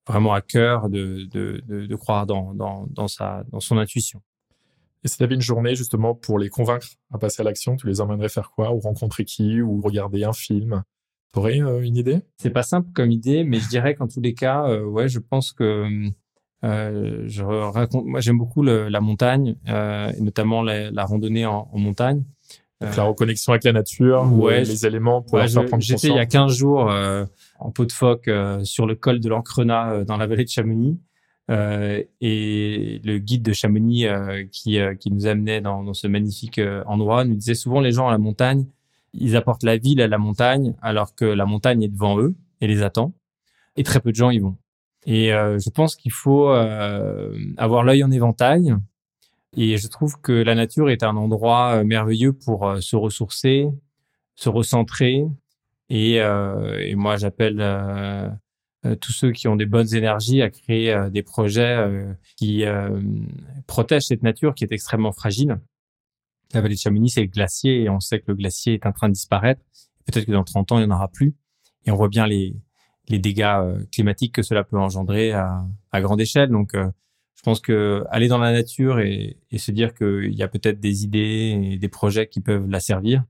vraiment 0.07 0.33
à 0.33 0.41
cœur 0.41 0.89
de, 0.89 1.25
de, 1.31 1.61
de, 1.67 1.85
de 1.85 1.95
croire 1.95 2.25
dans, 2.25 2.53
dans, 2.53 2.87
dans, 2.89 3.07
sa, 3.07 3.43
dans 3.51 3.59
son 3.59 3.77
intuition. 3.77 4.21
Et 5.03 5.07
si 5.07 5.17
tu 5.17 5.23
avais 5.23 5.35
une 5.35 5.41
journée 5.41 5.75
justement 5.75 6.15
pour 6.15 6.39
les 6.39 6.49
convaincre 6.49 6.87
à 7.13 7.17
passer 7.17 7.41
à 7.41 7.43
l'action, 7.43 7.75
tu 7.75 7.87
les 7.87 8.01
emmènerais 8.01 8.29
faire 8.29 8.49
quoi 8.51 8.73
Ou 8.73 8.79
rencontrer 8.79 9.25
qui 9.25 9.61
Ou 9.61 9.81
regarder 9.81 10.23
un 10.23 10.33
film? 10.33 10.83
Tu 11.33 11.39
aurais 11.39 11.61
euh, 11.61 11.81
une 11.81 11.97
idée? 11.97 12.21
C'est 12.37 12.49
pas 12.49 12.63
simple 12.63 12.89
comme 12.93 13.11
idée, 13.11 13.43
mais 13.43 13.59
je 13.59 13.67
dirais 13.69 13.95
qu'en 13.95 14.07
tous 14.07 14.21
les 14.21 14.33
cas, 14.33 14.67
euh, 14.67 14.83
ouais, 14.83 15.07
je 15.07 15.19
pense 15.19 15.51
que 15.51 16.09
euh, 16.63 17.23
je 17.27 17.43
raconte. 17.43 18.05
Moi, 18.05 18.19
j'aime 18.21 18.37
beaucoup 18.37 18.63
le, 18.63 18.89
la 18.89 19.01
montagne, 19.01 19.55
et 19.67 20.21
notamment 20.21 20.63
la, 20.63 20.89
la 20.89 21.05
randonnée 21.05 21.45
en, 21.45 21.69
en 21.71 21.77
montagne. 21.77 22.23
Donc, 22.81 22.95
la 22.95 23.03
reconnexion 23.03 23.53
avec 23.53 23.63
la 23.63 23.73
nature, 23.73 24.21
ouais, 24.33 24.61
ou 24.61 24.65
les 24.65 24.85
éléments 24.85 25.21
pour 25.23 25.35
Ouais, 25.35 25.47
je- 25.47 25.59
prendre 25.59 25.81
J'étais 25.81 26.07
il 26.07 26.15
y 26.15 26.19
a 26.19 26.25
conscience. 26.25 26.47
15 26.49 26.55
jours 26.57 26.91
euh, 26.91 27.25
en 27.59 27.71
peau 27.71 27.85
de 27.85 27.91
phoque 27.91 28.27
euh, 28.27 28.63
sur 28.63 28.85
le 28.85 28.93
col 28.95 29.19
de 29.19 29.29
l'Ancrenat 29.29 29.91
euh, 29.91 30.05
dans 30.05 30.17
la 30.17 30.27
vallée 30.27 30.43
de 30.43 30.49
Chamonix. 30.49 30.99
Euh, 31.49 32.03
et 32.21 32.99
le 33.05 33.17
guide 33.19 33.41
de 33.41 33.53
Chamonix 33.53 34.05
euh, 34.05 34.43
qui, 34.51 34.79
euh, 34.79 34.95
qui 34.95 35.11
nous 35.11 35.27
amenait 35.27 35.61
dans, 35.61 35.81
dans 35.83 35.93
ce 35.93 36.05
magnifique 36.07 36.59
euh, 36.59 36.83
endroit 36.87 37.23
nous 37.23 37.35
disait 37.35 37.55
souvent 37.55 37.79
les 37.79 37.93
gens 37.93 38.09
à 38.09 38.11
la 38.11 38.17
montagne, 38.17 38.65
ils 39.13 39.35
apportent 39.37 39.63
la 39.63 39.77
ville 39.77 40.01
à 40.01 40.07
la 40.07 40.17
montagne 40.17 40.75
alors 40.81 41.15
que 41.15 41.23
la 41.25 41.45
montagne 41.45 41.81
est 41.83 41.87
devant 41.87 42.19
eux 42.19 42.35
et 42.61 42.67
les 42.67 42.83
attend. 42.83 43.13
Et 43.77 43.83
très 43.83 43.99
peu 44.01 44.11
de 44.11 44.15
gens 44.17 44.29
y 44.29 44.39
vont. 44.39 44.57
Et 45.05 45.33
euh, 45.33 45.57
je 45.57 45.69
pense 45.69 45.95
qu'il 45.95 46.11
faut 46.11 46.49
euh, 46.49 47.33
avoir 47.57 47.83
l'œil 47.83 48.03
en 48.03 48.11
éventail. 48.11 48.75
Et 49.55 49.77
je 49.77 49.87
trouve 49.87 50.19
que 50.21 50.31
la 50.31 50.55
nature 50.55 50.89
est 50.89 51.03
un 51.03 51.15
endroit 51.15 51.77
euh, 51.77 51.83
merveilleux 51.83 52.33
pour 52.33 52.67
euh, 52.67 52.81
se 52.81 52.95
ressourcer, 52.95 53.67
se 54.35 54.49
recentrer. 54.49 55.25
Et, 55.89 56.21
euh, 56.21 56.93
moi, 56.95 57.17
j'appelle 57.17 57.57
tous 59.01 59.11
ceux 59.11 59.31
qui 59.31 59.47
ont 59.47 59.55
des 59.55 59.65
bonnes 59.65 59.93
énergies 59.95 60.41
à 60.41 60.49
créer 60.49 60.95
des 61.11 61.23
projets 61.23 62.05
qui 62.35 62.63
protègent 63.67 64.07
cette 64.07 64.23
nature 64.23 64.53
qui 64.53 64.65
est 64.65 64.71
extrêmement 64.71 65.11
fragile. 65.13 65.59
La 66.53 66.61
vallée 66.61 66.75
de 66.75 66.79
Chamonix, 66.79 67.09
c'est 67.09 67.21
le 67.21 67.27
glacier 67.27 67.83
et 67.83 67.89
on 67.89 67.99
sait 67.99 68.19
que 68.19 68.25
le 68.27 68.35
glacier 68.35 68.75
est 68.75 68.85
en 68.85 68.91
train 68.91 69.07
de 69.07 69.13
disparaître. 69.13 69.61
Peut-être 70.05 70.25
que 70.25 70.31
dans 70.31 70.43
30 70.43 70.73
ans, 70.73 70.79
il 70.79 70.85
n'y 70.85 70.91
en 70.91 70.95
aura 70.95 71.07
plus. 71.07 71.35
Et 71.85 71.91
on 71.91 71.95
voit 71.95 72.09
bien 72.09 72.27
les, 72.27 72.53
dégâts 73.09 73.87
climatiques 73.91 74.35
que 74.35 74.41
cela 74.41 74.63
peut 74.65 74.77
engendrer 74.77 75.31
à, 75.31 75.65
à 75.91 76.01
grande 76.01 76.21
échelle. 76.21 76.49
Donc, 76.49 76.75
je 77.37 77.43
pense 77.43 77.61
que 77.61 78.03
aller 78.09 78.27
dans 78.27 78.39
la 78.39 78.51
nature 78.51 78.99
et, 78.99 79.37
et 79.51 79.57
se 79.59 79.71
dire 79.71 79.93
qu'il 79.93 80.33
y 80.33 80.43
a 80.43 80.47
peut-être 80.47 80.79
des 80.79 81.03
idées 81.03 81.71
et 81.73 81.77
des 81.77 81.87
projets 81.87 82.27
qui 82.27 82.41
peuvent 82.41 82.67
la 82.67 82.79
servir, 82.79 83.23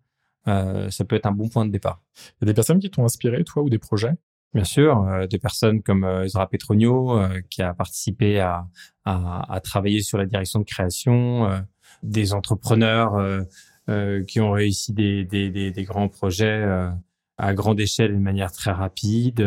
euh, 0.48 0.90
ça 0.90 1.04
peut 1.04 1.18
être 1.18 1.26
un 1.26 1.34
bon 1.34 1.50
point 1.50 1.66
de 1.66 1.72
départ. 1.72 2.02
Il 2.16 2.36
y 2.42 2.46
a 2.46 2.48
des 2.48 2.54
personnes 2.54 2.80
qui 2.80 2.90
t'ont 2.90 3.04
inspiré, 3.04 3.44
toi, 3.44 3.62
ou 3.64 3.70
des 3.70 3.80
projets? 3.80 4.16
Bien 4.54 4.64
sûr, 4.64 5.04
euh, 5.04 5.28
des 5.28 5.40
personnes 5.40 5.84
comme 5.84 6.06
euh, 6.06 6.24
Ezra 6.24 6.48
Petronio, 6.48 7.20
euh, 7.20 7.42
qui 7.50 7.62
a 7.62 7.74
participé 7.74 8.40
à, 8.40 8.66
à, 9.04 9.54
à 9.54 9.60
travailler 9.60 10.02
sur 10.02 10.18
la 10.18 10.26
direction 10.26 10.60
de 10.60 10.66
création, 10.66 11.46
euh, 11.46 11.60
des 12.02 12.34
entrepreneurs 12.34 13.16
euh, 13.16 13.42
euh, 13.90 14.24
qui 14.24 14.40
ont 14.40 14.52
réussi 14.52 14.94
des, 14.94 15.26
des, 15.26 15.50
des, 15.50 15.72
des 15.72 15.84
grands 15.84 16.08
projets 16.08 16.64
euh, 16.64 16.90
à 17.38 17.54
grande 17.54 17.80
échelle 17.82 18.12
et 18.12 18.16
de 18.16 18.20
manière 18.20 18.54
très 18.54 18.72
rapide. 18.72 19.42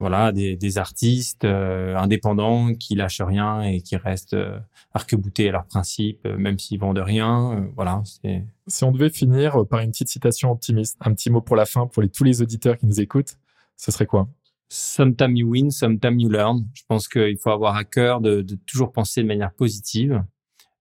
Euh, 0.00 0.06
voilà, 0.08 0.32
des, 0.32 0.56
des 0.56 0.78
artistes 0.78 1.44
euh, 1.44 1.96
indépendants 1.96 2.74
qui 2.74 2.94
lâchent 2.94 3.22
rien 3.22 3.62
et 3.62 3.80
qui 3.82 3.96
restent 3.96 4.34
euh, 4.34 4.58
arc-boutés 4.94 5.48
à 5.48 5.52
leurs 5.52 5.66
principes, 5.66 6.24
euh, 6.26 6.36
même 6.36 6.58
s'ils 6.58 6.80
vendent 6.80 6.98
rien. 6.98 7.58
euh, 7.58 7.66
voilà, 7.76 8.02
c'est 8.04 8.44
Si 8.66 8.84
on 8.84 8.92
devait 8.92 9.10
finir 9.10 9.66
par 9.68 9.80
une 9.80 9.90
petite 9.90 10.08
citation 10.08 10.50
optimiste, 10.50 10.96
un 11.00 11.14
petit 11.14 11.30
mot 11.30 11.40
pour 11.40 11.56
la 11.56 11.66
fin 11.66 11.86
pour 11.86 12.02
les, 12.02 12.08
tous 12.08 12.24
les 12.24 12.42
auditeurs 12.42 12.78
qui 12.78 12.86
nous 12.86 13.00
écoutent, 13.00 13.36
ce 13.76 13.90
serait 13.90 14.06
quoi? 14.06 14.28
Sometimes 14.68 15.36
you 15.36 15.48
win, 15.50 15.70
sometimes 15.70 16.20
you 16.20 16.28
learn. 16.30 16.66
Je 16.74 16.82
pense 16.86 17.08
qu'il 17.08 17.36
faut 17.38 17.50
avoir 17.50 17.76
à 17.76 17.84
cœur 17.84 18.20
de, 18.20 18.42
de 18.42 18.56
toujours 18.66 18.92
penser 18.92 19.22
de 19.22 19.26
manière 19.26 19.52
positive. 19.52 20.22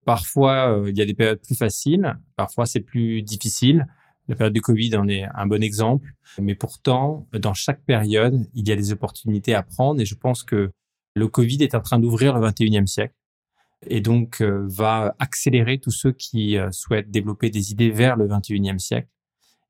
Parfois, 0.05 0.71
euh, 0.71 0.89
il 0.89 0.97
y 0.97 1.01
a 1.01 1.05
des 1.05 1.13
périodes 1.13 1.41
plus 1.41 1.55
faciles, 1.55 2.17
parfois 2.35 2.65
c'est 2.65 2.79
plus 2.79 3.21
difficile. 3.21 3.87
La 4.29 4.35
période 4.35 4.53
de 4.53 4.59
Covid 4.59 4.95
en 4.95 5.07
est 5.07 5.23
un 5.33 5.47
bon 5.47 5.61
exemple. 5.63 6.13
Mais 6.39 6.53
pourtant, 6.53 7.27
dans 7.33 7.55
chaque 7.55 7.83
période, 7.83 8.47
il 8.53 8.67
y 8.67 8.71
a 8.71 8.75
des 8.75 8.91
opportunités 8.91 9.55
à 9.55 9.63
prendre 9.63 9.99
et 9.99 10.05
je 10.05 10.13
pense 10.15 10.43
que 10.43 10.71
le 11.15 11.27
Covid 11.27 11.63
est 11.63 11.73
en 11.73 11.81
train 11.81 11.97
d'ouvrir 11.97 12.37
le 12.37 12.47
21e 12.47 12.85
siècle 12.85 13.15
et 13.87 14.01
donc 14.01 14.41
euh, 14.41 14.67
va 14.69 15.15
accélérer 15.17 15.79
tous 15.79 15.91
ceux 15.91 16.11
qui 16.11 16.57
euh, 16.57 16.71
souhaitent 16.71 17.09
développer 17.09 17.49
des 17.49 17.71
idées 17.71 17.89
vers 17.89 18.17
le 18.17 18.27
21e 18.27 18.77
siècle 18.77 19.07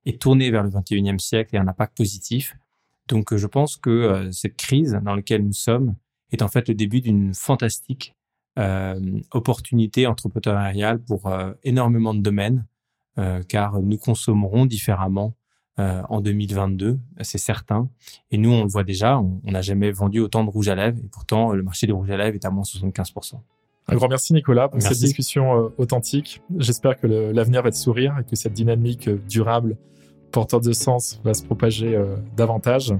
et 0.05 0.17
tourner 0.17 0.51
vers 0.51 0.63
le 0.63 0.69
21e 0.69 1.19
siècle 1.19 1.55
et 1.55 1.57
un 1.57 1.67
impact 1.67 1.95
positif. 1.95 2.55
Donc, 3.07 3.35
je 3.35 3.47
pense 3.47 3.77
que 3.77 3.89
euh, 3.89 4.31
cette 4.31 4.57
crise 4.57 4.99
dans 5.03 5.15
laquelle 5.15 5.45
nous 5.45 5.53
sommes 5.53 5.95
est 6.31 6.41
en 6.41 6.49
fait 6.49 6.67
le 6.67 6.75
début 6.75 7.01
d'une 7.01 7.33
fantastique 7.33 8.13
opportunité 9.31 10.05
entrepreneuriale 10.05 11.01
pour 11.01 11.31
énormément 11.63 12.13
de 12.13 12.19
domaines, 12.19 12.65
car 13.47 13.81
nous 13.81 13.97
consommerons 13.97 14.65
différemment 14.65 15.33
euh, 15.79 16.01
en 16.09 16.19
2022, 16.19 16.99
c'est 17.21 17.37
certain. 17.37 17.89
Et 18.31 18.37
nous, 18.37 18.51
on 18.51 18.63
le 18.63 18.69
voit 18.69 18.83
déjà, 18.83 19.19
on 19.19 19.39
n'a 19.45 19.61
jamais 19.61 19.91
vendu 19.91 20.19
autant 20.19 20.43
de 20.43 20.49
rouge 20.49 20.67
à 20.67 20.75
lèvres, 20.75 20.97
et 21.03 21.07
pourtant, 21.07 21.53
le 21.53 21.63
marché 21.63 21.87
des 21.87 21.93
rouges 21.93 22.11
à 22.11 22.17
lèvres 22.17 22.35
est 22.35 22.45
à 22.45 22.49
moins 22.49 22.63
75%. 22.63 23.35
Un 23.87 23.95
grand 23.95 24.07
merci 24.09 24.33
Nicolas 24.33 24.67
pour 24.67 24.77
Merci. 24.79 24.93
cette 24.93 25.03
discussion 25.03 25.57
euh, 25.57 25.69
authentique. 25.77 26.41
J'espère 26.57 26.99
que 26.99 27.07
l'avenir 27.07 27.63
va 27.63 27.71
te 27.71 27.75
sourire 27.75 28.17
et 28.19 28.23
que 28.23 28.35
cette 28.35 28.53
dynamique 28.53 29.07
euh, 29.07 29.19
durable, 29.29 29.77
porteur 30.31 30.59
de 30.59 30.73
sens, 30.73 31.19
va 31.23 31.33
se 31.33 31.43
propager 31.43 31.95
euh, 31.95 32.17
davantage. 32.35 32.93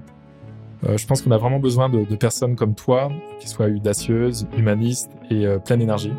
Euh, 0.88 0.98
je 0.98 1.06
pense 1.06 1.22
qu'on 1.22 1.32
a 1.32 1.38
vraiment 1.38 1.60
besoin 1.60 1.90
de, 1.90 2.06
de 2.06 2.16
personnes 2.16 2.56
comme 2.56 2.76
toi, 2.76 3.12
qui 3.40 3.50
soient 3.50 3.68
audacieuses, 3.68 4.48
humanistes 4.58 5.12
et 5.30 5.46
euh, 5.46 5.60
pleines 5.60 5.80
d'énergie. 5.80 6.14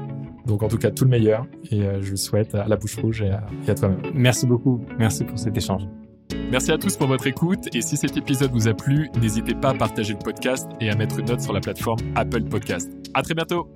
Donc 0.46 0.62
en 0.62 0.68
tout 0.68 0.78
cas, 0.78 0.90
tout 0.90 1.04
le 1.04 1.10
meilleur 1.10 1.46
et 1.70 1.82
euh, 1.82 2.00
je 2.00 2.10
le 2.10 2.16
souhaite 2.16 2.54
à 2.54 2.66
la 2.66 2.76
bouche 2.76 2.96
rouge 2.96 3.22
et 3.22 3.30
à, 3.30 3.44
et 3.66 3.70
à 3.70 3.74
toi-même. 3.74 4.00
Merci 4.14 4.46
beaucoup, 4.46 4.84
merci 4.98 5.24
pour 5.24 5.38
cet 5.38 5.56
échange. 5.56 5.86
Merci 6.50 6.72
à 6.72 6.78
tous 6.78 6.96
pour 6.96 7.06
votre 7.06 7.26
écoute 7.26 7.68
et 7.74 7.82
si 7.82 7.96
cet 7.96 8.16
épisode 8.16 8.50
vous 8.52 8.68
a 8.68 8.74
plu, 8.74 9.08
n'hésitez 9.20 9.54
pas 9.54 9.70
à 9.70 9.74
partager 9.74 10.14
le 10.14 10.18
podcast 10.18 10.68
et 10.80 10.90
à 10.90 10.96
mettre 10.96 11.18
une 11.18 11.26
note 11.26 11.40
sur 11.40 11.52
la 11.52 11.60
plateforme 11.60 12.00
Apple 12.14 12.44
Podcast. 12.44 12.90
À 13.14 13.22
très 13.22 13.34
bientôt! 13.34 13.68